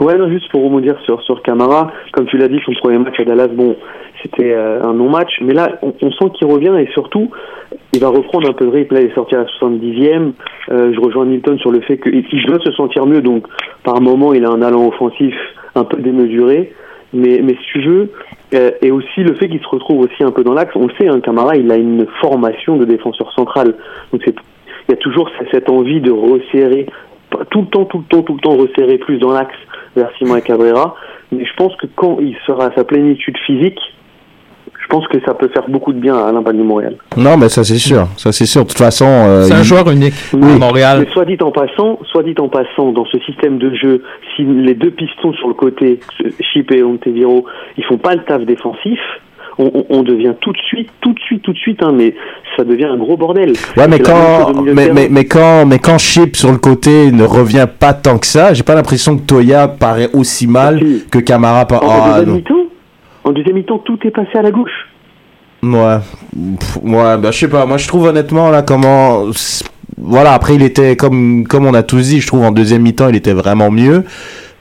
Ouais, 0.00 0.18
non, 0.18 0.28
juste 0.28 0.50
pour 0.50 0.64
rebondir 0.64 0.96
sur, 1.04 1.22
sur 1.22 1.40
Camara, 1.42 1.92
comme 2.12 2.26
tu 2.26 2.36
l'as 2.36 2.48
dit, 2.48 2.58
son 2.64 2.72
premier 2.82 2.98
match 2.98 3.20
à 3.20 3.24
Dallas, 3.24 3.48
bon, 3.48 3.76
c'était 4.22 4.52
euh, 4.52 4.82
un 4.82 4.94
non-match. 4.94 5.30
Mais 5.42 5.54
là, 5.54 5.78
on, 5.82 5.94
on 6.02 6.10
sent 6.10 6.32
qu'il 6.34 6.48
revient 6.48 6.72
et 6.78 6.90
surtout, 6.92 7.30
il 7.92 8.00
va 8.00 8.08
reprendre 8.08 8.48
un 8.48 8.52
peu 8.52 8.66
de 8.66 8.70
rythme. 8.70 8.94
Là, 8.94 9.00
il 9.02 9.10
est 9.10 9.14
sorti 9.14 9.34
à 9.34 9.38
la 9.38 9.44
70e. 9.44 10.32
Euh, 10.70 10.92
je 10.92 11.00
rejoins 11.00 11.26
Nilton 11.26 11.56
sur 11.58 11.70
le 11.70 11.80
fait 11.82 11.98
qu'il 11.98 12.24
il 12.32 12.46
doit 12.46 12.58
se 12.60 12.72
sentir 12.72 13.06
mieux. 13.06 13.22
Donc, 13.22 13.46
par 13.84 14.00
moment, 14.00 14.32
il 14.32 14.44
a 14.44 14.50
un 14.50 14.62
allant 14.62 14.88
offensif 14.88 15.34
un 15.74 15.84
peu 15.84 15.98
démesuré. 15.98 16.72
Mais, 17.12 17.40
mais 17.42 17.52
si 17.52 17.72
tu 17.72 17.82
veux, 17.82 18.10
et 18.52 18.90
aussi 18.90 19.20
le 19.22 19.34
fait 19.34 19.48
qu'il 19.48 19.60
se 19.60 19.68
retrouve 19.68 20.00
aussi 20.00 20.22
un 20.22 20.30
peu 20.30 20.44
dans 20.44 20.52
l'axe. 20.52 20.72
On 20.76 20.86
le 20.86 20.94
sait, 21.00 21.08
un 21.08 21.20
Camara, 21.20 21.56
il 21.56 21.70
a 21.70 21.76
une 21.76 22.06
formation 22.20 22.76
de 22.76 22.84
défenseur 22.84 23.32
central. 23.32 23.74
Donc, 24.12 24.22
il 24.26 24.34
y 24.90 24.92
a 24.92 24.96
toujours 24.96 25.30
cette 25.50 25.70
envie 25.70 26.00
de 26.00 26.10
resserrer, 26.10 26.86
tout 27.50 27.62
le 27.62 27.66
temps, 27.68 27.84
tout 27.86 27.98
le 27.98 28.04
temps, 28.04 28.22
tout 28.22 28.34
le 28.34 28.40
temps 28.40 28.56
resserrer 28.56 28.98
plus 28.98 29.18
dans 29.18 29.32
l'axe 29.32 29.56
vers 29.96 30.10
Simon 30.18 30.36
et 30.36 30.42
Cabrera. 30.42 30.96
Mais 31.30 31.44
je 31.44 31.54
pense 31.56 31.74
que 31.76 31.86
quand 31.94 32.18
il 32.20 32.36
sera 32.46 32.66
à 32.66 32.74
sa 32.74 32.84
plénitude 32.84 33.38
physique, 33.38 33.80
pense 34.92 35.08
que 35.08 35.18
ça 35.24 35.32
peut 35.32 35.48
faire 35.48 35.64
beaucoup 35.68 35.92
de 35.94 35.98
bien 35.98 36.16
à 36.16 36.30
l'Impact 36.32 36.58
de 36.58 36.62
Montréal. 36.62 36.96
Non, 37.16 37.38
mais 37.38 37.48
ça 37.48 37.64
c'est 37.64 37.78
sûr. 37.78 38.06
Ça 38.18 38.30
c'est 38.30 38.44
sûr. 38.44 38.62
De 38.64 38.68
toute 38.68 38.78
façon, 38.78 39.06
euh, 39.08 39.42
C'est 39.44 39.54
un 39.54 39.60
il- 39.60 39.64
joueur 39.64 39.90
unique 39.90 40.12
à 40.34 40.36
Montréal. 40.36 40.98
Mais 41.06 41.12
soit 41.12 41.24
dit 41.24 41.38
en 41.40 41.50
passant, 41.50 41.98
soit 42.10 42.22
dit 42.22 42.34
en 42.38 42.48
passant, 42.48 42.92
dans 42.92 43.06
ce 43.06 43.18
système 43.20 43.56
de 43.56 43.74
jeu, 43.74 44.02
si 44.36 44.44
les 44.44 44.74
deux 44.74 44.90
pistons 44.90 45.32
sur 45.32 45.48
le 45.48 45.54
côté, 45.54 45.98
Chip 46.52 46.70
et 46.72 46.82
Onteviro, 46.82 47.46
ils 47.78 47.84
font 47.84 47.96
pas 47.96 48.14
le 48.14 48.22
taf 48.22 48.44
défensif, 48.44 49.00
on, 49.58 50.02
devient 50.02 50.34
tout 50.40 50.52
de 50.52 50.58
suite, 50.58 50.88
tout 51.00 51.12
de 51.12 51.20
suite, 51.20 51.42
tout 51.42 51.52
de 51.52 51.58
suite, 51.58 51.82
hein, 51.82 51.92
mais 51.94 52.14
ça 52.56 52.64
devient 52.64 52.86
un 52.86 52.96
gros 52.96 53.16
bordel. 53.16 53.52
Ouais, 53.76 53.88
mais 53.88 53.98
quand, 54.00 54.52
mais, 54.62 54.90
mais, 54.92 55.08
mais 55.10 55.24
quand, 55.24 55.66
mais 55.66 55.78
quand 55.78 55.98
Chip 55.98 56.36
sur 56.36 56.50
le 56.52 56.58
côté 56.58 57.12
ne 57.12 57.24
revient 57.24 57.66
pas 57.78 57.92
tant 57.92 58.18
que 58.18 58.26
ça, 58.26 58.54
j'ai 58.54 58.62
pas 58.62 58.74
l'impression 58.74 59.16
que 59.16 59.22
Toya 59.22 59.68
paraît 59.68 60.08
aussi 60.14 60.46
mal 60.46 60.80
Si. 60.80 61.04
que 61.10 61.18
Camara. 61.18 61.66
Par... 61.66 61.82
en, 61.84 62.22
mi-temps, 62.26 62.54
en 63.24 63.32
deuxième 63.32 63.56
mi-temps, 63.56 63.78
tout 63.78 63.98
est 64.04 64.10
passé 64.10 64.30
à 64.38 64.42
la 64.42 64.50
gauche. 64.50 64.88
Ouais, 65.62 65.98
Pff, 66.58 66.78
ouais, 66.82 67.16
bah 67.18 67.30
je 67.30 67.38
sais 67.38 67.48
pas. 67.48 67.66
Moi, 67.66 67.76
je 67.78 67.86
trouve 67.86 68.06
honnêtement 68.06 68.50
là 68.50 68.62
comment. 68.62 69.26
Voilà, 69.96 70.32
après 70.32 70.56
il 70.56 70.62
était 70.62 70.96
comme 70.96 71.46
comme 71.46 71.66
on 71.66 71.74
a 71.74 71.82
tous 71.84 72.08
dit. 72.08 72.20
Je 72.20 72.26
trouve 72.26 72.42
en 72.42 72.50
deuxième 72.50 72.82
mi-temps 72.82 73.08
il 73.08 73.14
était 73.14 73.32
vraiment 73.34 73.70
mieux, 73.70 74.02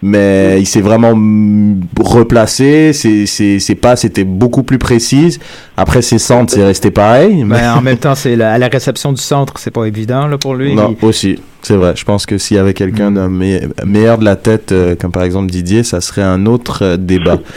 mais 0.04 0.58
il 0.60 0.68
s'est 0.68 0.82
vraiment 0.82 1.14
mm, 1.16 1.82
replacé. 2.00 2.94
Ses 2.94 3.26
ses 3.26 3.58
ses 3.60 3.74
passes 3.76 4.06
étaient 4.06 4.26
beaucoup 4.26 4.62
plus 4.62 4.78
précises. 4.78 5.40
Après 5.76 6.04
ses 6.04 6.20
centres, 6.20 6.54
c'est 6.54 6.64
resté 6.64 6.92
pareil. 6.92 7.44
Mais... 7.46 7.56
Ben, 7.62 7.74
en 7.78 7.82
même 7.90 7.98
temps, 7.98 8.14
c'est 8.14 8.36
la- 8.36 8.54
à 8.54 8.58
la 8.60 8.68
réception 8.68 9.12
du 9.14 9.22
centre, 9.22 9.54
c'est 9.58 9.72
pas 9.72 9.86
évident 9.86 10.28
là, 10.28 10.38
pour 10.38 10.54
lui. 10.54 10.76
Non, 10.76 10.96
aussi, 11.02 11.40
c'est 11.64 11.76
vrai. 11.78 11.94
Je 11.96 12.06
pense 12.06 12.28
que 12.28 12.38
s'il 12.38 12.58
y 12.58 12.60
avait 12.60 12.76
quelqu'un 12.76 13.10
d'un 13.12 13.30
me- 13.30 13.72
meilleur 13.86 14.20
de 14.20 14.26
la 14.26 14.36
tête, 14.36 14.72
euh, 14.72 14.96
comme 14.96 15.12
par 15.12 15.24
exemple 15.24 15.50
Didier, 15.50 15.82
ça 15.82 16.00
serait 16.02 16.22
un 16.22 16.46
autre 16.46 16.84
euh, 16.84 16.98
débat. 16.98 17.40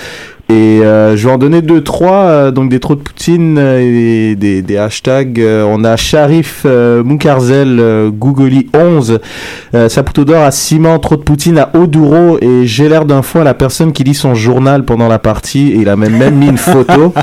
Et 0.50 0.80
euh, 0.82 1.16
je 1.16 1.26
vais 1.26 1.32
en 1.32 1.38
donner 1.38 1.62
deux, 1.62 1.82
trois, 1.82 2.12
euh, 2.26 2.50
donc 2.50 2.68
des 2.68 2.78
trous 2.78 2.96
de 2.96 3.00
Poutine 3.00 3.56
euh, 3.58 3.78
et 4.30 4.34
des, 4.36 4.60
des 4.60 4.76
hashtags. 4.76 5.40
Euh, 5.40 5.64
on 5.66 5.84
a 5.84 5.96
Sharif 5.96 6.62
euh, 6.66 7.02
Moukarzel, 7.02 7.78
euh, 7.80 8.10
Googoli 8.10 8.68
11, 8.74 9.20
euh, 9.74 9.88
Saputo 9.88 10.24
d'or 10.26 10.42
à 10.42 10.50
Simon, 10.50 10.98
trop 10.98 11.16
de 11.16 11.22
Poutine 11.22 11.58
à 11.58 11.70
Oduro 11.74 12.38
et 12.42 12.66
j'ai 12.66 12.90
l'air 12.90 13.06
d'un 13.06 13.22
fois 13.22 13.42
la 13.42 13.54
personne 13.54 13.92
qui 13.94 14.04
lit 14.04 14.12
son 14.14 14.34
journal 14.34 14.84
pendant 14.84 15.08
la 15.08 15.18
partie 15.18 15.70
et 15.72 15.76
il 15.76 15.88
a 15.88 15.96
même, 15.96 16.16
même 16.16 16.34
mis 16.34 16.48
une 16.48 16.58
photo 16.58 17.14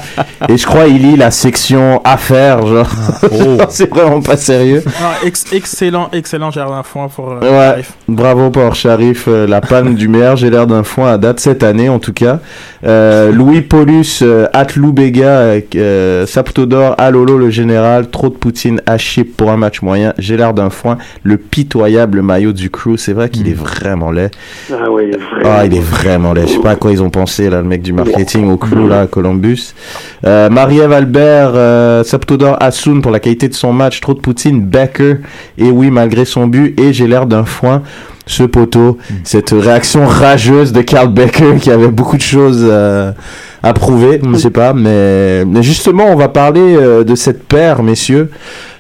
et 0.50 0.58
je 0.58 0.66
crois 0.66 0.88
il 0.88 1.04
lit 1.04 1.16
la 1.16 1.30
section 1.30 2.02
affaires, 2.04 2.66
genre. 2.66 2.90
c'est 3.70 3.90
vraiment 3.90 4.22
pas 4.22 4.36
sérieux. 4.38 4.84
Ah, 5.00 5.14
ex- 5.24 5.46
excellent, 5.54 6.10
excellent 6.12 6.50
Gérard 6.50 6.88
Foin 6.88 7.08
pour 7.08 7.32
euh, 7.34 7.76
Ouais, 7.76 7.84
bravo 8.08 8.50
pour 8.50 8.74
Sharif, 8.74 9.26
euh, 9.28 9.46
la 9.46 9.62
panne 9.62 9.94
du 9.94 10.08
meilleur 10.08 10.38
j'ai 10.38 10.50
l'air 10.50 10.66
d'un 10.66 10.82
foin 10.84 11.12
à 11.14 11.18
date 11.20 11.40
cette 11.40 11.62
année 11.62 11.88
en 11.88 12.00
tout 12.00 12.14
cas. 12.14 12.40
Euh, 12.84 13.11
Louis 13.32 13.62
Paulus, 13.62 14.20
euh, 14.22 14.48
Atlou 14.54 14.94
Bega, 14.94 15.26
euh, 15.26 15.62
euh, 15.76 16.26
Saptodor, 16.26 16.96
Alolo 16.98 17.38
le 17.38 17.50
général, 17.50 18.10
trop 18.10 18.30
de 18.30 18.36
Poutine, 18.36 18.82
Hachip 18.86 19.36
pour 19.36 19.52
un 19.52 19.58
match 19.58 19.82
moyen, 19.82 20.14
j'ai 20.18 20.38
l'air 20.38 20.54
d'un 20.54 20.70
foin, 20.70 20.98
le 21.24 21.38
pitoyable 21.38 22.22
maillot 22.22 22.54
du 22.54 22.70
crew, 22.70 22.96
c'est 22.98 23.14
vrai 23.14 23.30
qu'il 23.30 23.48
est 23.48 23.58
vraiment 23.58 24.12
laid. 24.12 24.32
Ah 24.72 24.90
ouais, 24.90 25.10
vraiment. 25.12 25.50
Ah, 25.58 25.66
il 25.66 25.76
est 25.76 25.80
vraiment 25.80 26.34
laid. 26.34 26.48
Je 26.48 26.54
sais 26.54 26.60
pas 26.60 26.72
à 26.72 26.76
quoi 26.76 26.92
ils 26.92 27.02
ont 27.02 27.10
pensé, 27.10 27.50
là, 27.50 27.62
le 27.62 27.68
mec 27.68 27.82
du 27.82 27.94
marketing 27.94 28.50
au 28.50 28.58
crew, 28.58 28.88
là, 28.88 29.02
à 29.02 29.08
Columbus. 29.08 29.74
Euh, 30.26 30.50
Marie-Ève 30.50 30.92
Albert, 30.92 31.52
euh, 31.56 32.04
Saptodor 32.04 32.58
Asun 32.62 33.02
pour 33.02 33.12
la 33.12 33.20
qualité 33.20 33.48
de 33.48 33.54
son 33.54 33.74
match. 33.74 34.02
Trop 34.02 34.14
de 34.14 34.20
Poutine, 34.20 34.62
Becker. 34.62 35.18
Et 35.58 35.72
oui, 35.72 35.92
malgré 35.92 36.26
son 36.26 36.48
but. 36.48 36.80
Et 36.80 36.94
j'ai 36.94 37.08
l'air 37.08 37.26
d'un 37.26 37.46
foin. 37.46 37.84
Ce 38.28 38.44
poteau, 38.44 38.98
cette 39.24 39.50
réaction 39.52 40.06
rageuse 40.06 40.72
de 40.72 40.82
Karl 40.82 41.12
Becker 41.12 41.56
qui 41.60 41.72
avait 41.72 41.88
beaucoup 41.90 42.18
de 42.18 42.22
choses 42.22 42.64
euh, 42.70 43.12
à 43.64 43.74
prouver, 43.74 44.20
je 44.24 44.28
ne 44.30 44.38
sais 44.38 44.52
pas, 44.52 44.74
mais, 44.74 45.44
mais 45.46 45.64
justement, 45.64 46.06
on 46.08 46.16
va 46.16 46.28
parler 46.30 46.76
euh, 46.78 47.04
de 47.04 47.16
cette 47.16 47.44
paire, 47.44 47.82
messieurs. 47.84 48.30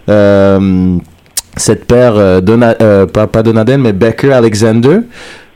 Euh, 0.09 0.95
cette 1.57 1.85
paire, 1.85 2.41
Dona- 2.41 2.75
pas, 3.11 3.27
pas 3.27 3.43
Donadel, 3.43 3.79
mais 3.79 3.93
Becker-Alexander. 3.93 4.99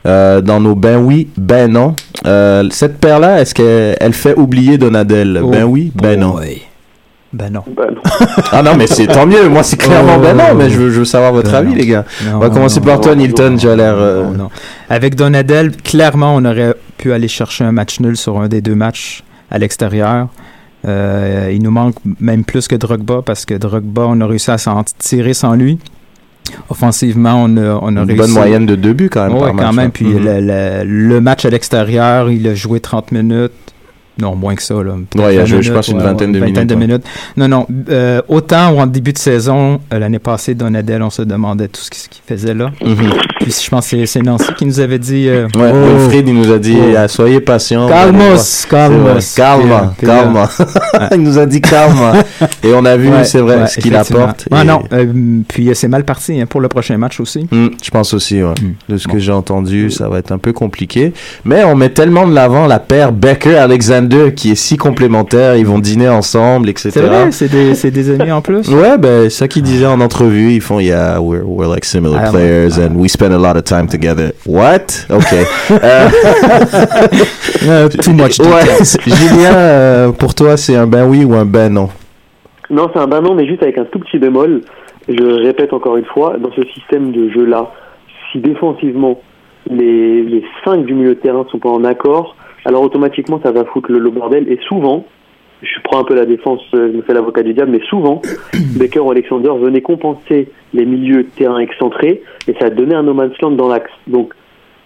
Euh, 0.06 0.40
dans 0.40 0.60
nos 0.60 0.76
ben 0.76 0.98
oui, 0.98 1.28
ben 1.36 1.72
non. 1.72 1.96
Euh, 2.26 2.62
cette 2.70 2.98
paire-là, 2.98 3.40
est-ce 3.40 3.54
qu'elle 3.54 3.96
elle 3.98 4.12
fait 4.12 4.38
oublier 4.38 4.78
Donadel? 4.78 5.40
Oh 5.42 5.48
Ben 5.48 5.64
oui, 5.64 5.90
ben 5.96 6.20
non. 6.20 6.36
Ben 7.36 7.50
non. 7.52 7.62
Bah, 7.76 7.84
non. 7.94 8.00
Ah 8.52 8.62
non, 8.62 8.76
mais 8.76 8.86
c'est 8.86 9.06
tant 9.06 9.26
mieux. 9.26 9.48
Moi, 9.48 9.62
c'est 9.62 9.76
clairement 9.76 10.14
Oh. 10.16 10.20
ben 10.22 10.34
non, 10.36 10.54
mais 10.56 10.70
je 10.70 10.78
veux, 10.78 10.90
je 10.90 11.00
veux 11.00 11.04
savoir 11.04 11.32
votre 11.32 11.50
Ben 11.50 11.58
avis, 11.58 11.70
non. 11.70 11.74
les 11.76 11.86
gars. 11.86 12.04
Non, 12.24 12.36
On 12.36 12.38
va 12.38 12.48
commencer 12.50 12.80
non, 12.80 12.86
par 12.86 13.00
toi, 13.00 13.14
Nilton. 13.14 13.56
As 13.58 13.76
l'air. 13.76 13.94
euh, 13.96 14.24
non, 14.24 14.30
non. 14.44 14.50
Avec 14.88 15.14
Donadel, 15.16 15.76
clairement, 15.76 16.34
on 16.34 16.44
aurait 16.44 16.74
pu 16.96 17.12
aller 17.12 17.28
chercher 17.28 17.64
un 17.64 17.72
match 17.72 18.00
nul 18.00 18.16
sur 18.16 18.40
un 18.40 18.48
des 18.48 18.60
deux 18.62 18.74
matchs 18.74 19.22
à 19.50 19.58
l'extérieur. 19.58 20.28
Euh, 20.86 21.50
il 21.52 21.62
nous 21.62 21.70
manque 21.70 21.96
même 22.20 22.44
plus 22.44 22.68
que 22.68 22.76
Drogba 22.76 23.20
parce 23.24 23.44
que 23.44 23.54
Drogba, 23.54 24.06
on 24.08 24.20
a 24.20 24.26
réussi 24.26 24.50
à 24.50 24.58
s'en 24.58 24.82
tirer 24.98 25.34
sans 25.34 25.54
lui. 25.54 25.78
Offensivement, 26.68 27.42
on 27.44 27.56
a, 27.56 27.78
on 27.82 27.88
a 27.88 27.90
Une 27.90 27.98
réussi. 28.06 28.16
bonne 28.16 28.30
moyenne 28.30 28.66
de 28.66 28.76
deux 28.76 28.92
buts, 28.92 29.10
quand 29.10 29.24
même. 29.26 29.34
Ouais, 29.34 29.40
par 29.40 29.50
quand 29.50 29.56
match, 29.56 29.74
même. 29.74 29.86
hein. 29.86 29.90
Puis 29.92 30.06
Mhm. 30.06 30.24
le, 30.24 30.40
le- 30.40 31.08
le 31.08 31.20
match 31.20 31.44
à 31.44 31.50
l'extérieur, 31.50 32.30
il 32.30 32.46
a 32.46 32.54
joué 32.54 32.80
30 32.80 33.12
minutes. 33.12 33.52
Non, 34.20 34.34
moins 34.34 34.54
que 34.54 34.62
ça. 34.62 34.74
Là. 34.74 34.94
Ouais, 35.16 35.34
il 35.34 35.38
a 35.38 35.40
20 35.40 35.44
joué, 35.44 35.62
je 35.62 35.70
minutes, 35.70 35.72
pense, 35.74 35.88
une 35.88 35.98
ouais, 35.98 36.02
vingtaine 36.04 36.32
de 36.32 36.40
ouais, 36.40 36.46
minutes, 36.46 36.70
ouais. 36.70 36.76
minutes. 36.76 37.04
Non, 37.36 37.48
non. 37.48 37.66
euh, 37.90 38.22
autant 38.28 38.78
en 38.78 38.86
début 38.86 39.12
de 39.12 39.18
saison, 39.18 39.80
euh, 39.92 39.98
l'année 39.98 40.18
passée, 40.18 40.54
Donadel, 40.54 41.02
on 41.02 41.10
se 41.10 41.22
demandait 41.22 41.68
tout 41.68 41.80
ce 41.80 41.90
qu'il 41.90 42.22
faisait 42.26 42.54
là. 42.54 42.70
Mhm. 42.84 42.96
Puis 43.40 43.54
je 43.64 43.68
pense 43.70 43.88
que 43.90 44.04
c'est- 44.06 44.22
Nancy 44.22 44.46
qui 44.58 44.64
nous 44.66 44.80
avait 44.80 44.98
dit 44.98 45.28
euh, 45.28 45.46
Ouais, 45.56 45.70
oh, 45.72 45.98
Wilfried, 45.98 46.26
il 46.26 46.34
nous 46.34 46.50
a 46.50 46.58
dit 46.58 46.76
Oh. 46.80 46.94
ah, 46.96 47.06
soyez 47.08 47.40
patient. 47.40 47.86
Calmos, 47.88 48.66
calmos. 48.68 49.34
Calma, 49.36 49.94
Puis, 49.98 50.06
euh, 50.08 50.10
calma. 50.10 50.48
il 51.12 51.22
nous 51.22 51.38
a 51.38 51.46
dit 51.46 51.60
calma. 51.60 52.14
Et 52.64 52.72
on 52.74 52.84
a 52.84 52.96
vu, 52.96 53.08
Ouais, 53.10 53.24
c'est 53.24 53.38
vrai, 53.40 53.60
ouais, 53.60 53.66
ce 53.68 53.78
qu'il 53.80 53.94
apporte. 53.94 54.48
Ah 54.50 54.62
Et- 54.62 54.66
non, 54.66 54.82
euh, 54.92 55.40
puis 55.46 55.68
euh, 55.68 55.74
c'est 55.74 55.88
mal 55.88 56.04
parti 56.04 56.40
hein, 56.40 56.46
pour 56.46 56.60
le 56.60 56.68
prochain 56.68 56.96
match 56.96 57.20
aussi. 57.20 57.46
Hmm, 57.52 57.68
je 57.82 57.90
pense 57.90 58.14
aussi, 58.14 58.42
ouais. 58.42 58.50
Hmm. 58.60 58.92
De 58.92 58.96
ce 58.96 59.06
que 59.06 59.18
j'ai 59.18 59.32
entendu, 59.32 59.90
ça 59.90 60.08
va 60.08 60.18
être 60.18 60.32
un 60.32 60.38
peu 60.38 60.52
compliqué. 60.52 61.12
Mais 61.44 61.62
on 61.64 61.76
met 61.76 61.90
tellement 61.90 62.26
de 62.26 62.34
l'avant 62.34 62.66
la 62.66 62.78
paire 62.80 63.12
Becker-Alexander 63.12 64.05
qui 64.34 64.52
est 64.52 64.54
si 64.54 64.76
complémentaire. 64.76 65.56
Ils 65.56 65.66
vont 65.66 65.78
dîner 65.78 66.08
ensemble, 66.08 66.68
etc. 66.68 66.90
C'est 66.92 67.00
vrai, 67.00 67.30
c'est 67.32 67.50
des, 67.50 67.74
c'est 67.74 67.90
des 67.90 68.10
amis 68.10 68.32
en 68.32 68.40
plus? 68.42 68.68
Ouais, 68.68 68.98
ben, 68.98 69.30
ça 69.30 69.48
qu'ils 69.48 69.62
disaient 69.62 69.86
en 69.86 70.00
entrevue, 70.00 70.52
ils 70.52 70.60
font, 70.60 70.80
yeah, 70.80 71.20
we're, 71.20 71.44
we're 71.44 71.68
like 71.68 71.84
similar 71.84 72.20
Ah, 72.24 72.30
players 72.30 72.78
and 72.78 72.96
we 72.96 73.08
spend 73.08 73.32
a 73.32 73.38
lot 73.38 73.56
of 73.56 73.64
time 73.64 73.86
together. 73.86 74.32
What? 74.46 75.06
Ok. 75.10 75.34
Euh, 77.66 77.88
too 78.02 78.12
much 78.12 78.38
ouais. 78.38 78.84
Julien, 79.06 79.54
euh, 79.54 80.12
pour 80.12 80.34
toi, 80.34 80.56
c'est 80.56 80.76
un 80.76 80.86
ben 80.86 81.06
oui 81.06 81.24
ou 81.24 81.34
un 81.34 81.44
ben 81.44 81.72
non? 81.72 81.88
Non, 82.70 82.88
c'est 82.92 83.00
un 83.00 83.06
ben 83.06 83.20
non, 83.20 83.34
mais 83.34 83.46
juste 83.46 83.62
avec 83.62 83.78
un 83.78 83.84
tout 83.84 83.98
petit 83.98 84.18
bémol. 84.18 84.62
Je 85.08 85.44
répète 85.44 85.72
encore 85.72 85.96
une 85.96 86.04
fois, 86.04 86.36
dans 86.38 86.50
ce 86.52 86.62
système 86.74 87.12
de 87.12 87.30
jeu-là, 87.30 87.70
si 88.30 88.38
défensivement 88.38 89.20
les, 89.70 90.22
les 90.22 90.44
cinq 90.64 90.84
du 90.84 90.94
milieu 90.94 91.14
de 91.14 91.20
terrain 91.20 91.44
sont 91.50 91.58
pas 91.58 91.68
en 91.68 91.84
accord, 91.84 92.36
alors 92.66 92.82
automatiquement 92.82 93.40
ça 93.42 93.52
va 93.52 93.64
foutre 93.64 93.90
le, 93.90 93.98
le 93.98 94.10
bordel. 94.10 94.50
Et 94.50 94.58
souvent, 94.68 95.06
je 95.62 95.80
prends 95.84 96.00
un 96.00 96.04
peu 96.04 96.14
la 96.14 96.26
défense, 96.26 96.60
euh, 96.74 96.90
je 96.92 96.96
me 96.96 97.02
fais 97.02 97.14
l'avocat 97.14 97.42
du 97.42 97.54
diable, 97.54 97.70
mais 97.70 97.86
souvent, 97.88 98.20
Becker 98.78 99.00
ou 99.00 99.10
Alexander 99.10 99.50
venaient 99.58 99.82
compenser 99.82 100.48
les 100.74 100.84
milieux 100.84 101.22
de 101.22 101.28
terrain 101.28 101.58
excentrés 101.58 102.22
et 102.48 102.54
ça 102.60 102.68
donnait 102.68 102.94
un 102.94 103.04
no 103.04 103.14
man's 103.14 103.38
land 103.40 103.52
dans 103.52 103.68
l'axe. 103.68 103.90
Donc, 104.06 104.34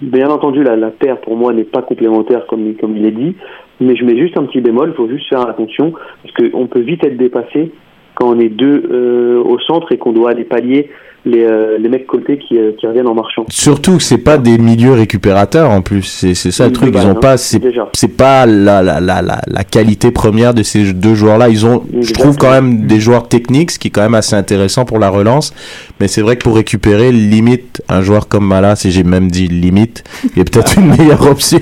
bien 0.01 0.29
entendu, 0.29 0.63
la, 0.63 0.77
la 0.77 0.91
paire 0.91 1.21
pour 1.21 1.37
moi 1.37 1.53
n'est 1.53 1.65
pas 1.65 1.83
complémentaire 1.83 2.47
comme, 2.47 2.75
comme 2.75 2.97
il 2.97 3.07
est 3.07 3.11
dit, 3.13 3.35
mais 3.81 3.97
je 3.97 4.05
mets 4.05 4.17
juste 4.17 4.37
un 4.37 4.45
petit 4.45 4.61
bémol, 4.61 4.91
il 4.91 4.95
faut 4.95 5.09
juste 5.09 5.29
faire 5.29 5.49
attention 5.49 5.95
parce 6.23 6.35
qu'on 6.35 6.67
peut 6.67 6.81
vite 6.81 7.03
être 7.05 7.17
dépassé 7.17 7.73
quand 8.15 8.29
on 8.29 8.39
est 8.39 8.51
deux 8.51 8.83
euh, 8.91 9.43
au 9.43 9.59
centre 9.61 9.91
et 9.93 9.99
qu'on 9.99 10.13
doit 10.13 10.31
aller 10.31 10.45
pallier 10.45 10.91
les, 11.25 11.45
euh, 11.45 11.79
les 11.79 11.89
mecs 11.89 12.07
côté 12.07 12.39
qui, 12.39 12.59
euh, 12.59 12.73
qui 12.79 12.87
reviennent 12.87 13.07
en 13.07 13.15
marchant. 13.15 13.45
Surtout 13.51 13.97
que 13.99 14.03
c'est 14.03 14.19
pas 14.19 14.39
des 14.39 14.59
milieux 14.59 14.93
récupérateurs 14.93 15.71
en 15.71 15.83
plus. 15.83 16.03
C'est 16.03 16.35
c'est 16.35 16.51
ça 16.51 16.67
le 16.67 16.73
truc. 16.73 16.93
bah, 16.93 17.01
Ils 17.03 17.07
ont 17.07 17.11
hein, 17.11 17.15
pas. 17.15 17.37
C'est 17.37 18.09
pas 18.17 18.47
la, 18.47 18.83
la, 18.83 19.01
la, 19.01 19.23
la, 19.23 19.41
la 19.47 19.65
qualité 19.65 20.11
première 20.11 20.55
de 20.55 20.63
ces 20.63 20.93
deux 20.93 21.15
joueurs-là. 21.15 21.49
Ils 21.49 21.67
ont, 21.67 21.85
je 22.01 22.13
trouve 22.13 22.37
quand 22.37 22.51
même 22.51 22.87
des 22.87 23.01
joueurs 23.01 23.29
techniques, 23.29 23.71
ce 23.73 23.79
qui 23.79 23.89
est 23.89 23.91
quand 23.91 24.03
même 24.03 24.15
assez 24.15 24.35
intéressant 24.37 24.85
pour 24.85 24.99
la 24.99 25.09
relance. 25.09 25.53
Mais 26.01 26.09
c'est 26.09 26.23
vrai 26.23 26.37
que 26.37 26.43
pour 26.45 26.57
récupérer, 26.57 27.13
limite, 27.13 27.83
un 27.89 28.01
joueur 28.03 28.29
comme 28.29 28.47
Malas, 28.47 28.83
et 28.85 28.91
j'ai 28.91 29.03
même 29.03 29.31
dit 29.31 29.49
limite, 29.49 30.05
il 30.25 30.39
y 30.39 30.41
a 30.41 30.45
peut-être 30.45 30.79
une 30.79 30.97
meilleure 30.97 31.27
option. 31.31 31.61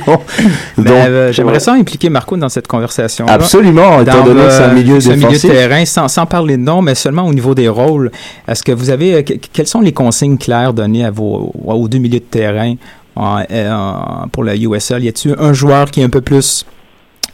Donc, 0.76 0.86
euh, 0.88 1.32
J'aimerais 1.32 1.60
ça 1.60 1.72
impliquer 1.72 2.08
Marco 2.10 2.36
dans 2.36 2.48
cette 2.48 2.68
conversation. 2.68 3.26
Absolument, 3.26 4.00
étant 4.02 4.24
donné 4.24 4.42
que 4.42 4.50
c'est 4.50 4.62
un 4.62 4.72
milieu 4.74 4.94
milieu 4.94 4.98
de 4.98 5.14
défensif. 5.20 5.50
terrain, 5.50 5.84
sans, 5.84 6.08
sans 6.08 6.26
parler 6.26 6.56
de 6.56 6.62
nom, 6.62 6.82
mais 6.82 6.94
seulement 6.94 7.26
au 7.26 7.32
niveau 7.34 7.54
des 7.54 7.68
rôles. 7.68 8.10
Est-ce 8.46 8.62
que 8.62 8.72
vous 8.72 8.90
avez, 8.90 9.14
euh, 9.14 9.22
quelles 9.52 9.66
sont 9.66 9.80
les 9.80 9.92
consignes 9.92 10.38
claires 10.38 10.72
données 10.74 11.04
à 11.04 11.10
vos, 11.10 11.52
aux 11.64 11.88
deux 11.88 11.98
milieux 11.98 12.20
de 12.20 12.24
terrain 12.24 12.74
en- 13.16 13.42
en- 13.50 14.28
pour 14.28 14.44
la 14.44 14.56
USL? 14.56 15.04
Y 15.04 15.08
a-t-il 15.08 15.34
un 15.38 15.52
joueur 15.52 15.90
qui 15.90 16.00
est 16.00 16.04
un 16.04 16.10
peu 16.10 16.20
plus 16.20 16.64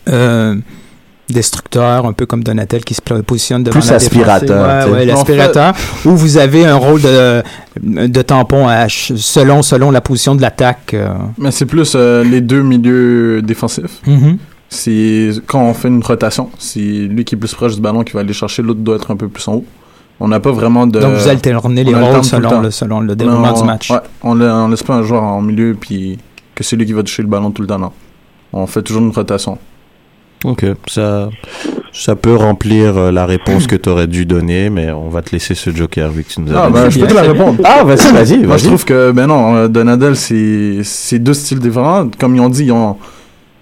euh, 0.08 0.54
destructeur, 1.30 2.04
un 2.06 2.12
peu 2.12 2.26
comme 2.26 2.44
Donatel 2.44 2.84
qui 2.84 2.92
se 2.94 3.00
positionne 3.00 3.62
devant 3.62 3.78
Plus 3.80 3.88
la 3.88 3.96
aspirateur, 3.96 4.86
Ouais, 4.86 4.92
ouais, 4.92 5.06
l'aspirateur. 5.06 5.72
Ou 6.04 6.10
vous 6.10 6.36
avez 6.36 6.66
un 6.66 6.76
rôle 6.76 7.00
de, 7.00 7.42
de 7.82 8.22
tampon 8.22 8.68
à 8.68 8.86
selon, 8.90 9.62
selon 9.62 9.90
la 9.90 10.02
position 10.02 10.34
de 10.34 10.42
l'attaque. 10.42 10.92
euh? 10.92 11.08
Mais 11.38 11.50
c'est 11.50 11.64
plus 11.64 11.94
euh, 11.96 12.22
les 12.24 12.42
deux 12.42 12.60
milieux 12.62 13.40
défensifs. 13.42 14.02
C'est 14.68 15.30
quand 15.46 15.62
on 15.62 15.72
fait 15.74 15.88
une 15.88 16.02
rotation, 16.02 16.50
c'est 16.58 16.80
lui 16.80 17.24
qui 17.24 17.36
est 17.36 17.38
plus 17.38 17.54
proche 17.54 17.74
du 17.76 17.80
ballon 17.80 18.02
qui 18.02 18.12
va 18.12 18.20
aller 18.20 18.32
chercher, 18.32 18.60
l'autre 18.62 18.80
doit 18.80 18.96
être 18.96 19.10
un 19.10 19.16
peu 19.16 19.28
plus 19.28 19.46
en 19.48 19.54
haut. 19.54 19.64
On 20.20 20.28
n'a 20.28 20.38
pas 20.40 20.52
vraiment 20.52 20.86
de. 20.86 21.00
Donc 21.00 21.14
vous 21.14 21.28
alternez 21.28 21.82
les 21.84 21.94
rôles 21.94 22.10
tout 22.12 22.16
le 22.18 22.22
selon 22.22 22.48
temps. 22.50 22.60
le, 22.60 22.70
selon 22.70 23.00
le 23.00 23.16
déroulement 23.16 23.48
Non, 23.52 23.60
du 23.60 23.64
match. 23.64 23.90
Ouais, 23.90 23.98
on, 24.22 24.40
on 24.40 24.68
laisse 24.68 24.82
pas 24.82 24.94
un 24.94 25.02
joueur 25.02 25.22
en 25.24 25.40
milieu 25.42 25.76
puis 25.78 26.18
que 26.54 26.62
c'est 26.62 26.76
lui 26.76 26.86
qui 26.86 26.92
va 26.92 27.02
toucher 27.02 27.22
le 27.22 27.28
ballon 27.28 27.50
tout 27.50 27.62
le 27.62 27.68
temps. 27.68 27.78
Non. 27.78 27.90
On 28.52 28.66
fait 28.66 28.82
toujours 28.82 29.02
une 29.02 29.10
rotation. 29.10 29.58
Ok, 30.44 30.66
ça, 30.86 31.30
ça 31.92 32.14
peut 32.16 32.34
remplir 32.36 32.96
euh, 32.98 33.10
la 33.10 33.24
réponse 33.24 33.66
que 33.66 33.76
tu 33.76 33.88
aurais 33.88 34.06
dû 34.06 34.26
donner, 34.26 34.68
mais 34.68 34.92
on 34.92 35.08
va 35.08 35.22
te 35.22 35.30
laisser 35.32 35.54
ce 35.54 35.70
joker 35.70 36.10
vu 36.10 36.22
que 36.22 36.28
tu 36.34 36.40
nous 36.42 36.52
as 36.54 36.64
Ah, 36.64 36.68
donné. 36.70 36.82
ben, 36.84 36.90
je 36.90 37.00
peux 37.00 37.06
te 37.06 37.14
la 37.14 37.22
répondre. 37.22 37.58
Ah, 37.64 37.82
vas-y, 37.82 38.12
vas-y, 38.12 38.38
Moi, 38.46 38.58
je 38.58 38.66
trouve 38.66 38.84
que, 38.84 39.10
ben 39.10 39.26
non, 39.26 39.56
euh, 39.56 39.68
Donadel, 39.68 40.14
c'est 40.16 40.80
c'est 40.84 41.18
deux 41.18 41.32
styles 41.32 41.60
différents. 41.60 42.08
Comme 42.20 42.36
ils 42.36 42.40
ont 42.40 42.50
dit, 42.50 42.64
ils 42.66 42.72
ont 42.72 42.96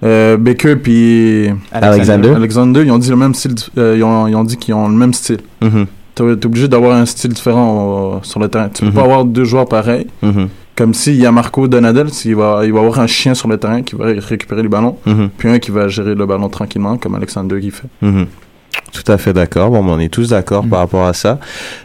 euh, 0.03 0.37
Baker 0.37 0.75
puis 0.75 1.51
Alexander. 1.71 2.31
Alexander, 2.35 2.83
ils 2.85 2.91
ont 2.91 2.99
dit 2.99 3.11
le 3.11 3.17
même 3.17 3.35
style. 3.35 3.55
euh, 3.79 3.95
ils, 3.97 4.03
ont, 4.03 4.27
ils 4.27 4.35
ont 4.35 4.43
dit 4.45 4.57
qu'ils 4.57 4.75
ont 4.75 4.89
le 4.89 4.97
même 4.97 5.15
style. 5.15 5.39
Mhm, 5.63 5.87
T'es 6.15 6.37
t'es 6.37 6.47
obligé 6.47 6.69
d'avoir 6.69 6.97
un 6.97 7.07
style 7.07 7.33
différent 7.33 8.15
euh, 8.17 8.19
sur 8.23 8.39
le 8.41 8.49
terrain. 8.49 8.69
Tu 8.69 8.83
peux 8.83 8.89
Mhm. 8.89 8.95
pas 8.95 9.03
avoir 9.03 9.25
deux 9.25 9.45
joueurs 9.45 9.67
pareils. 9.67 10.07
mhm, 10.23 10.49
Comme 10.77 10.95
s'il 10.95 11.17
y 11.17 11.27
a 11.27 11.33
Marco 11.33 11.69
Donadel, 11.69 12.11
s'il 12.11 12.35
va, 12.37 12.61
il 12.65 12.73
va 12.73 12.81
avoir 12.81 12.99
un 13.01 13.07
chien 13.07 13.35
sur 13.35 13.47
le 13.49 13.57
terrain 13.59 13.83
qui 13.83 13.95
va 13.95 14.07
ré- 14.07 14.19
récupérer 14.19 14.63
les 14.63 14.69
ballons, 14.69 14.97
mhm, 15.07 15.29
puis 15.37 15.49
un 15.51 15.59
qui 15.59 15.71
va 15.71 15.89
gérer 15.89 16.15
le 16.15 16.25
ballon 16.27 16.49
tranquillement, 16.49 16.97
comme 16.97 17.15
Alexander 17.15 17.61
qui 17.61 17.71
fait. 17.71 17.89
mhm. 18.01 18.27
Tout 18.93 19.11
à 19.13 19.17
fait 19.19 19.33
d'accord. 19.35 19.71
Bon, 19.71 19.85
on 19.87 19.99
est 19.99 20.09
tous 20.09 20.29
d'accord 20.31 20.65
Mhm. 20.65 20.71
par 20.71 20.79
rapport 20.81 21.07
à 21.07 21.13
ça. 21.15 21.39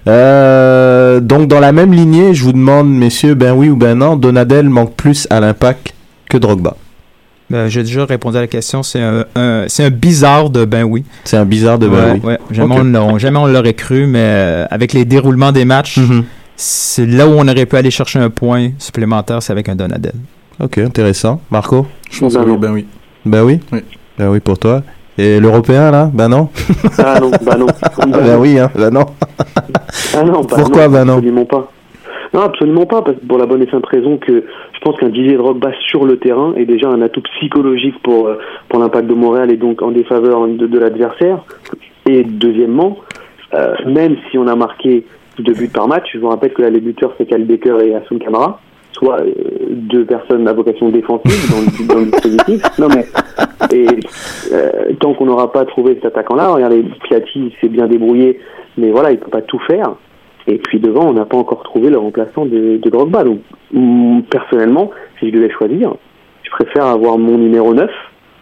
Euh, 0.07 1.19
donc, 1.19 1.47
dans 1.47 1.59
la 1.59 1.71
même 1.71 1.93
lignée, 1.93 2.33
je 2.33 2.43
vous 2.43 2.53
demande, 2.53 2.89
messieurs, 2.89 3.33
ben 3.35 3.53
oui 3.53 3.69
ou 3.69 3.75
ben 3.75 3.95
non, 3.97 4.15
Donadel 4.15 4.69
manque 4.69 4.93
plus 4.95 5.27
à 5.29 5.39
l'impact 5.39 5.93
que 6.29 6.37
Drogba. 6.37 6.75
Ben, 7.49 7.67
J'ai 7.69 7.83
déjà 7.83 8.05
répondu 8.05 8.37
à 8.37 8.41
la 8.41 8.47
question. 8.47 8.83
C'est 8.83 9.01
un, 9.01 9.23
un- 9.35 9.65
c'est 9.67 9.83
un 9.85 9.89
bizarre 9.89 10.49
de 10.49 10.65
ben 10.65 10.83
oui. 10.83 11.05
C'est 11.23 11.37
un 11.37 11.45
bizarre 11.45 11.79
de 11.79 11.87
ben 11.87 11.95
Ouais, 11.95 12.11
oui. 12.23 12.29
ouais. 12.31 12.39
Jamais, 12.51 12.75
on 12.75 12.83
l'a- 12.83 13.17
jamais 13.17 13.39
on 13.39 13.47
l'aurait 13.47 13.73
cru, 13.73 14.05
mais 14.05 14.19
euh, 14.21 14.65
avec 14.69 14.91
les 14.93 15.05
déroulements 15.05 15.53
des 15.53 15.63
matchs, 15.63 15.97
Mhm. 15.97 16.25
c'est 16.57 17.05
là 17.05 17.25
où 17.27 17.31
on 17.37 17.47
aurait 17.47 17.65
pu 17.65 17.77
aller 17.77 17.91
chercher 17.91 18.19
un 18.19 18.29
point 18.29 18.71
supplémentaire, 18.79 19.41
c'est 19.41 19.53
avec 19.53 19.69
un 19.69 19.75
Donadel. 19.75 20.13
Ok, 20.59 20.77
intéressant. 20.79 21.39
Marco? 21.49 21.85
Je 22.11 22.19
pense 22.19 22.33
Ben 22.33 22.43
que 22.43 22.49
oui, 22.49 22.57
ben 22.57 22.71
oui. 22.73 22.85
Ben 23.25 23.43
oui? 23.43 23.59
Oui. 23.71 23.79
Ben 24.17 24.29
oui 24.29 24.39
pour 24.41 24.57
toi. 24.59 24.81
Et 25.19 25.39
l'européen, 25.39 25.89
là? 25.89 26.11
Ben 26.13 26.27
non? 26.27 26.49
Ah 26.99 27.19
non, 27.19 27.31
bah 27.43 27.55
non. 27.57 27.67
Ben 28.07 28.21
non. 28.21 28.37
oui, 28.39 28.59
hein 28.59 28.69
Ben 28.75 28.89
non. 28.91 29.05
Ah 30.15 30.23
non, 30.23 30.41
bah 30.41 30.55
Pourquoi 30.57 30.87
non, 30.87 30.93
bah 30.93 31.05
non? 31.05 31.13
Absolument 31.13 31.45
pas. 31.45 31.71
Non, 32.33 32.41
absolument 32.41 32.85
pas, 32.85 33.01
parce 33.01 33.17
que 33.17 33.25
pour 33.25 33.37
la 33.37 33.45
bonne 33.45 33.61
et 33.63 33.69
simple 33.71 33.87
raison 33.89 34.17
que 34.17 34.43
je 34.77 34.81
pense 34.83 34.99
qu'un 34.99 35.09
Didier 35.09 35.37
Drogba 35.37 35.71
sur 35.87 36.05
le 36.05 36.17
terrain 36.17 36.53
est 36.55 36.65
déjà 36.65 36.87
un 36.87 37.01
atout 37.01 37.21
psychologique 37.35 37.95
pour, 38.03 38.27
euh, 38.27 38.37
pour 38.69 38.79
l'impact 38.79 39.07
de 39.07 39.15
Montréal 39.15 39.51
et 39.51 39.57
donc 39.57 39.81
en 39.81 39.89
défaveur 39.89 40.47
de, 40.47 40.67
de 40.67 40.79
l'adversaire. 40.79 41.43
Et 42.07 42.23
deuxièmement, 42.23 42.99
euh, 43.55 43.73
même 43.87 44.17
si 44.29 44.37
on 44.37 44.47
a 44.47 44.55
marqué 44.55 45.03
deux 45.39 45.53
buts 45.53 45.69
par 45.73 45.87
match, 45.87 46.09
je 46.13 46.19
vous 46.19 46.29
rappelle 46.29 46.53
que 46.53 46.61
là, 46.61 46.69
les 46.69 46.79
buteurs, 46.79 47.13
c'est 47.17 47.25
Kyle 47.25 47.45
Baker 47.45 47.77
et 47.83 47.95
Hassan 47.95 48.19
Kamara, 48.19 48.59
soit 48.91 49.21
euh, 49.21 49.33
deux 49.71 50.05
personnes 50.05 50.47
à 50.47 50.53
vocation 50.53 50.89
défensive 50.89 51.51
dans 51.51 51.61
le, 51.61 51.87
dans 51.87 51.99
le 51.99 52.11
dispositif. 52.11 52.61
Non 52.79 52.87
mais, 52.89 53.05
et 53.75 53.87
euh, 54.53 54.93
tant 54.99 55.15
qu'on 55.15 55.25
n'aura 55.25 55.51
pas 55.51 55.65
trouvé 55.65 55.95
cet 55.95 56.05
attaquant-là, 56.05 56.49
regardez, 56.49 56.85
Piatti 57.03 57.51
s'est 57.59 57.69
bien 57.69 57.87
débrouillé, 57.87 58.39
mais 58.77 58.91
voilà, 58.91 59.11
il 59.11 59.17
peut 59.17 59.31
pas 59.31 59.41
tout 59.41 59.59
faire. 59.67 59.95
Et 60.47 60.57
puis 60.59 60.79
devant, 60.79 61.09
on 61.09 61.13
n'a 61.13 61.25
pas 61.25 61.37
encore 61.37 61.63
trouvé 61.63 61.89
le 61.89 61.97
remplaçant 61.97 62.45
de, 62.45 62.77
de 62.81 62.89
Drogba. 62.89 63.23
Donc, 63.23 63.39
mm, 63.73 64.21
personnellement, 64.29 64.91
si 65.19 65.27
je 65.29 65.33
devais 65.35 65.49
choisir, 65.51 65.93
je 66.43 66.49
préfère 66.51 66.85
avoir 66.85 67.17
mon 67.17 67.37
numéro 67.37 67.73
9 67.73 67.89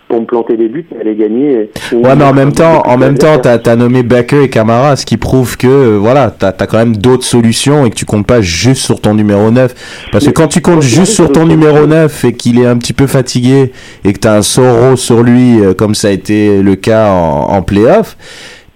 pour 0.08 0.22
me 0.22 0.26
planter 0.28 0.56
des 0.56 0.68
buts 0.68 0.86
et 0.96 1.02
aller 1.02 1.16
gagner. 1.16 1.72
Ouais, 1.92 2.16
mais 2.16 2.24
en 2.26 2.34
même 2.34 2.52
temps, 2.54 2.84
en 2.86 2.96
même 2.96 3.18
temps, 3.18 3.40
t'as 3.40 3.58
as 3.58 3.76
nommé 3.76 4.04
Baker 4.04 4.44
et 4.44 4.50
Camara, 4.52 4.96
ce 4.96 5.04
qui 5.04 5.18
prouve 5.18 5.58
que 5.58 5.66
euh, 5.66 5.98
voilà, 6.00 6.30
t'as 6.30 6.50
as 6.50 6.68
quand 6.68 6.78
même 6.78 6.96
d'autres 6.96 7.24
solutions 7.24 7.88
et 7.88 7.90
que 7.90 7.96
tu 7.96 8.06
comptes 8.06 8.28
pas 8.28 8.40
juste 8.42 8.84
sur 8.84 9.02
ton 9.02 9.16
numéro 9.16 9.50
9. 9.50 10.08
Parce 10.12 10.28
que 10.28 10.32
quand 10.32 10.48
tu 10.48 10.62
comptes 10.62 10.84
juste 10.84 11.14
sur 11.14 11.32
ton 11.32 11.48
numéro 11.48 11.78
c'est- 11.78 11.88
9 11.88 12.26
et 12.26 12.34
qu'il 12.34 12.60
est 12.60 12.68
un 12.68 12.78
petit 12.78 12.94
peu 12.94 13.08
fatigué 13.08 13.72
et 14.04 14.14
que 14.14 14.20
t'as 14.20 14.38
un 14.38 14.42
Soro 14.44 14.96
sur 14.96 15.24
lui, 15.24 15.60
euh, 15.60 15.74
comme 15.74 15.96
ça 15.96 16.10
a 16.10 16.12
été 16.12 16.62
le 16.62 16.76
cas 16.76 17.10
en, 17.10 17.48
en 17.50 17.62
playoff, 17.64 18.16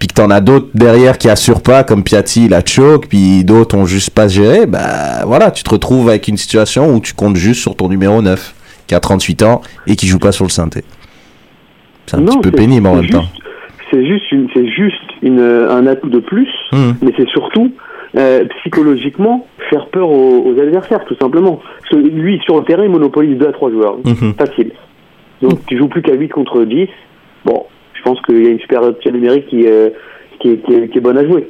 puis 0.00 0.08
que 0.08 0.14
t'en 0.14 0.30
as 0.30 0.40
d'autres 0.40 0.66
derrière 0.74 1.16
qui 1.18 1.28
assurent 1.28 1.62
pas, 1.62 1.84
comme 1.84 2.02
Piatti, 2.02 2.46
il 2.46 2.54
a 2.54 2.62
choke, 2.66 3.06
puis 3.06 3.44
d'autres 3.44 3.76
ont 3.76 3.84
juste 3.86 4.10
pas 4.10 4.26
géré, 4.26 4.66
bah 4.66 5.24
voilà, 5.26 5.52
tu 5.52 5.62
te 5.62 5.70
retrouves 5.70 6.08
avec 6.08 6.26
une 6.26 6.36
situation 6.38 6.92
où 6.92 6.98
tu 7.00 7.14
comptes 7.14 7.36
juste 7.36 7.60
sur 7.60 7.76
ton 7.76 7.88
numéro 7.88 8.20
9, 8.22 8.54
qui 8.88 8.94
a 8.96 9.00
38 9.00 9.42
ans 9.44 9.60
et 9.86 9.94
qui 9.94 10.08
joue 10.08 10.18
pas 10.18 10.32
sur 10.32 10.44
le 10.46 10.50
synthé. 10.50 10.82
C'est 12.06 12.16
un 12.16 12.20
Non, 12.22 12.32
petit 12.40 12.50
peu 12.50 12.50
pénible 12.50 12.86
en 12.88 12.96
même 12.96 13.08
temps. 13.10 13.26
C'est 13.92 14.04
juste, 14.06 14.30
une, 14.32 14.48
c'est 14.54 14.66
juste 14.68 14.96
une, 15.22 15.38
un 15.40 15.86
atout 15.86 16.08
de 16.10 16.18
plus, 16.20 16.48
Hum. 16.72 16.94
mais 17.02 17.12
c'est 17.16 17.28
surtout 17.28 17.72
euh, 18.16 18.44
psychologiquement 18.60 19.46
faire 19.68 19.86
peur 19.88 20.08
aux, 20.10 20.44
aux 20.46 20.60
adversaires, 20.60 21.04
tout 21.04 21.16
simplement. 21.20 21.60
Parce 21.80 21.90
que 21.90 22.08
lui, 22.08 22.40
sur 22.44 22.56
le 22.58 22.64
terrain, 22.64 22.84
il 22.84 22.90
monopolise 22.90 23.36
2 23.38 23.46
à 23.48 23.52
3 23.52 23.70
joueurs. 23.70 23.96
Mhm. 24.04 24.34
Facile. 24.38 24.72
Donc 25.42 25.64
tu 25.66 25.76
joues 25.78 25.88
plus 25.88 26.02
qu'à 26.02 26.14
8 26.14 26.28
contre 26.30 26.64
10. 26.64 26.88
Bon, 27.44 27.64
je 28.00 28.10
pense 28.10 28.20
qu'il 28.22 28.42
y 28.42 28.46
a 28.46 28.50
une 28.50 28.60
supériorité 28.60 29.12
numérique 29.12 29.46
qui, 29.48 29.66
euh, 29.66 29.90
qui, 30.40 30.50
est, 30.50 30.56
qui, 30.64 30.74
est, 30.74 30.88
qui 30.88 30.98
est 30.98 31.00
bonne 31.00 31.18
à 31.18 31.26
jouer. 31.26 31.48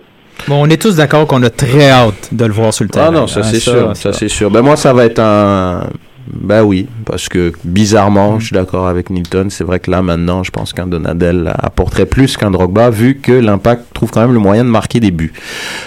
Bon, 0.49 0.63
on 0.63 0.67
est 0.67 0.81
tous 0.81 0.97
d'accord 0.97 1.27
qu'on 1.27 1.43
a 1.43 1.51
très 1.51 1.91
hâte 1.91 2.31
de 2.33 2.45
le 2.45 2.53
voir 2.53 2.73
sur 2.73 2.85
le 2.85 2.91
terrain. 2.91 3.07
Ah 3.09 3.11
non, 3.11 3.27
ça 3.27 3.41
hein, 3.41 3.43
c'est 3.45 3.61
sûr, 3.61 3.97
ça 3.97 4.13
c'est 4.13 4.29
sûr. 4.29 4.51
Ben 4.51 4.63
moi 4.63 4.77
ça 4.77 4.93
va 4.93 5.05
être 5.05 5.21
un 5.21 5.87
ben 6.33 6.63
oui, 6.63 6.87
parce 7.07 7.29
que 7.29 7.53
bizarrement, 7.65 8.39
je 8.39 8.47
suis 8.47 8.55
d'accord 8.55 8.87
avec 8.87 9.11
Nilton, 9.11 9.49
c'est 9.51 9.65
vrai 9.65 9.81
que 9.81 9.91
là 9.91 10.01
maintenant, 10.01 10.43
je 10.43 10.51
pense 10.51 10.73
qu'un 10.73 10.87
Donadel 10.87 11.53
apporterait 11.59 12.07
plus 12.07 12.37
qu'un 12.37 12.51
Drogba 12.51 12.91
vu 12.91 13.17
que 13.17 13.33
l'impact 13.33 13.93
trouve 13.93 14.11
quand 14.11 14.21
même 14.21 14.33
le 14.33 14.39
moyen 14.39 14.65
de 14.65 14.71
marquer 14.71 15.01
des 15.01 15.11
buts. 15.11 15.33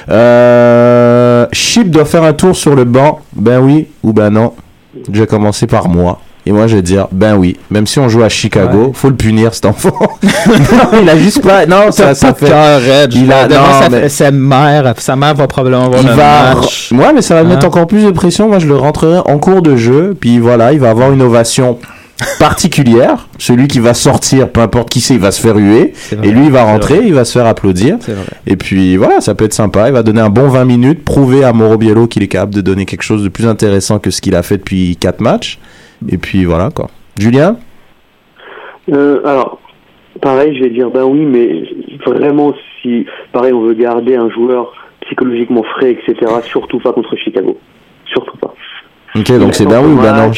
Euh, 0.10 1.48
Chip 1.54 1.90
doit 1.90 2.06
faire 2.06 2.24
un 2.24 2.34
tour 2.34 2.56
sur 2.56 2.76
le 2.76 2.84
banc. 2.84 3.22
Ben 3.36 3.60
oui 3.60 3.88
ou 4.04 4.12
ben 4.12 4.30
non? 4.30 4.54
Je 5.12 5.22
vais 5.22 5.28
commencer 5.28 5.66
par 5.66 5.88
moi. 5.88 6.20
Et 6.46 6.52
moi, 6.52 6.68
je 6.68 6.76
vais 6.76 6.82
dire, 6.82 7.08
ben 7.12 7.36
oui, 7.38 7.56
même 7.72 7.88
si 7.88 8.00
on 8.00 8.10
joue 8.10 8.22
à 8.22 8.28
Chicago, 8.30 8.88
Ouais. 8.88 8.92
faut 8.94 9.08
le 9.10 9.16
punir, 9.16 9.54
cet 9.54 9.66
enfant. 9.66 9.96
non, 10.24 11.00
il 11.02 11.10
a 11.10 11.18
juste 11.18 11.42
pas, 11.42 11.66
non, 11.66 11.90
ça, 11.92 12.14
ça 12.16 12.34
fait, 12.34 12.48
il 13.16 13.32
a, 13.32 13.48
non, 13.48 13.56
sa, 13.82 13.90
mais- 13.90 14.10
sa 14.10 14.30
mère, 14.32 14.94
sa 14.98 15.16
mère 15.16 15.36
va 15.36 15.48
probablement 15.48 15.88
voir 15.88 16.02
il 16.02 16.08
le 16.08 16.14
va 16.14 16.56
match. 16.56 16.92
ouais 16.92 17.14
mais 17.14 17.22
ça 17.22 17.36
va 17.36 17.44
mettre 17.44 17.64
Hein? 17.64 17.68
encore 17.70 17.88
plus 17.88 18.04
de 18.04 18.12
pression. 18.12 18.50
Moi 18.50 18.60
je 18.60 18.68
le 18.68 18.76
rentrerai 18.76 19.20
en 19.26 19.38
cours 19.40 19.62
de 19.62 19.76
jeu. 19.78 20.16
Puis 20.20 20.40
voilà 20.40 20.74
il 20.74 20.80
va 20.80 20.90
avoir 20.90 21.12
une 21.14 21.22
ovation 21.22 21.78
particulière. 22.40 23.28
Celui 23.38 23.68
qui 23.68 23.80
va 23.80 23.94
sortir 23.94 24.50
peu 24.50 24.62
importe 24.62 24.90
qui 24.90 25.02
c'est 25.02 25.14
il 25.16 25.20
va 25.20 25.32
se 25.32 25.42
faire 25.42 25.56
huer. 25.58 25.94
Vrai, 26.12 26.28
et 26.28 26.32
lui 26.32 26.46
il 26.46 26.52
va 26.52 26.64
rentrer 26.64 27.02
il 27.06 27.14
va 27.14 27.26
se 27.26 27.32
faire 27.34 27.46
applaudir. 27.48 27.98
Et 28.48 28.56
puis 28.56 28.98
voilà 28.98 29.22
ça 29.22 29.36
peut 29.36 29.46
être 29.46 29.54
sympa. 29.54 29.88
Il 29.88 29.94
va 29.94 30.04
donner 30.04 30.22
un 30.22 30.30
bon 30.30 30.48
20 30.50 30.66
minutes 30.66 31.04
prouver 31.06 31.44
à 31.44 31.54
Mauro 31.54 31.78
Biello 31.78 32.08
qu'il 32.08 32.24
est 32.24 32.28
capable 32.28 32.54
de 32.56 32.62
donner 32.62 32.86
quelque 32.86 33.04
chose 33.04 33.24
de 33.24 33.30
plus 33.30 33.48
intéressant 33.48 34.00
que 34.00 34.12
ce 34.12 34.22
qu'il 34.22 34.36
a 34.36 34.44
fait 34.44 34.58
depuis 34.58 34.98
4 35.00 35.22
matchs 35.22 35.60
et 36.10 36.18
puis 36.18 36.46
voilà 36.46 36.70
quoi 36.72 36.88
Julien 37.18 37.58
Euh, 38.92 39.22
alors, 39.26 39.60
pareil, 40.22 40.56
je 40.58 40.64
vais 40.64 40.70
dire 40.70 40.90
ben 40.90 41.04
oui, 41.04 41.22
mais 41.22 41.64
vraiment, 42.06 42.54
si, 42.82 43.06
pareil, 43.32 43.54
on 43.54 43.62
veut 43.62 43.74
garder 43.74 44.16
un 44.16 44.30
joueur 44.30 44.74
psychologiquement 45.02 45.64
frais, 45.64 45.92
etc., 45.92 46.32
surtout 46.46 46.80
pas 46.80 46.94
contre 46.94 47.16
Chicago. 47.16 47.58
Surtout 48.06 48.38
pas. 48.38 48.54
ok 49.16 49.40
donc 49.40 49.54
c'est 49.56 49.66
ben 49.66 49.82
oui 49.84 49.94
ou 49.94 50.02
ben 50.02 50.14
non. 50.16 50.32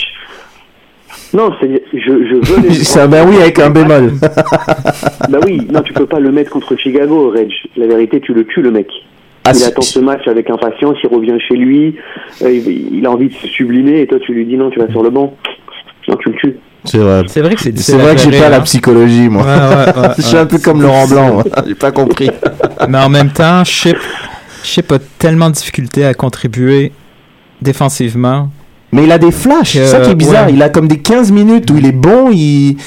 Non, 1.34 1.52
je, 1.62 1.68
je 1.94 2.12
veux 2.12 2.72
c'est 2.72 3.02
un 3.02 3.08
ben 3.08 3.28
oui 3.28 3.38
avec 3.42 3.60
un 3.60 3.70
bémol 3.70 4.14
Bah 5.30 5.40
oui, 5.46 5.68
non, 5.72 5.82
tu 5.82 5.94
peux 5.94 6.06
pas 6.06 6.20
le 6.20 6.32
mettre 6.32 6.52
contre 6.52 6.76
Chicago, 6.78 7.32
Reg. 7.32 7.52
La 7.76 7.88
vérité, 7.88 8.22
tu 8.22 8.34
le 8.34 8.46
tues, 8.46 8.62
le 8.62 8.72
mec. 8.72 8.88
Ah, 9.46 9.52
il 9.56 9.64
attend 9.64 9.82
ce 9.82 10.00
match 10.00 10.28
avec 10.28 10.50
impatience, 10.50 10.98
il 11.04 11.10
revient 11.10 11.38
chez 11.48 11.56
lui, 11.56 11.96
euh, 12.42 12.52
il, 12.52 13.06
a 13.06 13.12
envie 13.12 13.30
de 13.30 13.34
se 13.34 13.48
sublimer 13.48 14.02
et 14.02 14.08
toi 14.08 14.18
tu 14.20 14.34
lui 14.34 14.46
dis 14.46 14.58
non, 14.58 14.70
tu 14.72 14.80
vas 14.80 14.90
sur 14.90 15.04
le 15.04 15.12
banc. 15.12 15.36
Non, 16.08 16.16
tu 16.18 16.30
le 16.30 16.36
tues. 16.36 16.56
C'est 16.84 16.98
vrai. 17.00 17.24
C'est 17.28 17.42
vrai 17.42 17.56
que 17.56 17.62
c'est 17.62 17.78
C'est 17.78 17.98
vrai 17.98 18.16
que 18.16 18.22
j'ai 18.22 18.40
pas 18.40 18.50
la 18.50 18.58
hein. 18.58 18.62
psychologie, 18.62 19.28
moi. 19.30 19.44
Ouais, 19.44 19.50
ouais, 19.50 20.02
ouais, 20.02 20.14
je 20.18 20.22
suis 20.22 20.36
ouais. 20.36 20.42
un 20.42 20.46
peu 20.46 20.60
comme 20.60 20.82
Laurent 20.82 21.08
Blanc, 21.08 21.34
moi. 21.34 21.44
j'ai 21.68 21.76
pas 21.76 21.92
compris. 21.92 22.30
Mais 22.88 22.98
en 23.00 23.10
même 23.10 23.32
temps, 23.32 23.64
Chip, 23.64 23.98
Chip 24.64 24.92
a 24.92 25.00
tellement 25.20 25.50
de 25.50 25.56
difficultés 25.56 26.06
à 26.06 26.14
contribuer 26.14 26.92
défensivement. 27.62 28.50
Mais 28.92 29.04
il 29.04 29.12
a 29.12 29.18
des 29.18 29.32
flashs, 29.32 29.74
c'est 29.74 29.88
ça 29.88 30.00
qui 30.00 30.12
est 30.12 30.16
bizarre. 30.16 30.48
ouais. 30.48 30.54
Il 30.54 30.62
a 30.62 30.70
comme 30.70 30.88
des 30.88 31.00
15 31.00 31.32
minutes 31.32 31.70
où 31.72 31.78
il 31.78 31.86
est 31.86 31.92
bon, 31.92 32.30
il. 32.32 32.78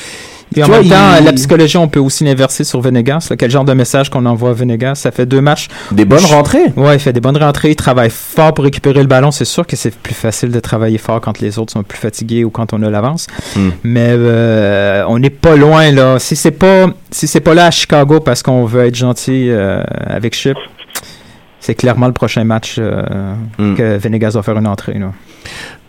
Puis 0.53 0.63
en 0.63 0.67
vois, 0.67 0.81
même 0.81 0.89
temps, 0.89 1.17
il- 1.19 1.25
la 1.25 1.33
psychologie, 1.33 1.77
on 1.77 1.89
peut 1.89 2.01
aussi 2.01 2.25
l'inverser 2.25 2.65
sur 2.65 2.81
Venegas. 2.81 3.33
Quel 3.39 3.51
genre 3.51 3.65
de 3.65 3.73
message 3.75 4.11
qu'on 4.11 4.25
envoie 4.27 4.51
à 4.51 4.53
Venegas? 4.55 4.97
Ça 4.97 5.11
fait 5.11 5.27
deux 5.27 5.41
matchs. 5.41 5.69
Des 5.93 6.05
bonnes 6.05 6.25
rentrées. 6.25 6.73
Ouais, 6.77 6.97
il 6.97 6.99
fait 7.01 7.13
des 7.13 7.21
bonnes 7.21 7.37
rentrées, 7.37 7.71
il 7.71 7.77
travaille 7.77 8.11
fort 8.11 8.55
pour 8.55 8.65
récupérer 8.65 9.01
le 9.01 9.07
ballon. 9.07 9.31
C'est 9.31 9.45
sûr 9.45 9.67
que 9.67 9.77
c'est 9.77 9.95
plus 9.95 10.15
facile 10.15 10.51
de 10.51 10.61
travailler 10.61 10.99
fort 10.99 11.21
quand 11.21 11.39
les 11.41 11.59
autres 11.59 11.73
sont 11.73 11.83
plus 11.83 11.99
fatigués 11.99 12.45
ou 12.45 12.51
quand 12.51 12.73
on 12.73 12.83
a 12.83 12.91
l'avance. 12.91 13.27
Hmm. 13.57 13.71
Mais 13.85 14.09
euh, 14.11 15.05
on 15.09 15.19
n'est 15.19 15.31
pas 15.31 15.57
loin 15.57 15.91
là. 15.93 16.19
Si 16.19 16.35
c'est 16.37 16.51
pas 16.51 16.87
si 17.11 17.27
c'est 17.27 17.41
pas 17.41 17.55
là 17.55 17.67
à 17.67 17.71
Chicago 17.71 18.21
parce 18.21 18.43
qu'on 18.43 18.65
veut 18.65 18.87
être 18.87 18.95
gentil 18.95 19.49
euh, 19.51 19.83
avec 20.07 20.35
Chip, 20.35 20.57
c'est 21.61 21.75
clairement 21.75 22.07
le 22.07 22.13
prochain 22.13 22.45
match 22.45 22.77
euh, 22.79 23.03
Hmm. 23.59 23.75
que 23.75 23.99
Venegas 23.99 24.31
va 24.35 24.43
faire 24.43 24.57
une 24.57 24.67
entrée. 24.67 24.99
Là. 24.99 25.13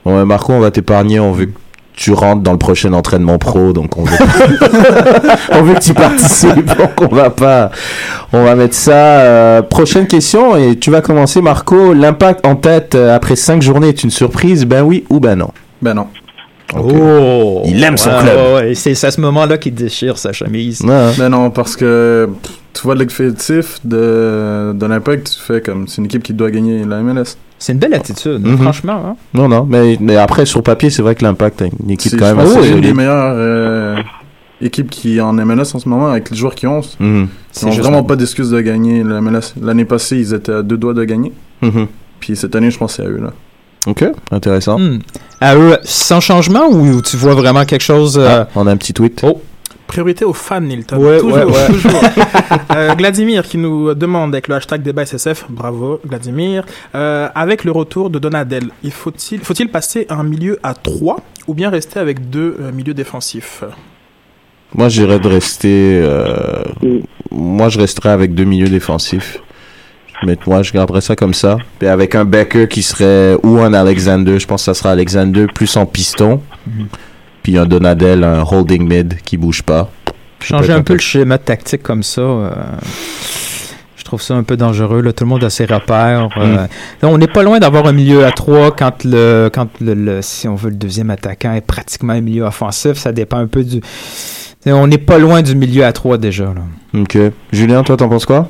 Ouais, 0.05 0.25
Marco, 0.25 0.53
on 0.53 0.59
va 0.59 0.71
t'épargner. 0.71 1.19
On 1.19 1.31
veut 1.31 1.45
que 1.47 1.51
tu 1.99 2.13
rentres 2.13 2.41
dans 2.41 2.53
le 2.53 2.57
prochain 2.57 2.93
entraînement 2.93 3.37
pro, 3.37 3.73
donc 3.73 3.97
on 3.97 4.03
veut, 4.05 4.17
que 5.75 5.79
tu 5.79 5.93
participes. 5.93 6.65
Donc 6.77 7.11
on 7.11 7.13
va 7.13 7.29
pas, 7.29 7.71
on 8.31 8.45
va 8.45 8.55
mettre 8.55 8.73
ça. 8.73 8.91
euh, 8.93 9.61
prochaine 9.61 10.07
question 10.07 10.55
et 10.55 10.77
tu 10.77 10.91
vas 10.91 11.01
commencer, 11.01 11.41
Marco. 11.41 11.93
L'impact 11.93 12.47
en 12.47 12.55
tête 12.55 12.95
euh, 12.95 13.13
après 13.13 13.35
cinq 13.35 13.61
journées 13.61 13.89
est 13.89 14.01
une 14.03 14.11
surprise? 14.11 14.63
Ben 14.65 14.81
oui 14.81 15.03
ou 15.09 15.19
ben 15.19 15.35
non? 15.35 15.49
Ben 15.81 15.93
non. 15.93 16.07
Oh! 16.77 17.63
Il 17.65 17.83
aime 17.83 17.97
son 17.97 18.09
Ouais, 18.11 18.19
club. 18.21 18.37
ouais, 18.37 18.53
ouais. 18.69 18.75
C'est 18.75 19.03
à 19.03 19.11
ce 19.11 19.19
moment-là 19.21 19.57
qu'il 19.57 19.73
déchire 19.73 20.17
sa 20.17 20.31
chemise. 20.31 20.81
Ouais. 20.81 21.11
Ben 21.17 21.29
non, 21.29 21.49
parce 21.49 21.75
que 21.75 22.29
tu 22.73 22.81
vois 22.83 22.95
l'effectif 22.95 23.79
de, 23.83 24.71
de 24.73 24.85
l'impact, 24.85 25.31
tu 25.35 25.39
fais 25.41 25.61
comme 25.61 25.87
c'est 25.87 25.97
une 25.97 26.05
équipe 26.05 26.23
qui 26.23 26.33
doit 26.33 26.51
gagner 26.51 26.85
la 26.85 27.01
MLS. 27.01 27.35
C'est 27.57 27.73
une 27.73 27.79
belle 27.79 27.93
attitude, 27.93 28.45
Mhm. 28.45 28.57
franchement. 28.59 29.01
hein. 29.05 29.15
Non, 29.33 29.49
non, 29.49 29.65
mais, 29.69 29.97
mais 29.99 30.15
après 30.15 30.45
sur 30.45 30.63
papier, 30.63 30.89
c'est 30.89 31.01
vrai 31.01 31.15
que 31.15 31.23
l'impact 31.23 31.61
est 31.61 31.71
une 31.83 31.91
équipe 31.91 32.11
C'est 32.11 32.17
quand 32.17 32.27
même 32.33 32.39
assez 32.39 32.61
c'est 32.61 32.69
une 32.71 32.81
des 32.81 32.93
meilleures 32.93 33.33
euh, 33.35 33.97
équipes 34.61 34.89
qui 34.89 35.17
est 35.17 35.21
en 35.21 35.33
MLS 35.33 35.73
en 35.75 35.79
ce 35.79 35.89
moment 35.89 36.07
avec 36.09 36.29
les 36.29 36.37
joueurs 36.37 36.55
qui 36.55 36.67
ont. 36.67 36.81
Mhm. 36.99 37.27
Ils 37.61 37.65
n'ont 37.65 37.71
vraiment 37.73 38.03
pas 38.03 38.15
d'excuses 38.15 38.51
de 38.51 38.61
gagner 38.61 39.03
la 39.03 39.19
MLS. 39.19 39.55
L'année 39.61 39.85
passée, 39.85 40.17
ils 40.17 40.33
étaient 40.33 40.53
à 40.53 40.61
deux 40.61 40.77
doigts 40.77 40.93
de 40.93 41.03
gagner. 41.03 41.33
Mhm. 41.61 41.87
Puis 42.21 42.35
cette 42.37 42.55
année, 42.55 42.69
je 42.71 42.77
pense 42.77 42.93
c'est 42.95 43.03
à 43.03 43.07
eux. 43.07 43.19
Là. 43.21 43.33
Ok, 43.87 44.03
intéressant. 44.31 44.77
Hmm. 44.77 44.99
À 45.41 45.55
eux, 45.55 45.77
sans 45.83 46.19
changement 46.19 46.67
ou 46.67 47.01
tu 47.01 47.15
vois 47.15 47.33
vraiment 47.33 47.63
quelque 47.65 47.81
chose 47.83 48.17
euh, 48.17 48.43
Ah, 48.43 48.47
on 48.55 48.67
a 48.67 48.71
un 48.71 48.77
petit 48.77 48.93
tweet. 48.93 49.21
Oh. 49.23 49.41
Priorité 49.87 50.23
aux 50.23 50.33
fans, 50.33 50.61
Nilton. 50.61 50.97
Ouais, 50.97 51.17
toujours, 51.19 51.35
ouais, 51.35 51.43
ouais. 51.45 51.67
toujours. 51.71 52.01
Euh, 52.75 52.93
Vladimir 52.95 53.43
qui 53.43 53.57
nous 53.57 53.95
demande 53.95 54.35
avec 54.35 54.47
le 54.47 54.55
hashtag 54.55 54.83
débat 54.83 55.03
SSF, 55.03 55.45
bravo 55.49 55.99
Vladimir, 56.03 56.63
euh, 56.93 57.27
avec 57.33 57.63
le 57.63 57.71
retour 57.71 58.11
de 58.11 58.19
Donadel, 58.19 58.69
il 58.83 58.91
faut-il 58.91 59.39
faut-il 59.39 59.69
passer 59.69 60.05
un 60.09 60.23
milieu 60.23 60.59
à 60.61 60.75
3 60.75 61.17
ou 61.47 61.55
bien 61.55 61.71
rester 61.71 61.99
avec 61.99 62.29
deux 62.29 62.55
euh, 62.59 62.71
milieux 62.71 62.93
défensifs? 62.93 63.63
Moi, 64.75 64.89
j'irais 64.89 65.19
de 65.19 65.27
rester. 65.27 66.07
Moi, 67.31 67.69
je 67.69 67.79
resterais 67.79 68.09
avec 68.09 68.35
deux 68.35 68.43
milieux 68.43 68.69
défensifs. 68.69 69.39
Mais 70.25 70.37
moi, 70.45 70.63
je 70.63 70.73
garderais 70.73 71.01
ça 71.01 71.15
comme 71.15 71.33
ça. 71.33 71.57
Puis 71.79 71.87
avec 71.87 72.13
un 72.15 72.25
Becker 72.25 72.67
qui 72.67 72.83
serait 72.83 73.35
ou 73.43 73.59
un 73.59 73.73
Alexander, 73.73 74.37
je 74.39 74.45
pense 74.47 74.61
que 74.61 74.65
ça 74.65 74.73
sera 74.73 74.91
Alexander 74.91 75.45
plus 75.53 75.75
en 75.77 75.85
piston. 75.85 76.41
Mhm. 76.67 76.87
Puis 77.43 77.57
un 77.57 77.65
Donadel, 77.65 78.23
un 78.23 78.43
holding 78.43 78.87
mid 78.87 79.15
qui 79.23 79.37
bouge 79.37 79.63
pas. 79.63 79.89
changer 80.41 80.73
un 80.73 80.81
peu 80.81 80.93
le 80.93 80.99
schéma 80.99 81.37
tactique 81.37 81.83
comme 81.83 82.03
ça? 82.03 82.21
euh, 82.21 82.51
je 83.95 84.03
trouve 84.03 84.21
ça 84.21 84.33
un 84.35 84.43
peu 84.43 84.57
dangereux. 84.57 85.01
Là. 85.01 85.13
Tout 85.13 85.23
le 85.23 85.29
monde 85.29 85.43
a 85.43 85.49
ses 85.49 85.65
repères. 85.65 86.27
Mm. 86.35 86.41
euh, 86.41 86.55
là, 87.01 87.07
on 87.09 87.17
n'est 87.17 87.27
pas 87.27 87.43
loin 87.43 87.59
d'avoir 87.59 87.85
un 87.85 87.91
milieu 87.93 88.25
à 88.25 88.31
3 88.31 88.75
quand 88.75 89.03
le 89.05 89.49
quand 89.53 89.67
le, 89.81 89.93
le- 89.93 90.21
si 90.21 90.47
on 90.47 90.55
veut 90.55 90.69
le 90.71 90.75
deuxième 90.75 91.11
attaquant 91.11 91.53
est 91.53 91.61
pratiquement 91.65 92.13
un 92.13 92.21
milieu 92.21 92.43
offensif. 92.43 92.93
Ça 92.97 93.11
dépend 93.11 93.37
un 93.37 93.47
peu 93.47 93.63
du. 93.63 93.79
T'sais, 94.61 94.71
On 94.73 94.87
n'est 94.87 94.97
pas 94.97 95.17
loin 95.19 95.41
du 95.41 95.55
milieu 95.55 95.85
à 95.85 95.93
3 95.93 96.17
déjà. 96.17 96.45
Là. 96.45 96.99
Ok. 96.99 97.17
Julien, 97.53 97.83
toi, 97.83 97.95
t'en 97.97 98.09
penses 98.09 98.25
quoi? 98.25 98.49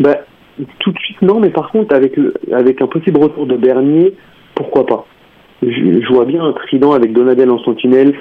Bah, 0.00 0.16
tout 0.78 0.92
de 0.92 0.98
suite, 0.98 1.20
non, 1.22 1.40
mais 1.40 1.50
par 1.50 1.70
contre, 1.70 1.94
avec, 1.94 2.16
le, 2.16 2.34
avec 2.52 2.80
un 2.82 2.86
possible 2.86 3.18
retour 3.20 3.46
de 3.46 3.56
Bernier, 3.56 4.14
pourquoi 4.54 4.86
pas 4.86 5.06
je, 5.62 5.68
je 5.68 6.12
vois 6.12 6.24
bien 6.26 6.44
un 6.44 6.52
trident 6.52 6.92
avec 6.92 7.12
Donadel 7.14 7.50
en 7.50 7.58
sentinelle, 7.60 8.14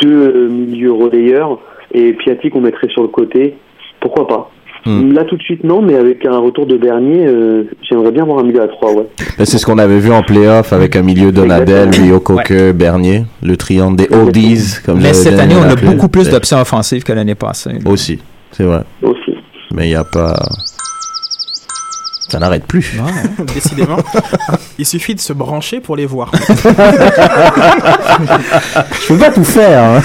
deux 0.00 0.08
euh, 0.34 0.48
milieux 0.48 0.92
relayeurs, 0.92 1.58
et 1.92 2.12
Piatti 2.14 2.48
qu'on 2.50 2.60
mettrait 2.62 2.88
sur 2.88 3.02
le 3.02 3.08
côté. 3.08 3.54
Pourquoi 4.00 4.26
pas 4.26 4.50
Hmm. 4.86 5.12
Là, 5.12 5.24
tout 5.24 5.36
de 5.36 5.42
suite, 5.42 5.62
non, 5.62 5.82
mais 5.82 5.94
avec 5.94 6.24
un 6.24 6.38
retour 6.38 6.64
de 6.64 6.78
Bernier, 6.78 7.26
euh, 7.26 7.64
j'aimerais 7.82 8.12
bien 8.12 8.24
voir 8.24 8.38
un 8.38 8.44
milieu 8.44 8.62
à 8.62 8.68
trois, 8.68 8.94
ouais. 8.94 9.04
Ben, 9.36 9.44
C'est 9.44 9.58
ce 9.58 9.66
qu'on 9.66 9.76
avait 9.76 9.98
vu 9.98 10.10
en 10.10 10.22
playoff 10.22 10.72
avec 10.72 10.96
un 10.96 11.02
milieu 11.02 11.32
Donadel, 11.32 11.88
Exactement. 11.88 12.06
Rio 12.06 12.20
Coque, 12.20 12.52
Bernier. 12.74 13.24
Le 13.42 13.58
triangle 13.58 13.96
des 13.96 14.08
oldies, 14.10 14.76
comme 14.86 15.02
Mais 15.02 15.12
cette 15.12 15.38
année, 15.38 15.54
on 15.54 15.68
a 15.68 15.76
beaucoup 15.76 16.08
plus 16.08 16.24
Ouais. 16.28 16.32
d'options 16.32 16.58
offensives 16.58 17.04
que 17.04 17.12
l'année 17.12 17.34
passée. 17.34 17.72
là. 17.74 17.90
Aussi, 17.90 18.20
c'est 18.52 18.64
vrai. 18.64 18.80
Aussi. 19.02 19.34
Mais 19.74 19.84
il 19.84 19.90
n'y 19.90 19.96
a 19.96 20.04
pas. 20.04 20.34
Ça 22.30 22.38
n'arrête 22.38 22.64
plus. 22.64 22.98
Décidément, 23.54 23.96
il 24.78 24.86
suffit 24.86 25.14
de 25.16 25.20
se 25.20 25.32
brancher 25.32 25.80
pour 25.80 25.96
les 25.96 26.06
voir. 26.06 26.30
Je 29.00 29.08
peux 29.08 29.18
pas 29.18 29.30
tout 29.30 29.44
faire. 29.44 29.82
hein. 29.84 30.02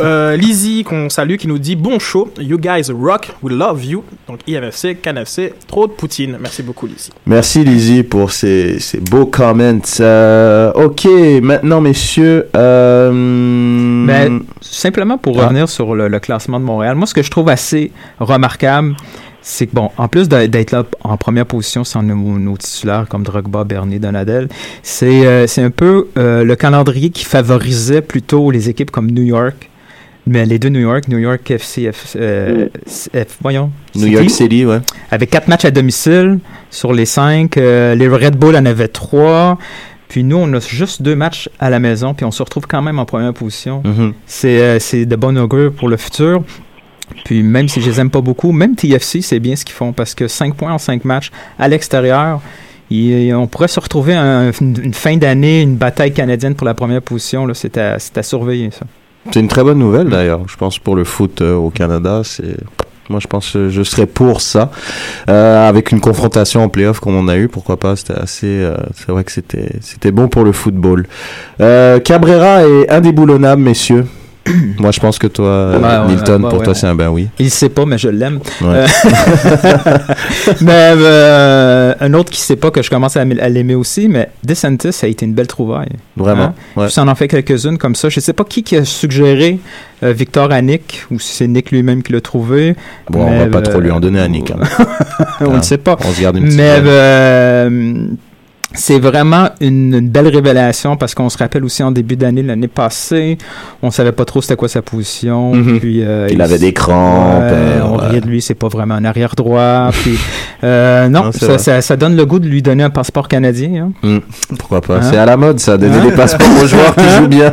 Euh, 0.00 0.36
Lizzie, 0.36 0.82
qu'on 0.84 1.08
salue, 1.08 1.36
qui 1.36 1.46
nous 1.48 1.58
dit 1.58 1.76
bon 1.76 1.98
show, 1.98 2.30
you 2.40 2.58
guys 2.58 2.90
rock, 2.92 3.30
we 3.42 3.52
love 3.54 3.84
you. 3.84 4.02
Donc 4.28 4.40
IMFC, 4.48 4.96
CanFC, 5.00 5.54
trop 5.66 5.86
de 5.86 5.92
Poutine. 5.92 6.36
Merci 6.40 6.62
beaucoup, 6.62 6.86
Lizzie. 6.86 7.10
Merci 7.26 7.64
Lizzie 7.64 8.02
pour 8.02 8.32
ces, 8.32 8.80
ces 8.80 8.98
beaux 9.00 9.26
comments. 9.26 9.78
Euh, 10.00 10.72
ok, 10.74 11.06
maintenant 11.42 11.80
messieurs. 11.80 12.48
Euh, 12.56 13.10
Mais 13.12 14.28
simplement 14.60 15.18
pour 15.18 15.38
Ah. 15.40 15.44
revenir 15.44 15.68
sur 15.68 15.94
le, 15.94 16.08
le 16.08 16.18
classement 16.20 16.58
de 16.58 16.64
Montréal, 16.64 16.96
moi, 16.96 17.06
ce 17.06 17.14
que 17.14 17.22
je 17.22 17.30
trouve 17.30 17.48
assez 17.48 17.92
remarquable, 18.18 18.94
c'est 19.46 19.66
que, 19.66 19.74
bon, 19.74 19.90
en 19.98 20.08
plus 20.08 20.26
d'être 20.28 20.70
là 20.72 20.84
en 21.02 21.18
première 21.18 21.44
position 21.44 21.84
sans 21.84 22.02
nos, 22.02 22.14
nos 22.16 22.56
titulaires 22.56 23.04
comme 23.10 23.22
Drogba, 23.24 23.64
Bernier, 23.64 23.98
Donadel, 23.98 24.48
c'est 24.82 25.26
euh, 25.26 25.46
c'est 25.46 25.60
un 25.62 25.70
peu 25.70 26.08
euh, 26.16 26.44
le 26.44 26.56
calendrier 26.56 27.10
qui 27.10 27.24
favorisait 27.26 28.00
plutôt 28.00 28.50
les 28.50 28.70
équipes 28.70 28.90
comme 28.90 29.10
New 29.10 29.22
York. 29.22 29.68
Mais 30.26 30.46
les 30.46 30.58
deux 30.58 30.70
New 30.70 30.80
York, 30.80 31.06
New 31.08 31.18
York 31.18 31.50
FC, 31.50 31.92
F, 31.92 32.16
euh, 32.18 32.68
F- 32.88 33.26
voyons. 33.42 33.70
New 33.94 34.06
York 34.06 34.30
City, 34.30 34.64
ouais. 34.64 34.78
Avec 35.10 35.28
quatre 35.28 35.48
matchs 35.48 35.66
à 35.66 35.70
domicile 35.70 36.38
sur 36.70 36.94
les 36.94 37.04
cinq. 37.04 37.58
euh, 37.58 37.94
les 37.94 38.08
Red 38.08 38.36
Bull 38.38 38.56
en 38.56 38.64
avaient 38.64 38.88
trois. 38.88 39.58
Puis 40.08 40.24
nous, 40.24 40.36
on 40.38 40.50
a 40.54 40.60
juste 40.60 41.02
deux 41.02 41.14
matchs 41.16 41.50
à 41.60 41.68
la 41.68 41.78
maison, 41.78 42.14
puis 42.14 42.24
on 42.24 42.30
se 42.30 42.42
retrouve 42.42 42.66
quand 42.66 42.80
même 42.80 42.98
en 42.98 43.04
première 43.04 43.34
position. 43.34 43.82
Mhm. 43.84 44.14
C'est 44.24 44.62
euh, 44.62 44.78
c'est 44.78 45.04
de 45.04 45.16
bon 45.16 45.36
augure 45.36 45.72
pour 45.74 45.90
le 45.90 45.98
futur. 45.98 46.42
Puis 47.24 47.42
même 47.42 47.68
si 47.68 47.80
je 47.80 47.90
les 47.90 48.00
aime 48.00 48.10
pas 48.10 48.20
beaucoup, 48.20 48.52
même 48.52 48.74
TFC, 48.76 49.22
c'est 49.22 49.40
bien 49.40 49.56
ce 49.56 49.64
qu'ils 49.64 49.74
font 49.74 49.92
parce 49.92 50.14
que 50.14 50.28
5 50.28 50.54
points 50.54 50.72
en 50.72 50.78
5 50.78 51.04
matchs 51.04 51.30
à 51.58 51.68
l'extérieur, 51.68 52.40
on 52.90 53.46
pourrait 53.46 53.68
se 53.68 53.80
retrouver 53.80 54.14
un- 54.14 54.52
une, 54.60 54.94
fin 54.94 55.16
d'année, 55.16 55.62
une 55.62 55.76
bataille 55.76 56.12
canadienne 56.12 56.54
pour 56.54 56.66
la 56.66 56.74
première 56.74 57.02
position. 57.02 57.46
C'est 57.54 57.76
à, 57.78 57.98
surveiller, 58.22 58.70
ça. 58.70 58.86
C'est 59.32 59.40
une 59.40 59.48
très 59.48 59.64
bonne 59.64 59.78
nouvelle 59.78 60.08
d'ailleurs. 60.08 60.42
Je 60.48 60.56
pense 60.56 60.78
pour 60.78 60.94
le 60.96 61.04
foot 61.04 61.40
euh, 61.40 61.54
au 61.54 61.70
Canada, 61.70 62.20
c'est. 62.24 62.56
Moi, 63.10 63.20
je 63.20 63.26
pense 63.26 63.50
que 63.50 63.68
je 63.68 63.82
serais 63.82 64.06
pour 64.06 64.40
ça. 64.40 64.70
Euh, 65.28 65.68
avec 65.68 65.92
une 65.92 66.00
confrontation 66.00 66.62
en 66.62 66.68
playoff 66.68 67.00
comme 67.00 67.14
on 67.16 67.28
a 67.28 67.36
eu, 67.36 67.48
pourquoi 67.48 67.78
pas 67.78 67.96
C'était 67.96 68.14
assez. 68.14 68.46
euh, 68.46 68.76
c'est 68.94 69.08
vrai 69.10 69.24
que 69.24 69.32
c'était 69.32 69.70
c'était 69.80 70.10
bon 70.10 70.28
pour 70.28 70.44
le 70.44 70.52
football. 70.52 71.06
Cabrera 71.58 72.66
est 72.66 72.90
indéboulonnable, 72.90 73.60
messieurs. 73.62 74.06
Moi, 74.78 74.90
je 74.90 75.00
pense 75.00 75.18
que 75.18 75.26
toi, 75.26 76.04
Milton, 76.06 76.42
pour 76.42 76.58
ouais, 76.58 76.64
toi, 76.64 76.72
on- 76.72 76.74
c'est 76.74 76.86
un 76.86 76.94
ben 76.94 77.08
oui. 77.08 77.28
Il 77.38 77.50
sait 77.50 77.70
pas, 77.70 77.86
mais 77.86 77.96
je 77.96 78.08
l'aime. 78.10 78.40
Ouais. 78.60 78.66
Euh, 78.68 78.86
mais 80.60 80.92
euh, 80.96 81.94
un 82.00 82.14
autre 82.14 82.30
qui 82.30 82.40
sait 82.40 82.56
pas 82.56 82.70
que 82.70 82.82
je 82.82 82.90
commence 82.90 83.16
à, 83.16 83.24
l'aimer 83.24 83.74
aussi, 83.74 84.08
mais 84.08 84.28
DeSantis 84.44 84.90
a 85.02 85.06
été 85.06 85.24
une 85.24 85.32
belle 85.34 85.46
trouvaille. 85.46 85.88
Vraiment. 86.16 86.42
Hein? 86.44 86.54
Ouais. 86.76 86.84
Puis 86.86 86.92
ça 86.92 87.02
en 87.04 87.14
fait 87.14 87.28
quelques-unes 87.28 87.78
comme 87.78 87.94
ça. 87.94 88.08
Je 88.08 88.20
sais 88.20 88.32
pas 88.34 88.44
qui, 88.44 88.62
qui 88.62 88.76
a 88.76 88.84
suggéré 88.84 89.58
euh, 90.02 90.12
Victor 90.12 90.52
à 90.52 90.60
Nick, 90.60 91.04
ou 91.10 91.18
si 91.18 91.34
c'est 91.36 91.46
Nick 91.48 91.70
lui-même 91.70 92.02
qui 92.02 92.12
l'a 92.12 92.20
trouvé. 92.20 92.76
Bon, 93.08 93.20
on 93.24 93.30
Mais, 93.30 93.38
va 93.46 93.46
pas 93.46 93.62
trop 93.62 93.80
lui 93.80 93.90
en 93.90 94.00
donner 94.00 94.20
à 94.20 94.28
Nick. 94.28 94.50
hein. 94.50 94.58
on 95.40 95.54
Hein? 95.54 95.56
ne 95.56 95.62
sait 95.62 95.78
pas. 95.78 95.96
On 96.04 96.12
se 96.12 96.20
garde 96.20 96.36
une 96.36 96.44
petite. 96.44 96.58
Mais 96.58 96.80
c'est 98.74 98.98
vraiment 98.98 99.50
une, 99.60 99.94
une 99.94 100.08
belle 100.08 100.28
révélation 100.28 100.96
parce 100.96 101.14
qu'on 101.14 101.28
se 101.28 101.38
rappelle 101.38 101.64
aussi 101.64 101.82
en 101.82 101.90
début 101.92 102.16
d'année 102.16 102.42
l'année 102.42 102.68
passée, 102.68 103.38
on 103.82 103.90
savait 103.90 104.12
pas 104.12 104.24
trop 104.24 104.40
c'était 104.42 104.56
quoi 104.56 104.68
sa 104.68 104.82
position. 104.82 105.54
Mhm. 105.54 105.78
Puis 105.80 106.02
euh, 106.02 106.26
Il 106.30 106.42
avait 106.42 106.58
des 106.58 106.72
crampes, 106.72 107.42
Ouais, 107.42 107.48
euh, 107.52 107.80
on 107.84 107.98
ouais. 107.98 108.06
riait 108.08 108.20
de 108.20 108.26
lui, 108.26 108.42
c'est 108.42 108.54
pas 108.54 108.68
vraiment 108.68 108.94
un 108.94 109.04
arrière 109.04 109.34
droit. 109.36 109.90
puis 109.92 110.18
euh, 110.64 111.08
non, 111.08 111.30
ça, 111.32 111.58
ça, 111.58 111.80
ça 111.80 111.96
donne 111.96 112.16
le 112.16 112.26
goût 112.26 112.38
de 112.40 112.48
lui 112.48 112.62
donner 112.62 112.82
un 112.82 112.90
passeport 112.90 113.28
canadien. 113.28 113.90
hein. 114.04 114.08
Hmm, 114.08 114.56
Pourquoi 114.58 114.80
pas 114.80 114.96
Hein? 114.96 115.02
C'est 115.02 115.16
à 115.18 115.26
la 115.26 115.36
mode 115.36 115.60
ça, 115.60 115.76
donner 115.78 115.96
Hein? 115.98 116.04
des 116.06 116.12
passeports 116.12 116.48
aux 116.62 116.66
joueurs 116.66 116.94
qui 116.94 117.00
Hein? 117.04 117.18
jouent 117.20 117.28
bien. 117.28 117.52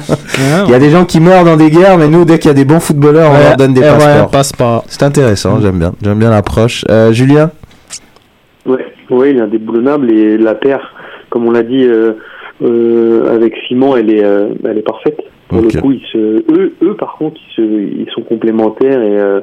Il 0.65 0.71
y 0.71 0.73
a 0.75 0.79
des 0.79 0.89
gens 0.89 1.05
qui 1.05 1.19
meurent 1.19 1.45
dans 1.45 1.57
des 1.57 1.69
guerres, 1.69 1.97
mais 1.97 2.07
nous, 2.07 2.25
dès 2.25 2.39
qu'il 2.39 2.49
y 2.49 2.51
a 2.51 2.55
des 2.55 2.65
bons 2.65 2.79
footballeurs, 2.79 3.29
on 3.31 3.35
Ouais, 3.35 3.43
leur 3.43 3.55
donne 3.57 3.73
des 3.73 3.81
et 3.81 3.83
ouais, 3.83 3.97
passeports. 3.97 4.29
passeport. 4.31 4.85
C'est 4.87 5.03
intéressant, 5.03 5.59
j'aime 5.61 5.77
bien. 5.79 5.93
J'aime 6.01 6.17
bien 6.19 6.29
l'approche. 6.31 6.83
Euh, 6.89 7.11
Julien? 7.13 7.51
Ouais, 8.65 8.85
ouais, 9.09 9.31
il 9.31 9.37
est 9.37 9.41
indéboulonnable 9.41 10.11
et 10.11 10.37
la 10.37 10.53
paire, 10.55 10.81
comme 11.31 11.47
on 11.47 11.51
l'a 11.51 11.63
dit, 11.63 11.83
euh, 11.83 12.13
euh, 12.63 13.33
avec 13.35 13.55
Simon, 13.67 13.95
elle 13.97 14.11
est, 14.11 14.23
euh, 14.23 14.49
elle 14.69 14.77
est 14.77 14.83
parfaite. 14.83 15.19
Pour 15.47 15.61
le 15.61 15.81
coup, 15.81 15.91
ils 15.91 16.05
se, 16.13 16.17
eux, 16.17 16.73
eux, 16.83 16.93
par 16.95 17.15
contre, 17.17 17.37
ils, 17.49 17.55
se, 17.55 17.61
ils 17.61 18.07
sont 18.13 18.21
complémentaires 18.21 19.01
et, 19.01 19.17
euh, 19.19 19.41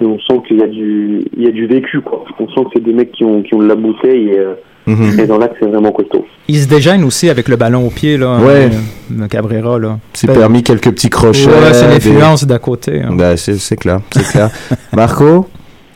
et 0.00 0.04
on 0.06 0.18
sent 0.18 0.40
qu'il 0.48 0.56
y 0.58 0.62
a 0.62 0.66
du, 0.66 1.20
il 1.36 1.44
y 1.44 1.46
a 1.46 1.52
du 1.52 1.66
vécu, 1.66 2.00
quoi. 2.00 2.24
On 2.40 2.48
sent 2.48 2.64
que 2.64 2.70
c'est 2.74 2.82
des 2.82 2.92
mecs 2.92 3.12
qui 3.12 3.22
ont, 3.24 3.42
qui 3.42 3.54
ont 3.54 3.60
de 3.62 3.68
la 3.68 3.74
bouteille 3.76 4.30
et, 4.30 4.38
euh, 4.38 4.54
Mhm. 4.86 5.20
et 5.20 5.26
dans 5.26 5.36
l'axe, 5.36 5.54
c'est 5.60 5.66
vraiment 5.68 5.92
costaud. 5.92 6.24
Il 6.48 6.56
se 6.56 6.66
dégaine 6.66 7.04
aussi 7.04 7.28
avec 7.28 7.46
le 7.48 7.56
ballon 7.56 7.86
au 7.86 7.90
pied, 7.90 8.16
là. 8.16 8.38
Ouais. 8.38 8.70
euh, 9.12 9.26
Cabrera, 9.28 9.78
là. 9.78 9.98
C'est 10.14 10.26
permis 10.32 10.62
quelques 10.62 10.90
petits 10.92 11.10
crochets. 11.10 11.46
Ouais, 11.46 11.74
c'est 11.74 11.86
l'influence 11.88 12.46
d'à 12.46 12.58
côté. 12.58 13.02
hein. 13.02 13.10
Ben, 13.12 13.36
c'est 13.36 13.56
c'est 13.56 13.76
clair, 13.76 14.00
c'est 14.12 14.24
clair. 14.32 14.48
Marco? 14.96 15.46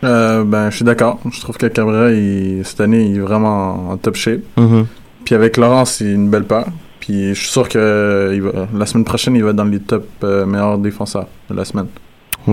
Euh, 0.04 0.44
ben, 0.44 0.68
je 0.70 0.76
suis 0.76 0.84
d'accord. 0.84 1.20
Je 1.32 1.40
trouve 1.40 1.56
que 1.56 1.66
Cabrera, 1.68 2.10
il- 2.10 2.60
cette 2.64 2.82
année, 2.82 3.02
il 3.08 3.16
est 3.16 3.20
vraiment 3.20 3.90
en 3.92 3.96
top 3.96 4.14
shape. 4.16 4.40
Mhm. 4.58 4.84
Puis 5.24 5.34
avec 5.34 5.56
Laurent, 5.56 5.84
c'est 5.84 6.04
une 6.04 6.28
belle 6.30 6.44
paire. 6.44 6.66
Puis 7.00 7.30
je 7.34 7.40
suis 7.40 7.48
sûr 7.48 7.68
que 7.68 8.30
il 8.34 8.42
va- 8.42 8.68
la 8.76 8.86
semaine 8.86 9.04
prochaine, 9.04 9.34
il 9.34 9.42
va 9.42 9.50
être 9.50 9.56
dans 9.56 9.64
les 9.64 9.80
top 9.80 10.06
euh, 10.24 10.46
meilleurs 10.46 10.78
défenseurs 10.78 11.26
de 11.50 11.54
la 11.56 11.64
semaine. 11.64 11.86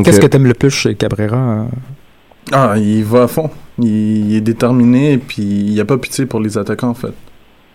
Qu'est-ce 0.03 0.19
que 0.19 0.27
t'aimes 0.27 0.45
le 0.45 0.53
plus 0.53 0.69
chez 0.71 0.95
Cabrera? 0.95 1.37
euh? 1.37 1.63
Ah, 2.51 2.73
il 2.77 3.03
va 3.03 3.23
à 3.23 3.27
fond. 3.27 3.49
Il, 3.77 4.31
il 4.31 4.35
est 4.35 4.41
déterminé, 4.41 5.17
puis 5.19 5.41
il 5.43 5.71
n'y 5.73 5.79
a 5.79 5.85
pas 5.85 5.97
pitié 5.97 6.25
pour 6.25 6.39
les 6.39 6.57
attaquants, 6.57 6.89
en 6.89 6.93
fait. 6.95 7.13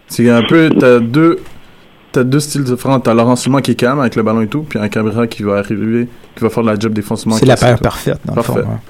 C'est 0.08 0.28
un 0.30 0.42
peu, 0.42 0.68
t'as 0.78 0.98
deux, 1.00 1.38
t'as 2.12 2.24
deux 2.24 2.40
styles 2.40 2.64
différents. 2.64 2.98
T'as 3.00 3.14
Laurent 3.14 3.36
Simon 3.36 3.60
qui 3.60 3.70
est 3.72 3.74
calme 3.76 4.00
avec 4.00 4.16
le 4.16 4.22
ballon 4.22 4.40
et 4.42 4.48
tout, 4.48 4.62
puis 4.68 4.78
un 4.78 4.88
Cabrera 4.88 5.26
qui 5.28 5.42
va 5.44 5.58
arriver, 5.58 6.08
qui 6.34 6.42
va 6.42 6.50
faire 6.50 6.62
de 6.64 6.68
la 6.70 6.78
job 6.78 6.92
défensivement. 6.92 7.36
C'est 7.36 7.46
la 7.46 7.56
paire 7.56 7.78
parfaite, 7.78 8.18
dans 8.24 8.34
Parfait. 8.34 8.52
le 8.56 8.62
fond. 8.64 8.68
hein. 8.74 8.80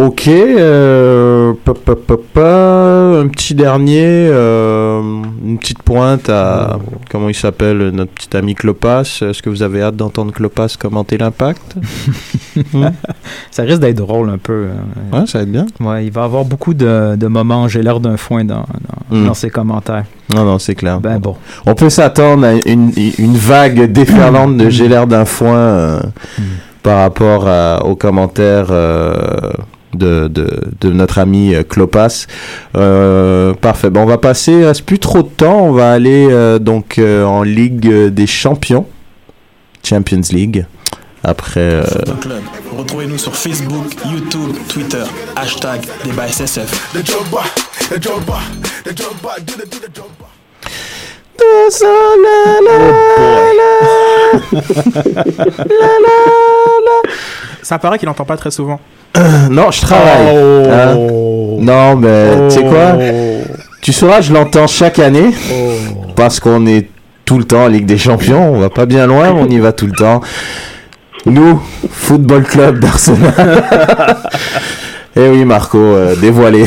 Ok, 0.00 0.28
euh, 0.28 1.54
pa, 1.64 1.74
pa, 1.74 1.96
pa, 1.96 2.14
pa, 2.32 3.18
un 3.20 3.26
petit 3.26 3.52
dernier, 3.56 4.04
euh, 4.30 5.00
une 5.44 5.58
petite 5.58 5.82
pointe 5.82 6.28
à, 6.30 6.78
comment 7.10 7.28
il 7.28 7.34
s'appelle, 7.34 7.90
notre 7.92 8.12
petit 8.12 8.36
ami 8.36 8.54
Clopas. 8.54 9.00
Est-ce 9.22 9.42
que 9.42 9.50
vous 9.50 9.64
avez 9.64 9.82
hâte 9.82 9.96
d'entendre 9.96 10.32
Clopas 10.32 10.76
commenter 10.78 11.18
l'impact? 11.18 11.74
Ça 13.50 13.64
risque 13.64 13.80
d'être 13.80 13.96
drôle 13.96 14.30
un 14.30 14.38
peu. 14.38 14.68
euh, 14.68 15.18
Ouais, 15.18 15.26
ça 15.26 15.38
va 15.38 15.42
être 15.42 15.50
bien. 15.50 15.66
Ouais, 15.80 16.06
il 16.06 16.12
va 16.12 16.22
avoir 16.22 16.44
beaucoup 16.44 16.74
de, 16.74 17.16
de 17.16 17.26
moments, 17.26 17.66
j'ai 17.66 17.82
l'air 17.82 17.98
d'un 17.98 18.16
foin 18.16 18.44
dans, 18.44 18.66
dans, 19.10 19.16
Mm. 19.18 19.26
dans 19.26 19.34
ses 19.34 19.48
commentaires. 19.50 20.04
Non, 20.34 20.44
non, 20.44 20.58
c'est 20.58 20.74
clair. 20.74 21.00
Ben 21.00 21.18
bon. 21.18 21.34
On 21.66 21.74
peut 21.74 21.88
s'attendre 21.88 22.44
à 22.46 22.52
une, 22.70 22.92
une 23.18 23.36
vague 23.36 23.90
déferlante 23.90 24.58
de 24.58 24.68
j'ai 24.70 24.86
l'air 24.86 25.06
d'un 25.06 25.24
foin 25.24 25.56
euh, 25.56 26.00
par 26.82 26.98
rapport 27.00 27.48
à- 27.48 27.84
aux 27.86 27.96
commentaires 27.96 28.66
euh, 28.70 29.14
de, 29.94 30.28
de, 30.28 30.62
de 30.80 30.90
notre 30.90 31.18
ami 31.18 31.54
euh, 31.54 31.62
Clopas. 31.62 32.26
Euh, 32.76 33.54
parfait. 33.54 33.90
Bon, 33.90 34.02
on 34.02 34.06
va 34.06 34.18
passer, 34.18 34.52
il 34.52 34.64
reste 34.64 34.82
plus 34.82 34.98
trop 34.98 35.22
de 35.22 35.28
temps. 35.28 35.66
On 35.66 35.72
va 35.72 35.92
aller 35.92 36.28
euh, 36.30 36.58
donc 36.58 36.98
euh, 36.98 37.24
en 37.24 37.42
Ligue 37.42 38.08
des 38.08 38.26
Champions, 38.26 38.86
Champions 39.84 40.22
League. 40.30 40.66
Après, 41.24 41.60
euh, 41.60 41.82
Club. 42.20 42.42
Retrouvez-nous 42.76 43.18
sur 43.18 43.34
Facebook, 43.34 43.86
YouTube, 44.08 44.54
Twitter, 44.68 45.02
hashtag 45.34 45.80
débat 46.04 46.28
SSF. 46.28 46.94
Ça 57.62 57.78
paraît 57.78 57.98
qu'il 57.98 58.08
n'entend 58.08 58.24
pas 58.24 58.36
très 58.36 58.50
souvent. 58.50 58.80
non, 59.50 59.70
je 59.70 59.80
travaille. 59.80 60.36
Hein 60.70 60.96
Non, 61.58 61.96
mais 61.96 62.48
tu 62.48 62.56
sais 62.56 62.64
quoi? 62.64 62.96
Tu 63.80 63.92
sauras, 63.92 64.20
je 64.20 64.32
l'entends 64.32 64.66
chaque 64.66 64.98
année 64.98 65.30
parce 66.16 66.40
qu'on 66.40 66.66
est 66.66 66.88
tout 67.24 67.38
le 67.38 67.44
temps 67.44 67.64
en 67.64 67.68
Ligue 67.68 67.86
des 67.86 67.98
Champions. 67.98 68.54
On 68.54 68.58
va 68.58 68.70
pas 68.70 68.86
bien 68.86 69.06
loin, 69.06 69.32
mais 69.34 69.40
on 69.40 69.48
y 69.48 69.58
va 69.58 69.72
tout 69.72 69.86
le 69.86 69.92
temps. 69.92 70.20
Nous, 71.26 71.60
Football 71.90 72.44
Club 72.44 72.80
d'Arsenal. 72.80 73.32
Eh 75.20 75.28
oui, 75.30 75.44
Marco, 75.44 75.78
euh, 75.78 76.14
dévoilé. 76.14 76.64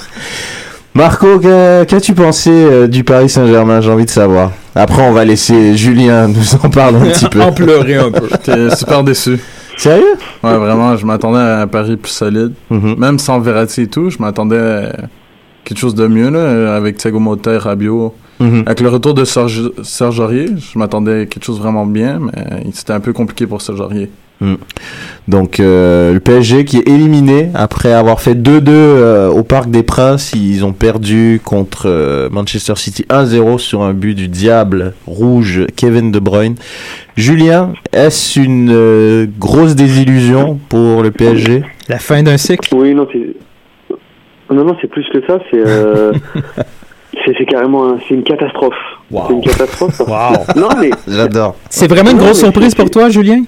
Marco, 0.94 1.38
qu'as-tu 1.38 2.12
pensé 2.12 2.50
euh, 2.50 2.86
du 2.86 3.04
Paris 3.04 3.30
Saint-Germain? 3.30 3.80
J'ai 3.80 3.90
envie 3.90 4.04
de 4.04 4.10
savoir. 4.10 4.52
Après, 4.74 5.00
on 5.00 5.12
va 5.12 5.24
laisser 5.24 5.74
Julien 5.74 6.28
nous 6.28 6.56
en 6.62 6.68
parler 6.68 6.98
un 6.98 7.10
petit 7.10 7.26
peu. 7.26 7.40
En 7.42 7.52
pleurer 7.52 7.94
un 7.94 8.10
peu. 8.10 8.28
J'étais 8.30 8.76
super 8.76 9.02
déçu. 9.02 9.40
Sérieux? 9.76 10.14
Ouais, 10.42 10.56
vraiment, 10.56 10.96
je 10.96 11.04
m'attendais 11.04 11.38
à 11.40 11.62
un 11.62 11.66
pari 11.66 11.96
plus 11.96 12.12
solide. 12.12 12.52
Mhm. 12.70 12.96
Même 12.98 13.18
sans 13.18 13.40
Verratti 13.40 13.82
et 13.82 13.88
tout, 13.88 14.10
je 14.10 14.18
m'attendais 14.18 14.58
à 14.58 14.92
quelque 15.64 15.78
chose 15.78 15.94
de 15.94 16.06
mieux, 16.06 16.30
là, 16.30 16.74
avec 16.76 16.96
Thiago 16.96 17.18
Motta 17.18 17.52
et 17.54 17.58
Rabiot. 17.58 18.14
Mhm. 18.40 18.64
Avec 18.66 18.80
le 18.80 18.88
retour 18.88 19.14
de 19.14 19.24
Serge, 19.24 19.70
Serge 19.82 20.20
Aurier, 20.20 20.48
je 20.56 20.78
m'attendais 20.78 21.22
à 21.22 21.26
quelque 21.26 21.44
chose 21.44 21.58
vraiment 21.58 21.86
bien, 21.86 22.20
mais 22.20 22.64
c'était 22.72 22.92
un 22.92 23.00
peu 23.00 23.12
compliqué 23.12 23.46
pour 23.46 23.62
Serge 23.62 23.80
Aurier. 23.80 24.10
Donc 25.26 25.58
euh, 25.58 26.12
le 26.12 26.20
PSG 26.20 26.64
qui 26.66 26.76
est 26.78 26.86
éliminé 26.88 27.48
après 27.54 27.92
avoir 27.92 28.20
fait 28.20 28.34
2-2 28.34 28.64
euh, 28.68 29.28
au 29.30 29.42
Parc 29.42 29.70
des 29.70 29.82
Princes, 29.82 30.32
ils 30.34 30.64
ont 30.66 30.72
perdu 30.74 31.40
contre 31.42 31.84
euh, 31.88 32.28
Manchester 32.30 32.74
City 32.76 33.06
1-0 33.08 33.56
sur 33.58 33.82
un 33.82 33.94
but 33.94 34.14
du 34.14 34.28
diable 34.28 34.92
rouge 35.06 35.64
Kevin 35.76 36.10
De 36.12 36.18
Bruyne. 36.18 36.56
Julien, 37.16 37.72
est-ce 37.92 38.38
une 38.40 38.70
euh, 38.70 39.26
grosse 39.38 39.74
désillusion 39.76 40.58
pour 40.68 41.02
le 41.02 41.10
PSG 41.10 41.62
La 41.88 41.98
fin 41.98 42.22
d'un 42.22 42.36
cycle? 42.36 42.74
Oui, 42.74 42.94
non, 42.94 43.06
c'est. 43.10 43.34
Non, 44.54 44.62
non, 44.64 44.76
c'est 44.82 44.88
plus 44.90 45.06
que 45.10 45.24
ça, 45.26 45.38
c'est. 45.50 45.56
euh, 45.64 46.12
carrément 47.48 47.88
un- 47.88 47.98
c'est 48.06 48.14
une 48.14 48.24
catastrophe. 48.24 48.74
C'est 49.10 49.32
une 49.32 49.40
catastrophe. 49.40 50.02
parce- 50.06 50.54
Non, 50.56 50.68
mais 50.80 50.90
J'adore. 51.08 51.56
C'est 51.70 51.88
vraiment 51.88 52.10
une 52.10 52.18
grosse 52.18 52.40
surprise 52.40 52.74
pour 52.74 52.90
toi, 52.90 53.08
Julien? 53.08 53.42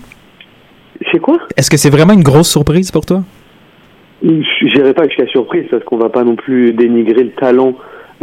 C'est 1.12 1.18
quoi 1.20 1.38
Est-ce 1.56 1.70
que 1.70 1.76
c'est 1.76 1.90
vraiment 1.90 2.12
une 2.12 2.22
grosse 2.22 2.50
surprise 2.50 2.90
pour 2.90 3.04
toi? 3.06 3.22
Je 4.22 4.64
n'irai 4.64 4.94
pas 4.94 5.04
jusqu'à 5.06 5.26
surprise 5.26 5.66
parce 5.70 5.84
qu'on 5.84 5.98
va 5.98 6.08
pas 6.08 6.24
non 6.24 6.36
plus 6.36 6.72
dénigrer 6.72 7.22
le 7.24 7.30
talent 7.32 7.74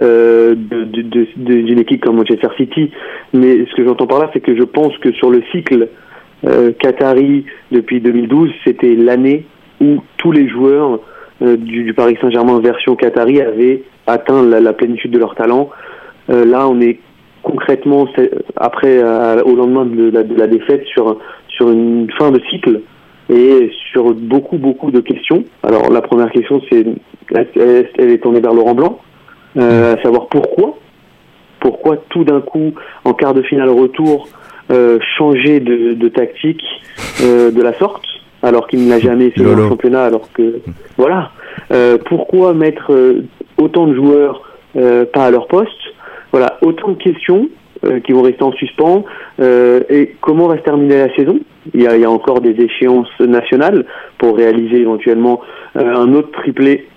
euh, 0.02 0.56
de- 0.56 0.86
de- 0.86 1.02
de- 1.04 1.28
de- 1.38 1.62
d'une 1.62 1.80
équipe 1.80 2.04
comme 2.04 2.16
Manchester 2.16 2.48
City. 2.58 2.90
Mais 3.32 3.66
ce 3.70 3.76
que 3.76 3.86
j'entends 3.86 4.08
par 4.08 4.20
là, 4.20 4.30
c'est 4.34 4.40
que 4.40 4.56
je 4.58 4.64
pense 4.64 4.98
que 4.98 5.12
sur 5.14 5.30
le 5.30 5.44
cycle 5.52 5.90
euh, 6.48 6.72
Qatari 6.80 7.46
depuis 7.72 8.02
2012, 8.02 8.50
c'était 8.66 8.96
l'année 8.96 9.46
où 9.80 10.02
tous 10.18 10.32
les 10.32 10.50
joueurs 10.50 11.00
euh, 11.44 11.58
du, 11.58 11.84
du 11.84 11.94
Paris 11.94 12.18
Saint-Germain 12.22 12.60
version 12.60 12.96
Qatari 12.96 13.40
avaient 13.40 13.84
atteint 14.08 14.44
la, 14.44 14.60
la 14.60 14.74
plénitude 14.74 15.12
de 15.12 15.20
leur 15.20 15.36
talent. 15.36 15.70
Euh, 16.32 16.44
là, 16.44 16.68
on 16.68 16.82
est 16.82 17.00
concrètement 17.44 18.08
après 18.56 19.00
au 19.44 19.56
lendemain 19.56 19.86
de 19.86 20.10
la, 20.10 20.24
de 20.24 20.34
la 20.36 20.48
défaite 20.48 20.86
sur 20.86 21.20
sur 21.56 21.70
une 21.70 22.10
fin 22.18 22.32
de 22.32 22.40
cycle 22.50 22.82
et 23.30 23.72
sur 23.92 24.14
beaucoup 24.14 24.58
beaucoup 24.58 24.92
de 24.92 25.00
questions. 25.00 25.44
Alors 25.64 25.90
la 25.92 26.02
première 26.02 26.32
question 26.32 26.62
c'est 26.70 26.86
elle, 27.34 27.90
elle 27.98 28.10
est 28.10 28.18
tournée 28.18 28.42
vers 28.42 28.54
Laurent 28.54 28.76
Blanc, 28.76 29.00
euh, 29.58 29.96
à 29.96 30.02
savoir 30.02 30.28
pourquoi? 30.28 30.78
Pourquoi 31.60 31.98
tout 32.10 32.24
d'un 32.24 32.42
coup 32.42 32.74
en 33.06 33.14
quart 33.14 33.34
de 33.34 33.42
finale 33.42 33.70
retour 33.70 34.28
euh, 34.72 35.00
changer 35.18 35.60
de, 35.60 35.94
de 35.94 36.10
tactique 36.10 36.64
euh, 37.22 37.52
de 37.52 37.62
la 37.62 37.74
sorte 37.74 38.06
alors 38.42 38.68
qu'il 38.68 38.84
ne 38.84 38.90
l'a 38.90 39.00
jamais 39.00 39.30
fait 39.32 39.44
dans 39.44 39.56
le 39.56 39.70
championnat 39.70 40.04
alors 40.04 40.32
que 40.34 40.60
voilà. 40.98 41.32
Pourquoi 42.06 42.54
mettre 42.54 42.92
autant 43.58 43.88
de 43.88 43.96
joueurs 43.96 44.42
pas 44.74 45.26
à 45.26 45.32
leur 45.32 45.48
poste? 45.48 45.72
Voilà 46.32 46.58
autant 46.62 46.90
de 46.90 46.98
questions 46.98 47.48
qui 48.04 48.12
vont 48.12 48.22
rester 48.22 48.44
en 48.44 48.52
suspens. 48.54 49.06
Euh, 49.40 49.82
et 49.90 50.16
comment 50.22 50.48
va 50.48 50.58
se 50.58 50.64
terminer 50.64 50.98
la 51.08 51.16
saison? 51.16 51.40
Il 51.74 51.82
y, 51.82 51.88
a, 51.88 51.96
il 51.96 52.02
y 52.02 52.06
a 52.06 52.12
encore 52.12 52.42
des 52.42 52.52
échéances 52.62 53.08
nationales 53.20 53.86
pour 54.18 54.36
réaliser 54.38 54.78
éventuellement 54.82 55.42
euh, 55.78 55.96
un 55.96 56.14
autre 56.14 56.32
triplé 56.32 56.88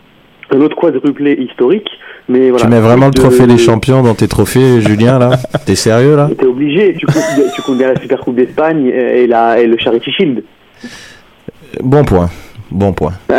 un 0.53 0.61
autre 0.61 0.77
quadruplé 0.77 1.33
historique. 1.33 1.89
Mais 2.29 2.51
voilà. 2.51 2.65
Tu 2.67 2.71
mets 2.71 2.79
vraiment 2.81 3.07
le 3.07 3.11
De- 3.13 3.21
trophée 3.21 3.47
des 3.49 3.55
de- 3.55 3.59
champions 3.59 4.03
dans 4.03 4.15
tes 4.15 4.29
trophées, 4.29 4.81
Julien, 4.81 5.19
là? 5.19 5.31
T'es 5.67 5.75
sérieux, 5.75 6.15
là? 6.17 6.29
T'es 6.39 6.47
obligé, 6.47 6.95
tu 6.95 7.05
comptes, 7.07 7.53
tu 7.55 7.63
comptes 7.63 7.79
bien 7.79 7.93
la 7.93 8.01
Super 8.01 8.21
Coupe 8.21 8.37
d'Espagne 8.37 8.87
et, 8.87 9.27
la, 9.27 9.59
et 9.61 9.67
le 9.67 9.77
Charity 9.77 10.11
Shield. 10.13 10.45
Bon 11.83 12.05
point. 12.05 12.29
Bon 12.71 12.93
point. 12.93 13.13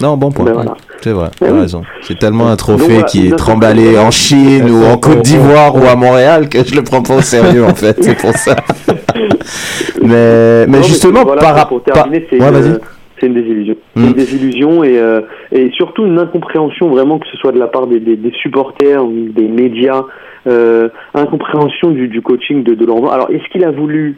Non, 0.00 0.16
bon 0.16 0.30
point. 0.30 0.52
Voilà. 0.52 0.74
C'est 1.00 1.10
vrai, 1.10 1.28
t'as 1.40 1.50
oui. 1.50 1.60
raison. 1.60 1.82
C'est 2.02 2.16
tellement 2.20 2.48
un 2.48 2.54
trophée 2.56 3.02
qui 3.08 3.26
est 3.26 3.36
tremballé 3.36 3.98
en 3.98 4.12
Chine 4.12 4.70
ou 4.70 4.84
en 4.84 4.96
Côte 4.96 5.22
d'Ivoire 5.22 5.74
ou 5.74 5.84
à 5.86 5.96
Montréal 5.96 6.48
que 6.48 6.62
je 6.64 6.72
le 6.76 6.82
prends 6.84 7.02
pas 7.02 7.16
au 7.16 7.20
sérieux 7.20 7.64
en 7.64 7.74
fait, 7.74 7.96
c'est 8.00 8.16
pour 8.16 8.30
ça. 8.32 8.54
mais, 10.02 10.66
mais 10.66 10.78
Non, 10.78 10.82
justement, 10.84 11.24
voilà, 11.24 11.40
par 11.42 11.50
pour- 11.50 11.58
rapport. 11.58 11.82
pour 11.82 11.92
terminer, 11.92 12.26
c'est 12.30 12.40
Ouais, 12.40 12.48
une, 12.48 12.54
vas-y. 12.54 12.78
c'est 13.20 13.26
une 13.26 13.34
désillusion. 13.34 13.74
Mm. 13.96 14.04
Une 14.04 14.12
désillusion 14.12 14.84
et, 14.84 14.98
euh, 14.98 15.20
et 15.52 15.70
surtout 15.72 16.04
une 16.06 16.18
incompréhension 16.18 16.88
vraiment 16.90 17.18
que 17.18 17.26
ce 17.30 17.36
soit 17.38 17.52
de 17.52 17.58
la 17.58 17.66
part 17.66 17.86
des, 17.86 18.00
des, 18.00 18.16
des 18.16 18.32
supporters 18.40 19.04
ou 19.04 19.28
des 19.34 19.48
médias, 19.48 20.02
euh, 20.46 20.88
incompréhension 21.14 21.90
du, 21.90 22.08
du 22.08 22.22
coaching 22.22 22.62
de, 22.62 22.74
de 22.74 22.84
Laurent. 22.86 23.10
Alors, 23.10 23.30
est-ce 23.30 23.48
qu'il 23.50 23.64
a 23.64 23.70
voulu, 23.70 24.16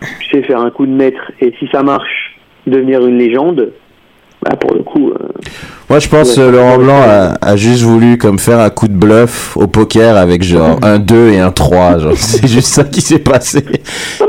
tu 0.00 0.28
sais, 0.30 0.42
faire 0.42 0.60
un 0.60 0.70
coup 0.70 0.86
de 0.86 0.92
maître 0.92 1.32
et 1.40 1.52
si 1.58 1.68
ça 1.72 1.82
marche, 1.82 2.27
devenir 2.68 3.04
une 3.06 3.18
légende 3.18 3.70
bah, 4.42 4.56
Pour 4.56 4.72
le 4.74 4.82
coup, 4.82 5.10
euh, 5.10 5.28
Moi, 5.90 5.98
je 5.98 6.08
pense 6.08 6.34
que 6.36 6.40
Laurent 6.40 6.78
Blanc 6.78 7.00
a, 7.02 7.34
a 7.40 7.56
juste 7.56 7.82
voulu 7.82 8.18
comme 8.18 8.38
faire 8.38 8.60
un 8.60 8.70
coup 8.70 8.86
de 8.88 8.92
bluff 8.94 9.56
au 9.56 9.66
poker 9.66 10.16
avec 10.16 10.42
genre 10.42 10.78
un 10.82 10.98
2 10.98 11.30
et 11.30 11.40
un 11.40 11.50
3. 11.50 11.98
Genre, 11.98 12.12
c'est 12.16 12.46
juste 12.46 12.68
ça 12.68 12.84
qui 12.84 13.00
s'est 13.00 13.18
passé. 13.18 13.64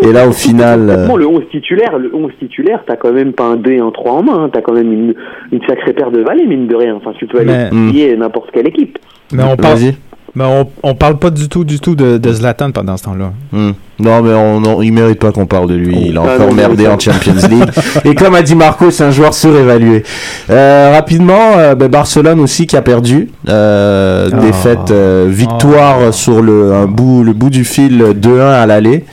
Et 0.01 0.11
là, 0.11 0.27
au 0.27 0.31
final. 0.31 0.89
euh, 0.89 1.15
le 1.17 1.27
11 1.27 1.43
titulaire, 1.51 1.97
le 1.97 2.09
11 2.13 2.31
titulaire, 2.39 2.83
t'as 2.87 2.95
quand 2.95 3.11
même 3.13 3.33
pas 3.33 3.43
un 3.45 3.55
2 3.55 3.71
et 3.71 3.79
un 3.79 3.91
3 3.91 4.11
en 4.13 4.23
main, 4.23 4.43
hein. 4.45 4.49
t'as 4.51 4.61
quand 4.61 4.73
même 4.73 4.91
une, 4.91 5.13
une 5.51 5.61
sacrée 5.67 5.93
paire 5.93 6.11
de 6.11 6.21
valets, 6.21 6.45
mine 6.47 6.67
de 6.67 6.75
rien. 6.75 6.95
Enfin, 6.95 7.11
tu 7.17 7.27
peux 7.27 7.39
aller 7.39 7.51
Mais- 7.53 7.69
Mm. 7.71 7.89
plier 7.91 8.17
n'importe 8.17 8.49
quelle 8.51 8.67
équipe. 8.67 8.97
Mais 9.31 9.43
on 9.43 9.55
parle, 9.55 9.75
Vas-y. 9.77 9.95
Mais 10.35 10.43
on, 10.45 10.67
on 10.83 10.95
parle 10.95 11.17
pas 11.17 11.29
du 11.29 11.47
tout, 11.49 11.63
du 11.63 11.79
tout 11.79 11.95
de, 11.95 12.17
de 12.17 12.33
Zlatan 12.33 12.71
pendant 12.71 12.95
ce 12.97 13.03
temps-là. 13.03 13.31
Hmm. 13.51 13.71
Non, 13.99 14.21
mais 14.21 14.33
on, 14.33 14.57
on- 14.63 14.81
il 14.81 14.91
mérite 14.93 15.19
pas 15.19 15.31
qu'on 15.31 15.45
parle 15.45 15.67
de 15.69 15.75
lui. 15.75 15.97
Il 16.07 16.17
a 16.17 16.21
Ah, 16.25 16.35
encore 16.35 16.47
non, 16.49 16.53
merdé 16.53 16.83
non, 16.85 16.91
en 16.93 16.99
Champions 16.99 17.33
League. 17.49 17.69
Et 18.05 18.15
comme 18.15 18.33
a 18.35 18.41
dit 18.41 18.55
Marco, 18.55 18.91
c'est 18.91 19.03
un 19.03 19.11
joueur 19.11 19.33
surévalué. 19.33 20.03
Euh, 20.49 20.91
rapidement, 20.93 21.57
euh, 21.57 21.75
ben, 21.75 21.89
Barcelone 21.89 22.39
aussi 22.39 22.65
qui 22.67 22.77
a 22.77 22.81
perdu. 22.81 23.29
Euh, 23.49 24.29
Ah. 24.31 24.35
Défaite, 24.37 24.91
euh, 24.91 25.27
victoire 25.29 25.97
Ah. 26.07 26.11
sur 26.11 26.41
le, 26.41 26.73
un 26.73 26.85
bout, 26.85 27.23
le 27.23 27.33
bout 27.33 27.49
du 27.49 27.63
fil 27.65 28.01
2-1 28.15 28.39
à 28.53 28.65
l'aller. 28.65 29.05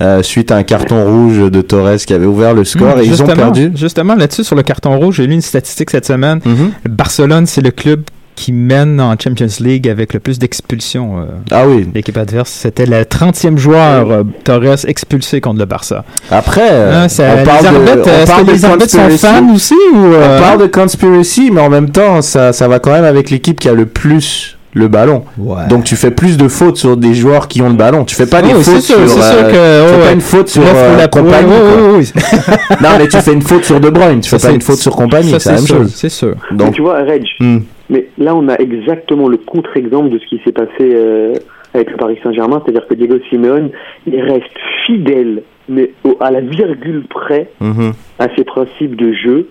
euh, 0.00 0.20
suite 0.24 0.50
à 0.50 0.56
un 0.56 0.64
carton 0.64 1.04
rouge 1.04 1.38
de 1.48 1.60
Torres 1.62 1.94
qui 2.04 2.12
avait 2.12 2.26
ouvert 2.26 2.54
le 2.54 2.64
score. 2.64 2.98
Et 2.98 3.04
ils 3.04 3.12
ont 3.12 3.16
justement- 3.26 3.34
perdu. 3.36 3.70
Justement, 3.76 4.14
là-dessus, 4.16 4.42
sur 4.42 4.56
le 4.56 4.64
carton 4.64 4.98
rouge, 4.98 5.16
j'ai 5.16 5.28
lu 5.28 5.34
une 5.34 5.40
statistique 5.42 5.90
cette 5.90 6.06
semaine. 6.06 6.40
Mhm. 6.44 6.72
Barcelone, 6.88 7.46
c'est 7.46 7.60
le 7.60 7.70
club 7.70 8.00
qui 8.42 8.50
mène 8.52 9.00
en 9.00 9.14
Champions 9.22 9.46
League 9.60 9.88
avec 9.88 10.12
le 10.14 10.18
plus 10.18 10.40
d'expulsions. 10.40 11.20
euh, 11.20 11.24
Ah 11.52 11.62
oui. 11.68 11.86
L'équipe 11.94 12.16
adverse, 12.16 12.50
c'était 12.50 12.86
le 12.86 13.04
30e 13.04 13.56
joueur, 13.56 14.10
euh, 14.10 14.22
Torres, 14.42 14.84
expulsé 14.88 15.40
contre 15.40 15.60
le 15.60 15.64
Barça. 15.64 16.02
Après, 16.28 16.68
euh, 16.72 17.04
Hein, 17.04 17.08
ça- 17.08 17.22
on 17.34 17.38
les 17.38 17.44
parle 17.44 17.62
de, 17.62 17.66
arbitres, 17.68 17.92
on 18.04 18.10
est-ce 18.10 18.26
parle 18.26 18.42
que 18.42 18.46
de 18.48 18.52
les 18.52 18.64
arbitres 18.64 18.90
sont 18.90 19.10
fans 19.18 19.54
aussi 19.54 19.74
ou 19.94 20.06
euh, 20.06 20.38
On 20.38 20.42
parle 20.42 20.60
de 20.62 20.66
conspiracy, 20.66 21.50
mais 21.52 21.60
en 21.60 21.70
même 21.70 21.90
temps, 21.90 22.20
ça, 22.20 22.52
ça 22.52 22.66
va 22.66 22.80
quand 22.80 22.90
même 22.90 23.04
avec 23.04 23.30
l'équipe 23.30 23.60
qui 23.60 23.68
a 23.68 23.74
le 23.74 23.86
plus 23.86 24.58
le 24.74 24.88
ballon. 24.88 25.22
Ouais. 25.38 25.66
Donc 25.68 25.84
tu 25.84 25.96
fais 25.96 26.10
plus 26.10 26.36
de 26.38 26.48
fautes 26.48 26.78
sur 26.78 26.96
des 26.96 27.12
joueurs 27.14 27.46
qui 27.46 27.60
ont 27.62 27.68
le 27.68 27.74
ballon. 27.74 28.04
Tu 28.06 28.16
fais 28.16 28.24
pas 28.26 28.40
des 28.42 28.52
Oh, 28.56 28.60
fautes 28.62 28.80
sûr, 28.80 28.96
sur. 28.96 29.08
c'est 29.08 29.14
sûr 29.20 29.22
euh, 29.22 29.50
que 29.50 29.52
tu 29.52 29.56
oh, 29.58 29.94
fais 29.94 30.00
pas 30.00 30.06
ouais. 30.06 30.12
une 30.14 30.20
faute 30.22 30.48
sur 30.48 30.62
euh, 30.66 30.96
la 30.96 31.08
compagnie. 31.08 31.52
ouais. 31.52 32.04
Non, 32.82 32.88
mais 32.98 33.06
tu 33.06 33.20
fais 33.20 33.34
une 33.34 33.42
faute 33.42 33.64
sur 33.66 33.78
De 33.80 33.90
Bruyne. 33.90 34.20
Tu 34.20 34.30
fais 34.30 34.38
pas 34.38 34.50
une 34.50 34.62
faute 34.62 34.78
sur 34.78 34.96
compagnie. 34.96 35.34
C'est 35.38 35.50
la 35.50 35.56
même 35.56 35.64
sûr, 35.66 35.76
chose. 35.76 35.92
C'est 35.94 36.08
sûr. 36.08 36.34
Mais 36.50 36.56
Donc, 36.56 36.72
tu 36.74 36.80
vois, 36.80 37.00
Reg, 37.04 37.22
hmm. 37.38 37.58
Mais 37.92 38.08
là, 38.18 38.34
on 38.34 38.48
a 38.48 38.56
exactement 38.56 39.28
le 39.28 39.36
contre-exemple 39.36 40.08
de 40.10 40.18
ce 40.18 40.26
qui 40.26 40.40
s'est 40.44 40.50
passé 40.52 40.70
euh, 40.80 41.34
avec 41.74 41.90
le 41.90 41.96
Paris 41.96 42.18
Saint-Germain, 42.24 42.60
c'est-à-dire 42.64 42.86
que 42.88 42.94
Diego 42.94 43.16
Simeone, 43.30 43.70
il 44.06 44.20
reste 44.20 44.50
fidèle, 44.86 45.42
mais 45.68 45.90
au- 46.04 46.16
à 46.20 46.30
la 46.32 46.40
virgule 46.40 47.04
près, 47.08 47.48
Mhm. 47.60 47.92
à 48.18 48.26
ses 48.36 48.44
principes 48.44 48.96
de 48.96 49.12
jeu, 49.12 49.48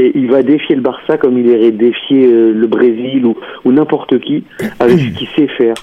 et 0.00 0.12
il 0.14 0.30
va 0.30 0.42
défier 0.44 0.76
le 0.76 0.82
Barça 0.82 1.18
comme 1.18 1.36
il 1.38 1.46
irait 1.46 1.72
défier 1.72 2.26
euh, 2.32 2.52
le 2.52 2.66
Brésil 2.68 3.26
ou, 3.26 3.36
ou 3.64 3.72
n'importe 3.72 4.18
qui, 4.20 4.44
avec 4.78 4.98
ce 4.98 5.08
qu'il 5.18 5.28
sait 5.36 5.48
faire. 5.48 5.74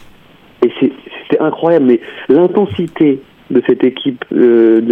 Et 0.66 0.72
c'est- 0.80 0.92
c'était 1.30 1.42
incroyable, 1.44 1.86
mais 1.86 2.00
l'intensité 2.30 3.20
de 3.52 3.62
cette 3.68 3.84
équipe 3.84 4.24
euh, 4.34 4.82
de 4.82 4.90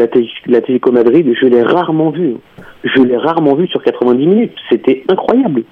l'Atlético 0.48 0.92
Madrid, 0.92 1.26
je 1.42 1.48
l'ai 1.48 1.64
rarement 1.64 2.10
vue. 2.12 2.36
Je 2.84 3.02
l'ai 3.02 3.18
rarement 3.18 3.56
vue 3.56 3.68
sur 3.68 3.82
90 3.82 4.28
minutes. 4.28 4.52
C'était 4.70 5.04
incroyable. 5.08 5.64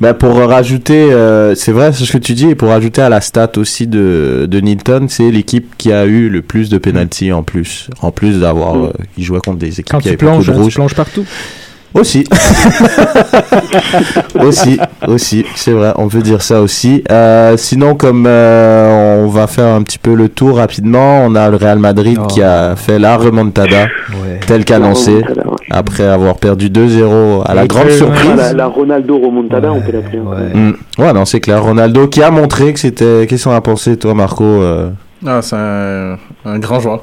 Bah, 0.00 0.14
pour 0.14 0.34
rajouter, 0.36 1.12
euh, 1.12 1.54
c'est 1.54 1.72
vrai 1.72 1.92
ce 1.92 2.10
que 2.10 2.18
tu 2.18 2.34
dis, 2.34 2.48
et 2.48 2.54
pour 2.54 2.68
rajouter 2.68 3.00
à 3.02 3.08
la 3.08 3.20
stat 3.20 3.52
aussi 3.56 3.86
de, 3.86 4.46
de 4.50 4.60
Nilton, 4.60 5.06
c'est 5.08 5.30
l'équipe 5.30 5.74
qui 5.78 5.92
a 5.92 6.04
eu 6.06 6.28
le 6.28 6.42
plus 6.42 6.68
de 6.68 6.78
penalty 6.78 7.32
en 7.32 7.42
plus. 7.42 7.88
En 8.00 8.10
plus 8.10 8.40
d'avoir, 8.40 8.74
Mm. 8.74 8.84
euh, 8.84 8.90
qui 9.14 9.22
jouait 9.22 9.40
contre 9.40 9.58
des 9.58 9.68
équipes 9.80 9.88
Quand 9.90 9.98
qui 9.98 10.04
tu 10.04 10.08
avaient 10.10 10.16
beaucoup 10.16 10.38
de 10.44 10.52
tu 10.52 10.58
rouge. 10.58 10.74
plonges 10.74 10.94
partout. 10.94 11.24
Aussi. 11.94 12.24
aussi, 14.40 14.78
aussi, 15.06 15.44
c'est 15.54 15.72
vrai, 15.72 15.92
on 15.96 16.08
peut 16.08 16.20
dire 16.22 16.42
ça 16.42 16.60
aussi. 16.60 17.02
Euh, 17.10 17.56
sinon, 17.56 17.94
comme 17.94 18.24
euh, 18.26 19.24
on 19.24 19.28
va 19.28 19.46
faire 19.46 19.66
un 19.74 19.82
petit 19.82 19.98
peu 19.98 20.14
le 20.14 20.28
tour 20.28 20.56
rapidement, 20.56 21.24
on 21.24 21.34
a 21.34 21.48
le 21.50 21.56
Real 21.56 21.78
Madrid 21.78 22.18
Oh. 22.22 22.26
qui 22.26 22.42
a 22.42 22.76
fait 22.76 22.98
la 22.98 23.16
remontada, 23.16 23.86
Ouais. 24.22 24.40
tel 24.46 24.64
qu'annoncé, 24.64 25.16
Remontada, 25.16 25.48
ouais. 25.48 25.56
après 25.70 26.04
avoir 26.04 26.36
perdu 26.36 26.68
2-0 26.70 27.42
à 27.44 27.54
la 27.54 27.64
Et 27.64 27.68
grande 27.68 27.90
surprise. 27.90 28.30
la, 28.36 28.52
la 28.52 28.66
Ronaldo 28.66 29.18
remontada, 29.18 29.72
on 29.72 29.80
peut 29.80 29.92
l'appeler. 29.92 30.18
Ouais. 30.20 30.54
Mm. 30.54 30.74
Ouais, 30.98 31.12
non, 31.12 31.24
c'est 31.24 31.40
clair. 31.40 31.62
Ronaldo 31.62 32.08
qui 32.08 32.22
a 32.22 32.30
montré 32.30 32.72
que 32.72 32.80
c'était. 32.80 33.26
Qu'est-ce 33.28 33.44
qu'on 33.44 33.54
a 33.54 33.60
pensé, 33.60 33.96
toi, 33.96 34.14
Marco 34.14 34.44
euh, 34.44 34.90
Ah, 35.26 35.40
c'est 35.42 35.56
un, 35.56 36.16
un 36.44 36.58
grand 36.58 36.80
joueur. 36.80 37.02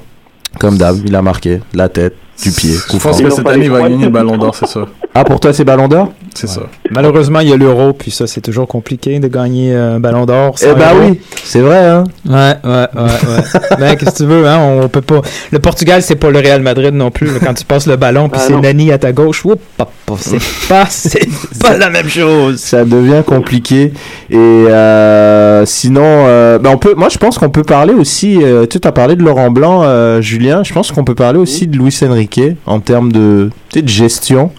Comme 0.58 0.78
d'hab, 0.78 0.98
il 1.06 1.16
a 1.16 1.22
marqué 1.22 1.58
de 1.58 1.78
la 1.78 1.90
tête, 1.90 2.16
du 2.42 2.52
pied, 2.52 2.74
Je 2.74 2.98
pense 2.98 3.22
que 3.22 3.30
cette 3.30 3.48
année, 3.48 3.66
il 3.66 3.72
va 3.72 3.82
gagner 3.82 4.06
le 4.06 4.10
ballon 4.10 4.38
d'or, 4.38 4.56
c'est 4.56 4.68
ça. 4.68 4.88
Ah, 5.14 5.24
pour 5.24 5.40
toi, 5.40 5.54
c'est 5.54 5.64
Ballon 5.66 5.88
d'Or? 5.88 6.14
C'est 6.36 6.48
ça. 6.48 6.62
Malheureusement, 6.92 7.40
il 7.40 7.50
y 7.50 7.54
a 7.54 7.58
l'euro, 7.58 7.94
puis 7.94 8.12
ça, 8.12 8.28
c'est 8.28 8.42
toujours 8.42 8.68
compliqué 8.68 9.20
de 9.20 9.28
gagner 9.28 9.74
euh, 9.74 9.96
un 9.96 10.00
ballon 10.00 10.26
d'or. 10.26 10.56
Eh 10.62 10.68
euro. 10.68 10.78
oui, 11.02 11.20
c'est 11.44 11.60
vrai, 11.60 11.86
hein. 11.86 12.04
Ouais, 12.28 12.56
ouais, 12.64 12.88
ouais, 12.96 13.04
ouais. 13.04 13.60
ben, 13.80 13.96
qu'est-ce 13.96 14.12
que 14.12 14.18
tu 14.18 14.26
veux, 14.26 14.48
hein? 14.48 14.60
On 14.60 14.88
peut 14.88 15.02
pas. 15.02 15.22
Le 15.52 15.60
Portugal, 15.60 16.02
c'est 16.02 16.16
pas 16.16 16.30
le 16.30 16.40
Real 16.40 16.62
Madrid 16.62 16.94
non 16.94 17.12
plus. 17.12 17.30
Quand 17.40 17.54
tu 17.54 17.66
passes 17.66 17.88
le 17.88 17.96
ballon, 17.96 18.30
puis 18.30 18.40
Ah, 18.44 18.48
c'est. 18.48 18.60
Nani 18.60 18.92
à 18.92 18.98
ta 18.98 19.12
gauche, 19.12 19.44
pop, 19.44 19.90
c'est 20.18 20.40
pas, 20.70 20.86
c'est 20.90 21.28
pas 21.60 21.78
la 21.78 21.90
même 21.90 22.10
chose. 22.10 22.60
Ça 22.60 22.84
devient 22.86 23.24
compliqué. 23.26 23.94
Et 24.30 24.36
euh, 24.38 25.66
sinon, 25.66 26.04
euh, 26.04 26.60
bah, 26.60 26.70
on 26.74 26.78
peut, 26.78 26.94
moi, 26.96 27.10
je 27.10 27.18
pense 27.18 27.38
qu'on 27.38 27.50
peut 27.50 27.64
parler 27.64 27.94
aussi. 27.94 28.40
Euh, 28.44 28.66
tu 28.66 28.80
as 28.84 28.92
parlé 28.92 29.16
de 29.16 29.24
Laurent 29.24 29.52
Blanc, 29.52 29.82
euh, 29.84 30.22
Julien. 30.22 30.64
Je 30.64 30.74
pense 30.74 30.92
qu'on 30.92 31.04
peut 31.04 31.16
parler 31.16 31.40
aussi 31.40 31.68
de 31.68 31.78
Luis 31.78 31.98
Enrique 32.04 32.42
en 32.66 32.80
termes 32.80 33.12
de 33.12 33.50
gestion. 33.86 34.52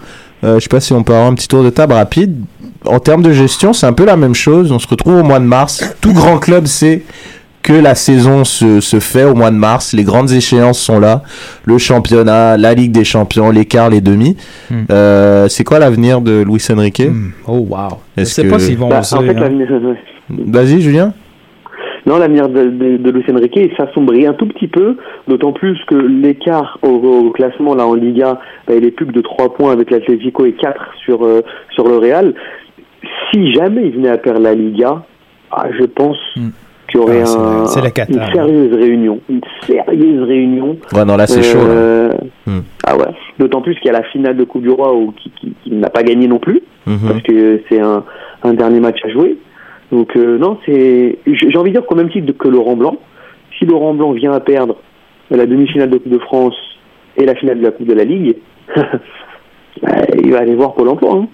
Euh, 0.43 0.55
je 0.57 0.61
sais 0.61 0.69
pas 0.69 0.81
si 0.81 0.93
on 0.93 1.03
peut 1.03 1.13
avoir 1.13 1.29
un 1.31 1.35
petit 1.35 1.49
tour 1.49 1.63
de 1.63 1.71
table 1.71 1.93
rapide. 1.93 2.37
En 2.87 2.99
termes 2.99 3.23
de 3.23 3.33
gestion, 3.33 3.73
c'est 3.73 3.87
un 3.87 3.93
peu 3.93 4.05
la 4.07 4.17
même 4.17 4.35
chose. 4.35 4.73
On 4.73 4.79
se 4.79 4.89
retrouve 4.89 5.17
au 5.17 5.23
mois 5.23 5.39
de 5.39 5.45
mars. 5.45 5.85
Tout 6.01 6.13
grand 6.15 6.39
club 6.39 6.67
sait 6.67 7.03
que 7.63 7.75
la 7.75 7.95
saison 7.95 8.43
se, 8.45 8.81
se 8.81 9.01
fait 9.01 9.25
au 9.25 9.35
mois 9.35 9.51
de 9.51 9.57
mars. 9.57 9.93
Les 9.93 10.03
grandes 10.03 10.31
échéances 10.33 10.79
sont 10.81 10.99
là. 10.99 11.23
Le 11.67 11.77
championnat, 11.77 12.57
la 12.57 12.73
Ligue 12.73 12.93
des 12.93 13.05
champions, 13.05 13.51
les 13.51 13.67
quarts, 13.67 13.91
les 13.91 14.01
demi. 14.01 14.37
Hmm. 14.71 14.85
Euh, 14.91 15.47
c'est 15.49 15.63
quoi 15.65 15.79
l'avenir 15.79 16.23
de 16.23 16.43
Luis 16.43 16.65
Enrique? 16.73 17.03
Hmm. 17.07 17.33
Oh, 17.47 17.67
wow. 17.69 17.99
Je 18.17 18.25
sais 18.25 18.45
que- 18.45 18.49
pas 18.49 18.59
s'ils 18.59 18.79
vont 18.79 18.89
Bah, 18.89 19.01
en 19.01 19.21
fait, 19.21 19.37
hein. 19.37 19.95
Vas-y, 20.31 20.81
Julien. 20.81 21.13
Non, 22.07 22.19
l'avenir 22.19 22.49
de, 22.49 22.65
de, 22.65 22.97
de 22.97 23.11
Luis 23.11 23.25
Enrique 23.33 23.57
il 23.57 23.77
s'assombrit 23.77 24.27
un 24.27 24.33
tout 24.35 24.47
petit 24.47 24.69
peu, 24.69 24.97
d'autant 25.29 25.53
plus 25.53 25.79
que 25.87 25.95
l'écart 25.95 26.79
au, 26.83 26.89
au 26.89 27.31
classement 27.31 27.75
là 27.75 27.87
en 27.87 27.95
Liga, 27.95 28.41
bah, 28.67 28.75
il 28.77 28.85
est 28.85 28.91
plus 28.91 29.07
que 29.07 29.13
de 29.13 29.21
3 29.21 29.55
points 29.55 29.73
avec 29.73 29.91
l'Atlético 29.91 30.45
et 30.47 30.53
4 30.53 30.81
sur, 31.05 31.25
euh, 31.25 31.43
sur 31.73 31.87
le 31.89 31.97
Real. 31.99 32.35
Si 33.33 33.53
jamais 33.53 33.87
il 33.87 33.93
venait 33.93 34.09
à 34.11 34.19
perdre 34.19 34.41
la 34.41 34.55
Liga, 34.55 35.03
ah, 35.51 35.67
je 35.79 35.85
pense 35.85 36.19
Hmm. 36.37 36.51
qu'il 36.91 37.01
y 37.01 37.03
aurait 37.03 37.21
Ah, 37.23 37.27
c'est- 37.27 37.39
un- 37.39 37.67
c'est 37.67 37.83
la 37.83 37.91
cata, 37.91 38.13
une 38.13 38.19
hein. 38.21 38.27
sérieuse 38.33 38.75
réunion. 38.75 39.21
Une 39.29 39.41
sérieuse 39.67 40.23
réunion. 40.27 40.77
Ouais, 40.93 41.05
non, 41.05 41.17
là, 41.17 41.27
c'est 41.27 41.43
chaud. 41.43 41.59
là. 41.59 41.65
Euh, 41.71 42.09
Hmm. 42.47 42.61
Ah 42.85 42.97
ouais. 42.97 43.05
D'autant 43.39 43.61
plus 43.63 43.75
qu'il 43.77 43.87
y 43.87 43.95
a 43.95 43.99
la 43.99 44.03
finale 44.05 44.37
de 44.37 44.45
Coupe 44.45 44.63
du 44.63 44.71
Roi 44.71 44.93
où, 44.95 45.13
qui, 45.13 45.31
qui, 45.41 45.53
qui 45.63 45.71
n'a 45.73 45.89
pas 45.91 46.03
gagné 46.03 46.27
non 46.27 46.39
plus, 46.39 46.61
Mhm. 46.87 46.99
parce 47.09 47.23
que 47.23 47.61
c'est 47.69 47.79
un, 47.81 48.03
un 48.43 48.55
dernier 48.55 48.81
match 48.81 48.99
à 49.05 49.09
jouer. 49.11 49.37
Donc 49.93 50.17
euh, 50.17 50.39
non, 50.39 50.59
c'est. 50.67 51.19
J'ai 51.27 51.57
envie 51.57 51.71
de 51.71 51.79
dire 51.79 51.87
qu'au 51.87 51.97
même 51.97 52.11
titre 52.11 52.33
que 52.33 52.49
Laurent 52.49 52.77
Blanc, 52.77 52.97
si 53.59 53.65
Laurent 53.65 53.95
Blanc 53.95 54.13
vient 54.13 54.33
à 54.33 54.41
perdre 54.41 54.77
la 55.31 55.47
demi-finale 55.47 55.91
de 55.91 55.99
Coupe 55.99 56.13
de 56.13 56.19
France 56.19 56.55
et 57.17 57.25
la 57.25 57.35
finale 57.35 57.59
de 57.59 57.65
la 57.65 57.71
Coupe 57.71 57.87
de 57.87 57.95
la 57.95 58.05
Ligue, 58.05 58.37
bah, 58.77 59.93
il 60.23 60.31
va 60.31 60.39
aller 60.39 60.55
voir 60.55 60.75
Pôle 60.75 60.89
Emploi. 60.89 61.15
Hein. 61.15 61.27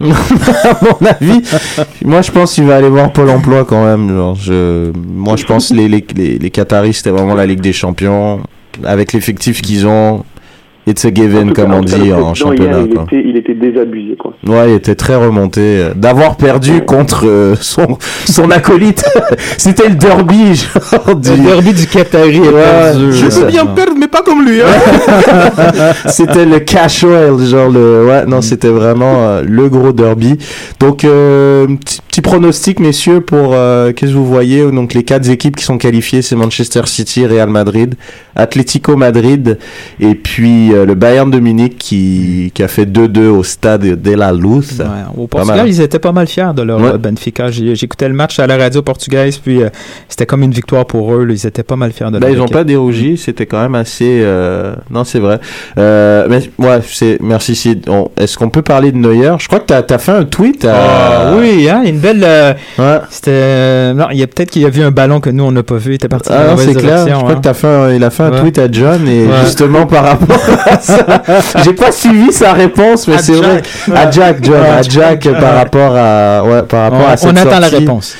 à 0.00 0.78
mon 0.84 1.06
avis, 1.08 1.42
moi 2.04 2.22
je 2.22 2.30
pense 2.30 2.54
qu'il 2.54 2.64
va 2.64 2.76
aller 2.76 2.88
voir 2.88 3.12
Pôle 3.12 3.30
emploi 3.30 3.64
quand 3.64 3.84
même. 3.84 4.08
Genre, 4.08 4.36
moi 4.94 5.34
je 5.36 5.44
pense 5.44 5.72
les, 5.72 5.88
les, 5.88 6.04
les, 6.14 6.38
les 6.38 6.50
Qataris 6.50 6.94
c'était 6.94 7.10
vraiment 7.10 7.34
la 7.34 7.46
Ligue 7.46 7.60
des 7.60 7.72
Champions. 7.72 8.40
Avec 8.84 9.12
l'effectif 9.12 9.60
qu'ils 9.60 9.88
ont, 9.88 10.22
It's 10.88 11.04
a 11.04 11.10
given, 11.14 11.52
comme 11.52 11.72
on 11.74 11.82
dit 11.82 11.94
en 11.94 12.04
hier, 12.04 12.34
championnat. 12.34 12.78
il, 12.88 12.94
quoi. 12.94 13.04
était, 13.04 13.22
il 13.28 13.36
était 13.36 13.54
désabusé, 13.54 14.16
quoi. 14.16 14.32
Ouais, 14.46 14.70
il 14.70 14.74
était 14.76 14.94
très 14.94 15.16
remonté. 15.16 15.60
euh, 15.60 15.92
D'avoir 15.94 16.36
perdu 16.36 16.80
contre 16.86 17.26
euh, 17.26 17.54
son, 17.60 17.98
son 18.24 18.50
acolyte. 18.50 19.04
C'était 19.58 19.88
le 19.88 19.96
derby, 19.96 20.54
genre, 20.54 21.14
du... 21.16 21.30
Le 21.30 21.36
derby 21.36 21.74
du 21.74 21.86
Qatari 21.86 22.40
Ouais, 22.40 22.92
je 22.94 23.40
peux 23.40 23.46
bien 23.48 23.66
perdre, 23.66 23.92
mais 24.00 24.08
pas 24.08 24.22
comme 24.22 24.46
lui. 24.46 24.60
Hein. 24.62 25.92
C'était 26.06 26.46
le 26.46 26.60
cash 26.60 27.04
oil, 27.04 27.38
genre 27.44 27.68
le. 27.70 28.06
Ouais, 28.06 28.24
non, 28.26 28.40
c'était 28.40 28.68
vraiment 28.68 29.14
euh, 29.28 29.42
le 29.46 29.68
gros 29.68 29.92
derby. 29.92 30.38
Donc, 30.80 31.04
euh, 31.04 31.66
petit, 31.66 32.00
petit 32.08 32.20
pronostic, 32.22 32.80
messieurs, 32.80 33.20
pour 33.20 33.50
euh, 33.52 33.92
qu'est-ce 33.92 34.12
que 34.12 34.16
vous 34.16 34.26
voyez 34.26 34.70
Donc, 34.70 34.94
les 34.94 35.02
quatre 35.02 35.28
équipes 35.28 35.56
qui 35.56 35.64
sont 35.64 35.78
qualifiées, 35.78 36.22
c'est 36.22 36.36
Manchester 36.36 36.82
City, 36.86 37.26
Real 37.26 37.48
Madrid, 37.50 37.94
Atlético 38.36 38.96
Madrid, 38.96 39.58
et 40.00 40.14
puis 40.14 40.70
euh, 40.78 40.86
le 40.86 40.94
Bayern 40.94 41.30
de 41.30 41.38
Munich 41.38 41.76
qui, 41.78 42.50
qui 42.54 42.62
a 42.62 42.68
fait 42.68 42.84
2-2 42.86 43.26
au 43.28 43.42
stade 43.42 43.82
de 44.00 44.10
la 44.12 44.32
Luz. 44.32 44.78
Ouais, 44.80 44.86
au 45.16 45.26
Portugal, 45.26 45.66
ils 45.68 45.80
étaient 45.80 45.98
pas 45.98 46.12
mal 46.12 46.26
fiers 46.26 46.52
de 46.54 46.62
leur 46.62 46.80
Ouais. 46.80 46.90
euh, 46.94 46.98
Benfica. 46.98 47.50
J'écoutais 47.50 48.08
le 48.08 48.14
match 48.14 48.38
à 48.38 48.46
la 48.46 48.56
radio 48.56 48.82
portugaise, 48.82 49.38
puis 49.38 49.62
euh, 49.62 49.68
c'était 50.08 50.26
comme 50.26 50.42
une 50.42 50.52
victoire 50.52 50.86
pour 50.86 51.12
eux. 51.14 51.24
là. 51.24 51.34
Ils 51.34 51.46
étaient 51.46 51.62
pas 51.62 51.76
mal 51.76 51.92
fiers 51.92 52.06
de 52.06 52.12
Là, 52.18 52.20
leur 52.20 52.30
ils 52.30 52.38
n'ont 52.38 52.46
pas 52.48 52.64
dérougi, 52.64 53.16
c'était 53.16 53.46
quand 53.46 53.60
même 53.60 53.74
assez. 53.74 54.20
euh, 54.22 54.74
Non, 54.90 55.04
c'est 55.04 55.18
vrai. 55.18 55.40
Euh, 55.78 56.26
mais 56.30 56.48
ouais, 56.58 56.80
c'est 56.86 57.18
merci 57.20 57.54
Sid. 57.54 57.88
On- 57.88 58.08
Est-ce 58.16 58.38
qu'on 58.38 58.50
peut 58.50 58.62
parler 58.62 58.92
de 58.92 58.96
Neuer? 58.98 59.32
Je 59.38 59.46
crois 59.48 59.60
que 59.60 59.66
tu 59.66 59.74
as, 59.94 59.98
fait 59.98 60.12
un 60.12 60.24
tweet. 60.24 60.64
À... 60.64 60.74
Ah, 60.74 61.34
oui, 61.38 61.68
hein, 61.68 61.82
une 61.84 61.98
belle. 61.98 62.22
euh, 62.24 62.52
Ouais. 62.78 62.98
C'était. 63.10 63.94
non, 63.94 64.06
il 64.12 64.18
y 64.18 64.22
a 64.22 64.26
peut-être 64.26 64.50
qu'il 64.50 64.64
a 64.64 64.70
vu 64.70 64.82
un 64.82 64.90
ballon 64.90 65.20
que 65.20 65.30
nous 65.30 65.44
on 65.44 65.52
n'a 65.52 65.62
pas 65.62 65.76
vu. 65.76 65.92
Il 65.92 65.94
était 65.94 66.08
parti 66.08 66.30
Ah 66.32 66.54
c'est 66.56 66.74
clair. 66.74 67.06
Je 67.08 67.12
crois 67.14 67.30
hein. 67.32 67.34
que 67.36 67.40
t'as 67.40 67.54
fait 67.54 67.66
un- 67.66 67.92
il 67.92 68.04
a 68.04 68.10
fait 68.10 68.22
un 68.24 68.30
tweet 68.30 68.58
à 68.58 68.70
John 68.70 69.06
et 69.08 69.26
justement 69.44 69.86
par 69.86 70.04
rapport 70.04 70.38
j'ai 71.64 71.72
pas 71.72 71.92
suivi 71.92 72.32
sa 72.32 72.52
réponse, 72.52 73.08
mais 73.08 73.18
c'est 73.18 73.32
vrai. 73.32 73.62
À 73.94 74.10
Jack, 74.10 74.38
John, 74.42 74.62
à 74.62 74.82
Jack 74.82 75.28
par 75.40 75.54
rapport 75.54 75.94
à, 75.96 76.42
ouais, 76.44 76.62
par 76.62 76.82
rapport 76.84 77.06
On, 77.06 77.10
à 77.12 77.16
cette 77.16 77.32
on 77.32 77.36
attend 77.36 77.60
la 77.60 77.68
réponse. 77.68 78.16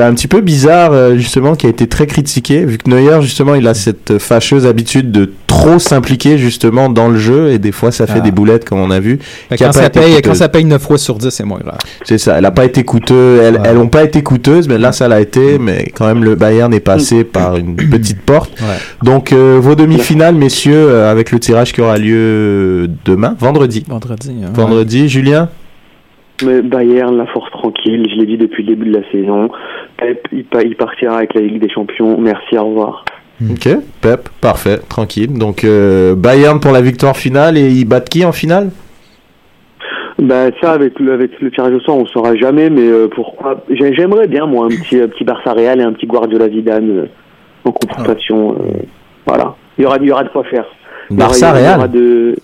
Ben, 0.00 0.06
un 0.06 0.14
petit 0.14 0.28
peu 0.28 0.40
bizarre, 0.40 0.92
euh, 0.94 1.16
justement, 1.16 1.54
qui 1.56 1.66
a 1.66 1.68
été 1.68 1.86
très 1.86 2.06
critiqué, 2.06 2.64
vu 2.64 2.78
que 2.78 2.88
Neuer, 2.88 3.20
justement, 3.20 3.54
il 3.54 3.68
a 3.68 3.74
cette 3.74 4.16
fâcheuse 4.16 4.64
habitude 4.66 5.12
de 5.12 5.30
trop 5.46 5.78
s'impliquer, 5.78 6.38
justement, 6.38 6.88
dans 6.88 7.08
le 7.08 7.18
jeu, 7.18 7.50
et 7.50 7.58
des 7.58 7.70
fois, 7.70 7.92
ça 7.92 8.06
fait 8.06 8.14
Ah. 8.16 8.20
des 8.20 8.30
boulettes, 8.30 8.66
comme 8.66 8.78
on 8.78 8.90
a 8.90 8.98
vu. 8.98 9.18
Qui 9.18 9.62
quand, 9.62 9.72
ça 9.72 9.90
paye, 9.90 10.22
quand 10.22 10.32
ça 10.32 10.48
paye 10.48 10.64
9 10.64 10.80
fois 10.80 10.96
sur 10.96 11.16
10, 11.16 11.28
c'est 11.28 11.44
moins 11.44 11.58
grave. 11.58 11.76
C'est 12.04 12.16
ça, 12.16 12.38
elle 12.38 12.46
a 12.46 12.50
pas 12.50 12.64
été 12.64 12.82
coûteuse, 12.82 13.40
elles, 13.42 13.56
Ouais. 13.56 13.60
elles 13.66 13.76
ont 13.76 13.88
pas 13.88 14.02
été 14.04 14.22
coûteuses, 14.22 14.68
mais 14.68 14.78
là, 14.78 14.90
ça 14.92 15.06
l'a 15.06 15.20
été, 15.20 15.58
mais 15.58 15.84
quand 15.94 16.06
même, 16.06 16.24
le 16.24 16.34
Bayern 16.34 16.72
est 16.72 16.80
passé 16.80 17.22
par 17.24 17.56
une 17.58 17.76
petite 17.76 18.22
porte. 18.22 18.58
Ouais. 18.62 18.78
Donc, 19.02 19.34
euh, 19.34 19.58
vos 19.60 19.74
demi-finales, 19.74 20.34
messieurs, 20.34 20.72
euh, 20.88 21.10
avec 21.12 21.30
le 21.30 21.38
tirage 21.40 21.74
qui 21.74 21.82
aura 21.82 21.98
lieu 21.98 22.88
demain, 23.04 23.36
vendredi. 23.38 23.84
Vendredi. 23.86 24.32
hein. 24.42 24.48
Vendredi, 24.54 25.10
Julien? 25.10 25.50
Mais 26.42 26.62
Bayern, 26.62 27.18
la 27.18 27.26
force 27.26 27.50
tranquille, 27.50 28.06
je 28.10 28.18
l'ai 28.18 28.24
dit 28.24 28.38
depuis 28.38 28.62
le 28.64 28.70
début 28.74 28.88
de 28.90 28.96
la 28.96 29.02
saison. 29.12 29.50
Pep, 30.00 30.26
il, 30.32 30.44
pa- 30.44 30.62
il 30.62 30.74
partira 30.76 31.18
avec 31.18 31.34
la 31.34 31.42
Ligue 31.42 31.60
des 31.60 31.68
Champions. 31.70 32.18
Merci, 32.18 32.56
au 32.58 32.66
revoir. 32.68 33.04
Ok, 33.50 33.68
Pep, 34.00 34.28
parfait, 34.40 34.78
tranquille. 34.88 35.32
Donc, 35.38 35.64
euh, 35.64 36.14
Bayern 36.14 36.58
pour 36.60 36.72
la 36.72 36.80
victoire 36.80 37.16
finale, 37.16 37.56
et 37.56 37.68
ils 37.70 37.84
battent 37.84 38.08
qui 38.08 38.24
en 38.24 38.32
finale? 38.32 38.70
Bah 40.18 40.48
ça, 40.60 40.72
avec 40.72 40.98
le, 41.00 41.12
avec 41.14 41.40
le 41.40 41.50
tirage 41.50 41.72
au 41.72 41.80
sort, 41.80 41.96
on 41.96 42.06
saura 42.06 42.36
jamais, 42.36 42.68
mais 42.68 42.82
euh, 42.86 43.08
pourquoi? 43.08 43.62
J'ai- 43.70 43.94
J'aimerais 43.94 44.26
bien, 44.28 44.44
moi, 44.46 44.66
un 44.66 44.68
petit, 44.68 45.00
un 45.00 45.08
petit 45.08 45.24
Barça 45.24 45.52
Real 45.54 45.80
et 45.80 45.82
un 45.82 45.92
petit 45.92 46.06
Guardiola 46.06 46.48
Zidane 46.50 46.90
euh, 46.90 47.06
en 47.64 47.72
confrontation. 47.72 48.56
voilà. 49.26 49.54
Il 49.78 49.84
y 49.84 49.86
aura, 49.86 49.96
il 49.98 50.06
y 50.08 50.12
aura 50.12 50.24
de 50.24 50.28
quoi 50.28 50.44
faire. 50.44 50.66
Barça, 51.10 51.52
il 51.58 51.62
y 51.62 51.66
aura 51.66 51.76
Real 51.76 51.90
de... 51.90 52.36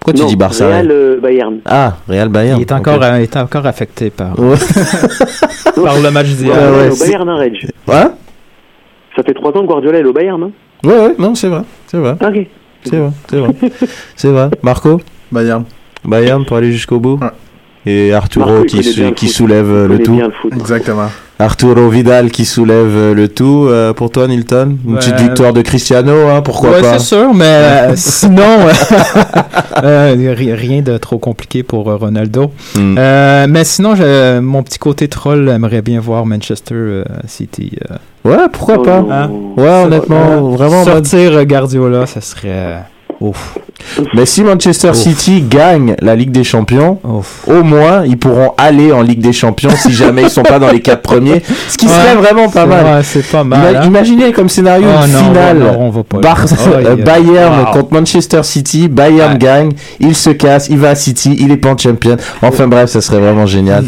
Pourquoi 0.00 0.14
tu 0.14 0.26
dis 0.26 0.36
Barça 0.36 0.66
Real, 0.66 0.88
euh, 0.90 1.20
Bayern. 1.20 1.58
Ah, 1.66 1.96
Real 2.08 2.28
Bayern. 2.30 2.58
Il 2.58 2.62
est 2.62 2.72
encore, 2.72 3.02
euh, 3.02 3.18
il 3.18 3.24
est 3.24 3.36
encore 3.36 3.66
affecté 3.66 4.08
par, 4.10 4.38
Ouais. 4.38 4.56
par 5.84 6.00
le 6.00 6.10
match 6.10 6.28
Ouais, 6.28 6.34
d'hier. 6.34 6.54
Ah 6.58 6.72
ouais, 6.72 6.90
au 6.90 6.96
Bayern, 6.96 7.28
hein, 7.28 7.36
Reg. 7.36 7.52
Ouais, 7.86 7.94
Ça 9.14 9.22
fait 9.22 9.34
trois 9.34 9.50
ans 9.50 9.60
que 9.62 9.66
Guardiola 9.66 9.98
est 9.98 10.04
au 10.04 10.12
Bayern, 10.12 10.42
hein 10.42 10.50
ouais, 10.84 10.92
ouais, 11.08 11.14
non, 11.18 11.34
c'est 11.34 11.48
vrai, 11.48 11.62
c'est 11.86 11.98
vrai, 11.98 12.12
Ok. 12.12 12.46
c'est 12.84 12.96
vrai, 12.96 13.10
c'est 13.28 13.36
vrai. 13.38 13.50
c'est 14.16 14.28
vrai. 14.30 14.48
Marco 14.62 15.00
Bayern. 15.30 15.64
Bayern 16.04 16.44
pour 16.46 16.56
aller 16.56 16.72
jusqu'au 16.72 16.98
bout 16.98 17.18
Ouais. 17.20 17.28
Et 17.86 18.12
Arturo 18.14 18.46
Marco, 18.46 18.64
qui, 18.64 19.28
soulève 19.28 19.66
Il 19.90 19.96
le 19.96 20.02
tout. 20.02 20.14
bien 20.14 20.26
le 20.28 20.32
foot. 20.32 20.52
Exactement. 20.54 21.08
Arturo 21.40 21.88
Vidal 21.88 22.30
qui 22.30 22.44
soulève 22.44 22.86
euh, 22.94 23.14
le 23.14 23.28
tout. 23.28 23.66
Euh, 23.68 23.92
pour 23.92 24.10
toi, 24.10 24.28
Nilton? 24.28 24.76
Une 24.86 24.92
Ouais. 24.94 24.98
petite 24.98 25.18
victoire 25.20 25.52
de 25.52 25.62
Cristiano, 25.62 26.28
hein, 26.28 26.42
pourquoi 26.42 26.70
ouais, 26.70 26.80
pas? 26.82 26.98
c'est 26.98 27.06
sûr, 27.06 27.32
mais 27.34 27.44
euh, 27.46 27.92
sinon, 27.96 28.42
euh, 29.84 30.34
ri- 30.36 30.52
rien 30.54 30.82
de 30.82 30.96
trop 30.98 31.18
compliqué 31.18 31.62
pour 31.62 31.84
Ronaldo. 31.92 32.50
Hmm. 32.76 32.94
Mais 33.48 33.64
sinon, 33.64 33.94
je- 33.94 34.38
mon 34.40 34.62
petit 34.62 34.78
côté 34.78 35.08
troll 35.08 35.48
aimerait 35.48 35.82
bien 35.82 36.00
voir 36.00 36.26
Manchester 36.26 37.04
City 37.26 37.72
Ouais, 38.24 38.36
pourquoi 38.52 38.82
pas? 38.82 38.98
Hein? 39.10 39.30
Ouais, 39.56 39.84
honnêtement, 39.84 40.50
vraiment. 40.50 40.84
sortir 40.84 41.44
Guardiola, 41.46 42.06
ça 42.06 42.20
serait 42.20 42.82
ouf, 43.20 43.58
Mais 44.14 44.26
si 44.26 44.42
Manchester 44.42 44.90
Ouf. 44.90 44.96
City 44.96 45.42
gagne 45.42 45.96
la 46.00 46.14
Ligue 46.16 46.30
des 46.30 46.44
Champions, 46.44 46.98
ouf. 47.04 47.42
au 47.46 47.62
moins 47.62 48.04
ils 48.04 48.16
pourront 48.18 48.52
aller 48.58 48.92
en 48.92 49.02
Ligue 49.02 49.20
des 49.20 49.32
Champions 49.32 49.70
si 49.76 49.92
jamais 49.92 50.22
ils 50.22 50.30
sont 50.30 50.42
pas 50.42 50.58
dans 50.58 50.70
les 50.70 50.80
quatre 50.80 51.02
premiers, 51.02 51.42
ce 51.68 51.76
qui 51.76 51.86
serait 51.88 52.14
vraiment 52.16 52.48
pas 52.48 52.66
mal. 52.66 52.84
ouais, 52.84 53.02
c'est 53.02 53.26
pas 53.26 53.44
mal. 53.44 53.74
Ima- 53.74 53.78
hein. 53.78 53.84
Imaginez 53.86 54.32
comme 54.32 54.48
scénario 54.48 54.86
Oh, 54.90 55.04
une 55.06 55.12
non, 55.12 55.18
finale. 55.18 55.56
on 55.60 55.64
va- 55.64 55.72
non, 55.72 55.80
on 55.80 55.90
va 55.90 56.02
pas 56.04 56.16
le 56.16 56.22
Bar- 56.22 56.48
faire. 56.48 56.58
euh, 56.86 56.96
Bayern 56.96 57.60
wow. 57.60 57.72
contre 57.72 57.92
Manchester 57.94 58.42
City, 58.42 58.88
Bayern 58.88 59.32
Ouais. 59.32 59.38
gagne, 59.38 59.72
il 59.98 60.14
se 60.14 60.30
casse, 60.30 60.68
il 60.68 60.78
va 60.78 60.90
à 60.90 60.94
City, 60.94 61.36
il 61.38 61.50
est 61.50 61.56
pas 61.56 61.70
en 61.70 61.78
champion. 61.78 62.16
Enfin 62.42 62.68
bref, 62.68 62.90
ça 62.90 63.00
serait 63.00 63.18
vraiment 63.20 63.46
génial. 63.46 63.84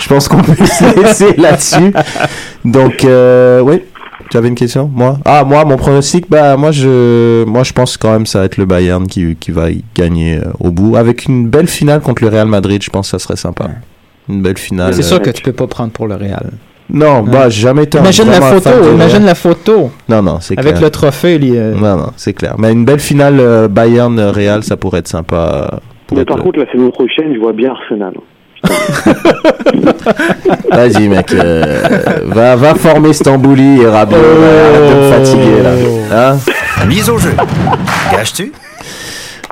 Je 0.00 0.08
pense 0.08 0.28
qu'on 0.28 0.42
peut 0.42 0.54
se 0.66 1.00
laisser 1.00 1.34
là-dessus. 1.36 1.92
Donc 2.64 3.04
euh, 3.04 3.60
oui, 3.60 3.82
tu 4.30 4.36
avais 4.36 4.48
une 4.48 4.54
question? 4.54 4.90
Moi? 4.92 5.18
Ah 5.24 5.44
moi 5.44 5.64
mon 5.64 5.76
pronostic 5.76 6.28
bah 6.28 6.56
moi 6.56 6.70
je 6.72 7.44
moi 7.44 7.62
je 7.64 7.72
pense 7.72 7.96
quand 7.96 8.10
même 8.12 8.26
ça 8.26 8.40
va 8.40 8.44
être 8.46 8.56
le 8.56 8.64
Bayern 8.66 9.06
qui 9.06 9.36
qui 9.36 9.50
va 9.52 9.66
gagner 9.94 10.36
euh, 10.38 10.50
au 10.60 10.70
bout 10.70 10.96
avec 10.96 11.26
une 11.26 11.48
belle 11.48 11.68
finale 11.68 12.00
contre 12.00 12.22
le 12.24 12.30
Real 12.30 12.48
Madrid, 12.48 12.82
je 12.82 12.90
pense 12.90 13.10
que 13.10 13.18
ça 13.18 13.24
serait 13.24 13.36
sympa. 13.36 13.68
Une 14.28 14.42
belle 14.42 14.58
finale. 14.58 14.92
C'est 14.94 15.00
euh, 15.00 15.08
sûr 15.08 15.22
que 15.22 15.30
tu 15.30 15.42
peux 15.42 15.52
pas 15.52 15.66
prendre 15.68 15.92
pour 15.92 16.06
le 16.08 16.16
Real. 16.16 16.50
Non, 16.88 17.22
bah 17.22 17.48
j'ai 17.48 17.62
jamais 17.62 17.82
été 17.82 17.98
Imagine 17.98 18.26
la 18.28 18.40
photo, 18.40 18.70
imagine 18.92 19.24
la 19.24 19.34
photo 19.34 19.90
Non 20.08 20.22
non, 20.22 20.38
c'est 20.40 20.56
avec 20.58 20.80
le 20.80 20.88
trophée. 20.90 21.36
les, 21.38 21.56
euh, 21.56 21.74
Non, 21.74 21.96
non, 21.96 22.10
c'est 22.16 22.32
clair. 22.32 22.54
Mais 22.58 22.70
une 22.72 22.84
belle 22.84 23.00
finale 23.00 23.38
euh, 23.40 23.66
Bayern-Real, 23.66 24.62
ça 24.62 24.76
pourrait 24.76 25.00
être 25.00 25.08
sympa. 25.08 25.68
euh, 25.72 25.76
pour 26.06 26.16
Mais 26.16 26.22
être- 26.22 26.28
par 26.28 26.38
contre, 26.44 26.60
la 26.60 26.70
saison 26.70 26.90
prochaine, 26.92 27.34
je 27.34 27.40
vois 27.40 27.52
bien 27.52 27.72
Arsenal. 27.72 28.14
Vas-y, 30.70 31.08
mec. 31.08 31.32
euh, 31.32 31.80
va, 32.26 32.56
va 32.56 32.74
former 32.74 33.12
Stambouli 33.12 33.82
et 33.82 33.86
Rabiot. 33.88 34.16
Arrête 34.16 34.96
de 34.96 35.02
fatiguer, 35.12 35.62
là. 35.62 35.70
Hein 36.32 36.38
Mise 36.86 37.08
au 37.10 37.18
jeu. 37.18 37.32
Gages-tu? 38.12 38.52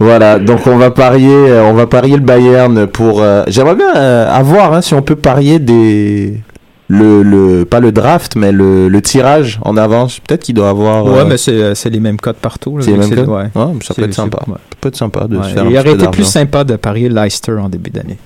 voilà, 0.00 0.40
donc 0.40 0.66
on 0.66 0.76
va 0.76 0.90
parier, 0.90 1.28
euh, 1.32 1.62
on 1.64 1.72
va 1.72 1.86
parier 1.86 2.16
le 2.16 2.22
Bayern 2.22 2.86
pour. 2.88 3.22
euh, 3.22 3.44
J'aimerais 3.46 3.76
bien 3.76 3.94
euh, 3.96 4.28
avoir, 4.30 4.74
hein, 4.74 4.82
si 4.82 4.92
on 4.94 5.02
peut 5.02 5.16
parier 5.16 5.58
des. 5.58 6.40
Le, 6.88 7.22
le, 7.22 7.64
pas 7.64 7.80
le 7.80 7.92
draft, 7.92 8.36
mais 8.36 8.52
le, 8.52 8.88
le 8.88 9.00
tirage 9.02 9.58
en 9.62 9.74
avance. 9.78 10.20
Peut-être 10.20 10.42
qu'il 10.42 10.54
doit 10.54 10.68
avoir. 10.68 11.06
Ouais, 11.06 11.20
euh, 11.20 11.24
mais 11.26 11.38
c'est 11.38 11.74
c'est 11.74 11.88
les 11.88 11.98
mêmes 11.98 12.18
codes 12.18 12.36
partout. 12.36 12.76
c'est 12.82 12.90
les 12.90 12.98
mêmes 12.98 13.14
codes? 13.14 13.26
ouais. 13.28 13.44
Ouais, 13.54 13.72
ça 13.82 13.94
peut 13.94 14.02
être 14.04 14.12
sympa. 14.12 14.38
Ça 14.46 14.52
peut 14.82 14.88
être 14.88 14.96
sympa 14.96 15.26
de 15.26 15.38
Ouais, 15.38 15.44
se 15.44 15.48
faire 15.50 15.64
un 15.64 15.70
Il 15.70 15.78
aurait 15.78 15.92
été 15.92 16.06
plus 16.08 16.24
sympa 16.24 16.62
de 16.62 16.76
parier 16.76 17.08
Leicester 17.08 17.52
en 17.52 17.70
début 17.70 17.88
d'année. 17.90 18.18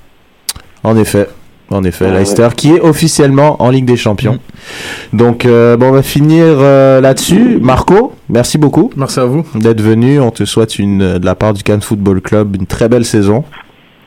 En 0.89 0.97
effet. 0.97 1.29
En 1.71 1.85
effet, 1.85 2.07
Ah, 2.09 2.15
Leicester 2.19 2.49
qui 2.57 2.73
est 2.75 2.81
officiellement 2.81 3.63
en 3.63 3.69
Ligue 3.69 3.85
des 3.85 3.97
Champions. 3.99 4.39
Donc, 5.13 5.45
euh, 5.45 5.77
bon, 5.77 5.89
on 5.89 5.93
va 5.93 6.03
finir 6.03 6.45
euh, 6.47 7.01
là-dessus. 7.03 7.59
Marco, 7.61 8.15
merci 8.31 8.57
beaucoup 8.57 8.91
Merci 8.97 9.21
à 9.21 9.27
vous. 9.27 9.45
d'être 9.55 9.83
venu. 9.83 10.19
On 10.19 10.31
te 10.31 10.47
souhaite 10.47 10.79
une, 10.79 11.03
euh, 11.03 11.19
de 11.19 11.27
la 11.27 11.35
part 11.35 11.53
du 11.53 11.63
Cannes 11.63 11.83
Football 11.83 12.23
Club 12.23 12.57
une 12.57 12.67
très 12.67 12.89
belle 12.89 13.05
saison. 13.05 13.45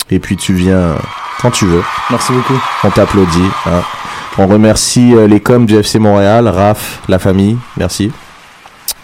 Et 0.09 0.17
puis 0.17 0.37
tu 0.37 0.53
viens 0.53 0.95
quand 1.41 1.51
tu 1.51 1.65
veux. 1.65 1.83
Merci 2.09 2.33
beaucoup. 2.33 2.59
On 2.83 2.89
t'applaudit. 2.89 3.39
hein. 3.67 3.83
On 4.39 4.47
remercie 4.47 5.13
euh, 5.13 5.27
les 5.27 5.39
coms 5.39 5.65
du 5.67 5.75
FC 5.75 5.99
Montréal, 5.99 6.47
Raph, 6.47 7.01
la 7.09 7.19
famille, 7.19 7.57
merci. 7.77 8.11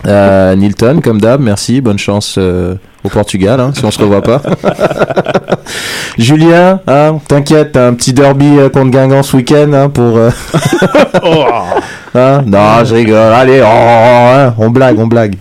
Euh, 0.05 0.55
Nilton, 0.55 1.01
comme 1.03 1.19
d'hab, 1.19 1.41
merci. 1.41 1.81
Bonne 1.81 1.97
chance 1.97 2.35
euh, 2.37 2.75
au 3.03 3.09
Portugal, 3.09 3.59
hein, 3.59 3.71
si 3.75 3.83
on 3.83 3.91
se 3.91 3.99
revoit 3.99 4.21
pas. 4.21 4.41
Julien, 6.17 6.79
hein, 6.87 7.19
t'inquiète, 7.27 7.75
un 7.77 7.93
petit 7.93 8.13
derby 8.13 8.57
euh, 8.57 8.69
contre 8.69 8.91
Guingamp 8.91 9.23
ce 9.23 9.35
week-end 9.37 9.71
hein, 9.73 9.89
pour. 9.89 10.17
euh, 10.17 10.29
hein 12.15 12.43
non, 12.45 12.83
je 12.85 12.93
rigole. 12.95 13.33
Allez, 13.33 13.61
oh, 13.61 13.65
oh, 13.67 14.27
hein, 14.35 14.53
on 14.57 14.69
blague, 14.69 14.99
on 14.99 15.07
blague. 15.07 15.35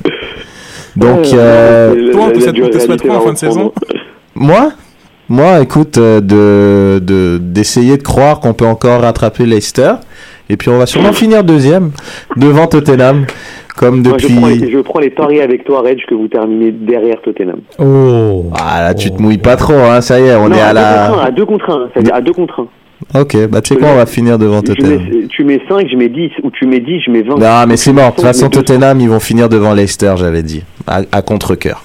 Donc, 0.97 1.27
euh, 1.33 2.13
Toi, 2.13 2.23
on 2.25 2.31
te 2.31 2.35
la 2.35 2.41
souhaite- 2.41 2.49
on 2.49 2.53
te 2.53 2.55
dualité 2.55 2.81
souhaite 2.81 3.03
quoi 3.03 3.17
en 3.17 3.21
fin 3.21 3.33
de 3.33 3.39
saison 3.39 3.73
moi, 4.35 4.71
moi, 5.29 5.61
écoute, 5.61 5.99
euh, 5.99 6.21
de 6.21 6.99
de- 7.05 7.39
d'essayer 7.41 7.97
de, 7.97 8.03
croire 8.03 8.41
qu'on 8.41 8.53
peut 8.55 8.67
encore 8.67 9.01
rattraper 9.03 9.45
Leicester. 9.47 9.93
Et 10.49 10.57
puis 10.57 10.69
on 10.69 10.79
va 10.79 10.87
sûrement 10.87 11.13
finir 11.13 11.43
deuxième 11.43 11.91
devant 12.37 12.67
Tottenham 12.69 13.27
comme 13.77 14.03
Moi, 14.03 14.16
je, 14.18 14.27
depuis. 14.27 14.37
prends 14.37 14.49
les, 14.49 14.70
je 14.70 14.79
prends 14.79 15.01
les 15.01 15.11
paris 15.11 15.41
avec 15.41 15.64
toi, 15.64 15.83
Reg, 15.83 15.99
que 16.09 16.14
vous 16.14 16.29
terminez 16.29 16.72
derrière 16.72 17.20
Tottenham. 17.22 17.61
Oh. 17.79 18.47
Ah 18.59 18.81
là, 18.83 18.95
tu 18.95 19.11
te 19.11 19.20
mouilles 19.20 19.39
pas 19.39 19.57
trop, 19.57 19.74
hein, 19.74 20.01
ça 20.01 20.18
y 20.18 20.24
est, 20.24 20.35
on 20.37 20.49
non, 20.49 20.57
est 20.57 20.61
à 20.61 20.68
à 20.68 20.72
deux 20.72 20.77
contre 20.77 21.11
un, 21.11 21.16
la. 21.16 21.24
à 21.24 21.31
deux 21.31 21.45
contre 21.45 21.70
un. 21.70 21.89
C'est-à-dire 21.93 22.14
à 22.14 22.20
deux 22.20 22.33
contre 22.33 22.61
un. 22.61 22.68
Ok, 23.20 23.37
bah 23.49 23.61
tu 23.61 23.74
sais 23.74 23.81
quoi, 23.81 23.91
on 23.91 23.97
va 23.97 24.07
finir 24.07 24.39
devant 24.39 24.62
Tottenham. 24.62 24.99
mets, 25.11 25.27
tu 25.29 25.45
mets 25.45 25.61
5, 25.68 25.87
je 25.91 25.97
mets 25.97 26.09
10, 26.09 26.31
ou 26.43 26.51
tu 26.51 26.66
mets 26.66 26.81
10, 26.81 27.01
je 27.07 27.11
mets 27.11 27.22
20. 27.22 27.37
Non, 27.37 27.66
mais 27.68 27.77
c'est 27.77 27.93
mort. 27.93 28.11
De 28.11 28.14
toute 28.16 28.24
façon, 28.24 28.49
200. 28.49 28.51
Tottenham, 28.62 29.01
ils 29.01 29.09
vont 29.11 29.20
finir 29.20 29.51
devant 29.51 29.74
Leicester, 29.74 30.14
j'avais 30.16 30.43
dit, 30.43 30.62
à, 30.87 31.01
à 31.12 31.22
contre-cœur. 31.22 31.84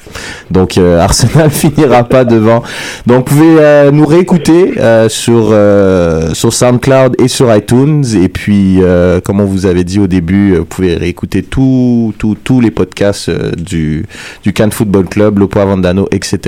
Donc, 0.49 0.78
euh, 0.78 0.99
Arsenal 0.99 1.49
finira 1.52 2.04
pas 2.04 2.26
devant. 2.26 2.62
Donc, 3.08 3.30
vous 3.30 3.36
pouvez 3.36 3.56
euh, 3.60 3.91
nous 3.91 4.06
réécouter 4.06 4.74
euh, 4.78 5.10
sur 5.10 5.49
euh, 5.52 6.34
sur 6.34 6.52
SoundCloud 6.54 7.16
et 7.22 7.28
sur 7.28 7.54
iTunes. 7.56 8.04
Et 8.22 8.30
puis, 8.30 8.78
euh, 8.82 9.20
comme 9.22 9.39
on 9.39 9.45
vous 9.45 9.66
avait 9.66 9.84
dit 9.84 9.99
au 9.99 10.08
début, 10.08 10.54
euh, 10.54 10.60
vous 10.60 10.66
pouvez 10.66 10.95
réécouter 10.95 11.43
tous 11.43 12.14
tous 12.18 12.36
tous 12.43 12.60
les 12.62 12.72
podcasts 12.72 13.30
euh, 13.30 13.52
du 13.52 14.06
du 14.43 14.54
Cannes 14.54 14.72
Football 14.72 15.06
Club, 15.06 15.39
Lopo 15.39 15.60
Avandano, 15.60 16.08
etc. 16.12 16.39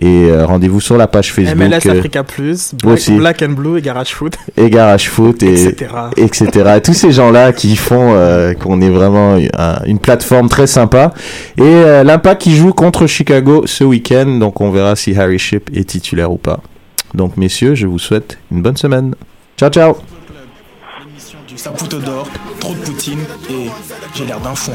Et 0.00 0.28
euh, 0.30 0.44
rendez-vous 0.46 0.80
sur 0.80 0.96
la 0.96 1.06
page 1.06 1.32
Facebook. 1.32 1.56
MLS 1.56 1.88
Africa 1.90 2.22
Plus, 2.24 2.74
Black, 2.82 2.94
aussi. 2.94 3.12
Black 3.16 3.42
and 3.42 3.52
Blue 3.52 3.78
et 3.78 3.82
Garage 3.82 4.14
Foot. 4.14 4.34
et 4.56 4.68
Garage 4.70 5.08
Foot 5.08 5.42
et 5.42 5.52
Etc. 5.52 5.86
etc. 6.16 6.48
Tous 6.82 6.94
ces 6.94 7.12
gens-là 7.12 7.52
qui 7.52 7.76
font 7.76 8.12
euh, 8.14 8.54
qu'on 8.54 8.80
est 8.80 8.90
vraiment 8.90 9.36
un- 9.58 9.78
une 9.86 9.98
plateforme 9.98 10.48
très 10.48 10.66
sympa. 10.66 11.12
Et 11.56 11.62
euh, 11.72 12.04
l'Impact 12.04 12.42
qui 12.42 12.56
joue 12.56 12.72
contre 12.72 13.06
Chicago 13.06 13.66
ce 13.66 13.84
week-end, 13.84 14.26
donc 14.38 14.60
on 14.60 14.70
verra 14.70 14.96
si 14.96 15.16
Harry 15.16 15.38
Ship 15.38 15.70
est 15.74 15.88
titulaire 15.88 16.32
ou 16.32 16.38
pas. 16.38 16.60
Donc 17.14 17.36
messieurs, 17.36 17.74
je 17.74 17.86
vous 17.86 17.98
souhaite 17.98 18.38
une 18.50 18.62
bonne 18.62 18.76
semaine. 18.76 19.14
Ciao 19.56 19.70
ciao. 19.70 19.96
L'émission 21.06 21.38
du 21.46 21.56
Saputo 21.56 21.98
d'or, 21.98 22.28
trop 22.58 22.74
de 22.74 22.80
poutine 22.80 23.20
et 23.50 23.68
j'ai 24.14 24.24
l'air 24.24 24.40
d'un 24.40 24.54
fond. 24.54 24.72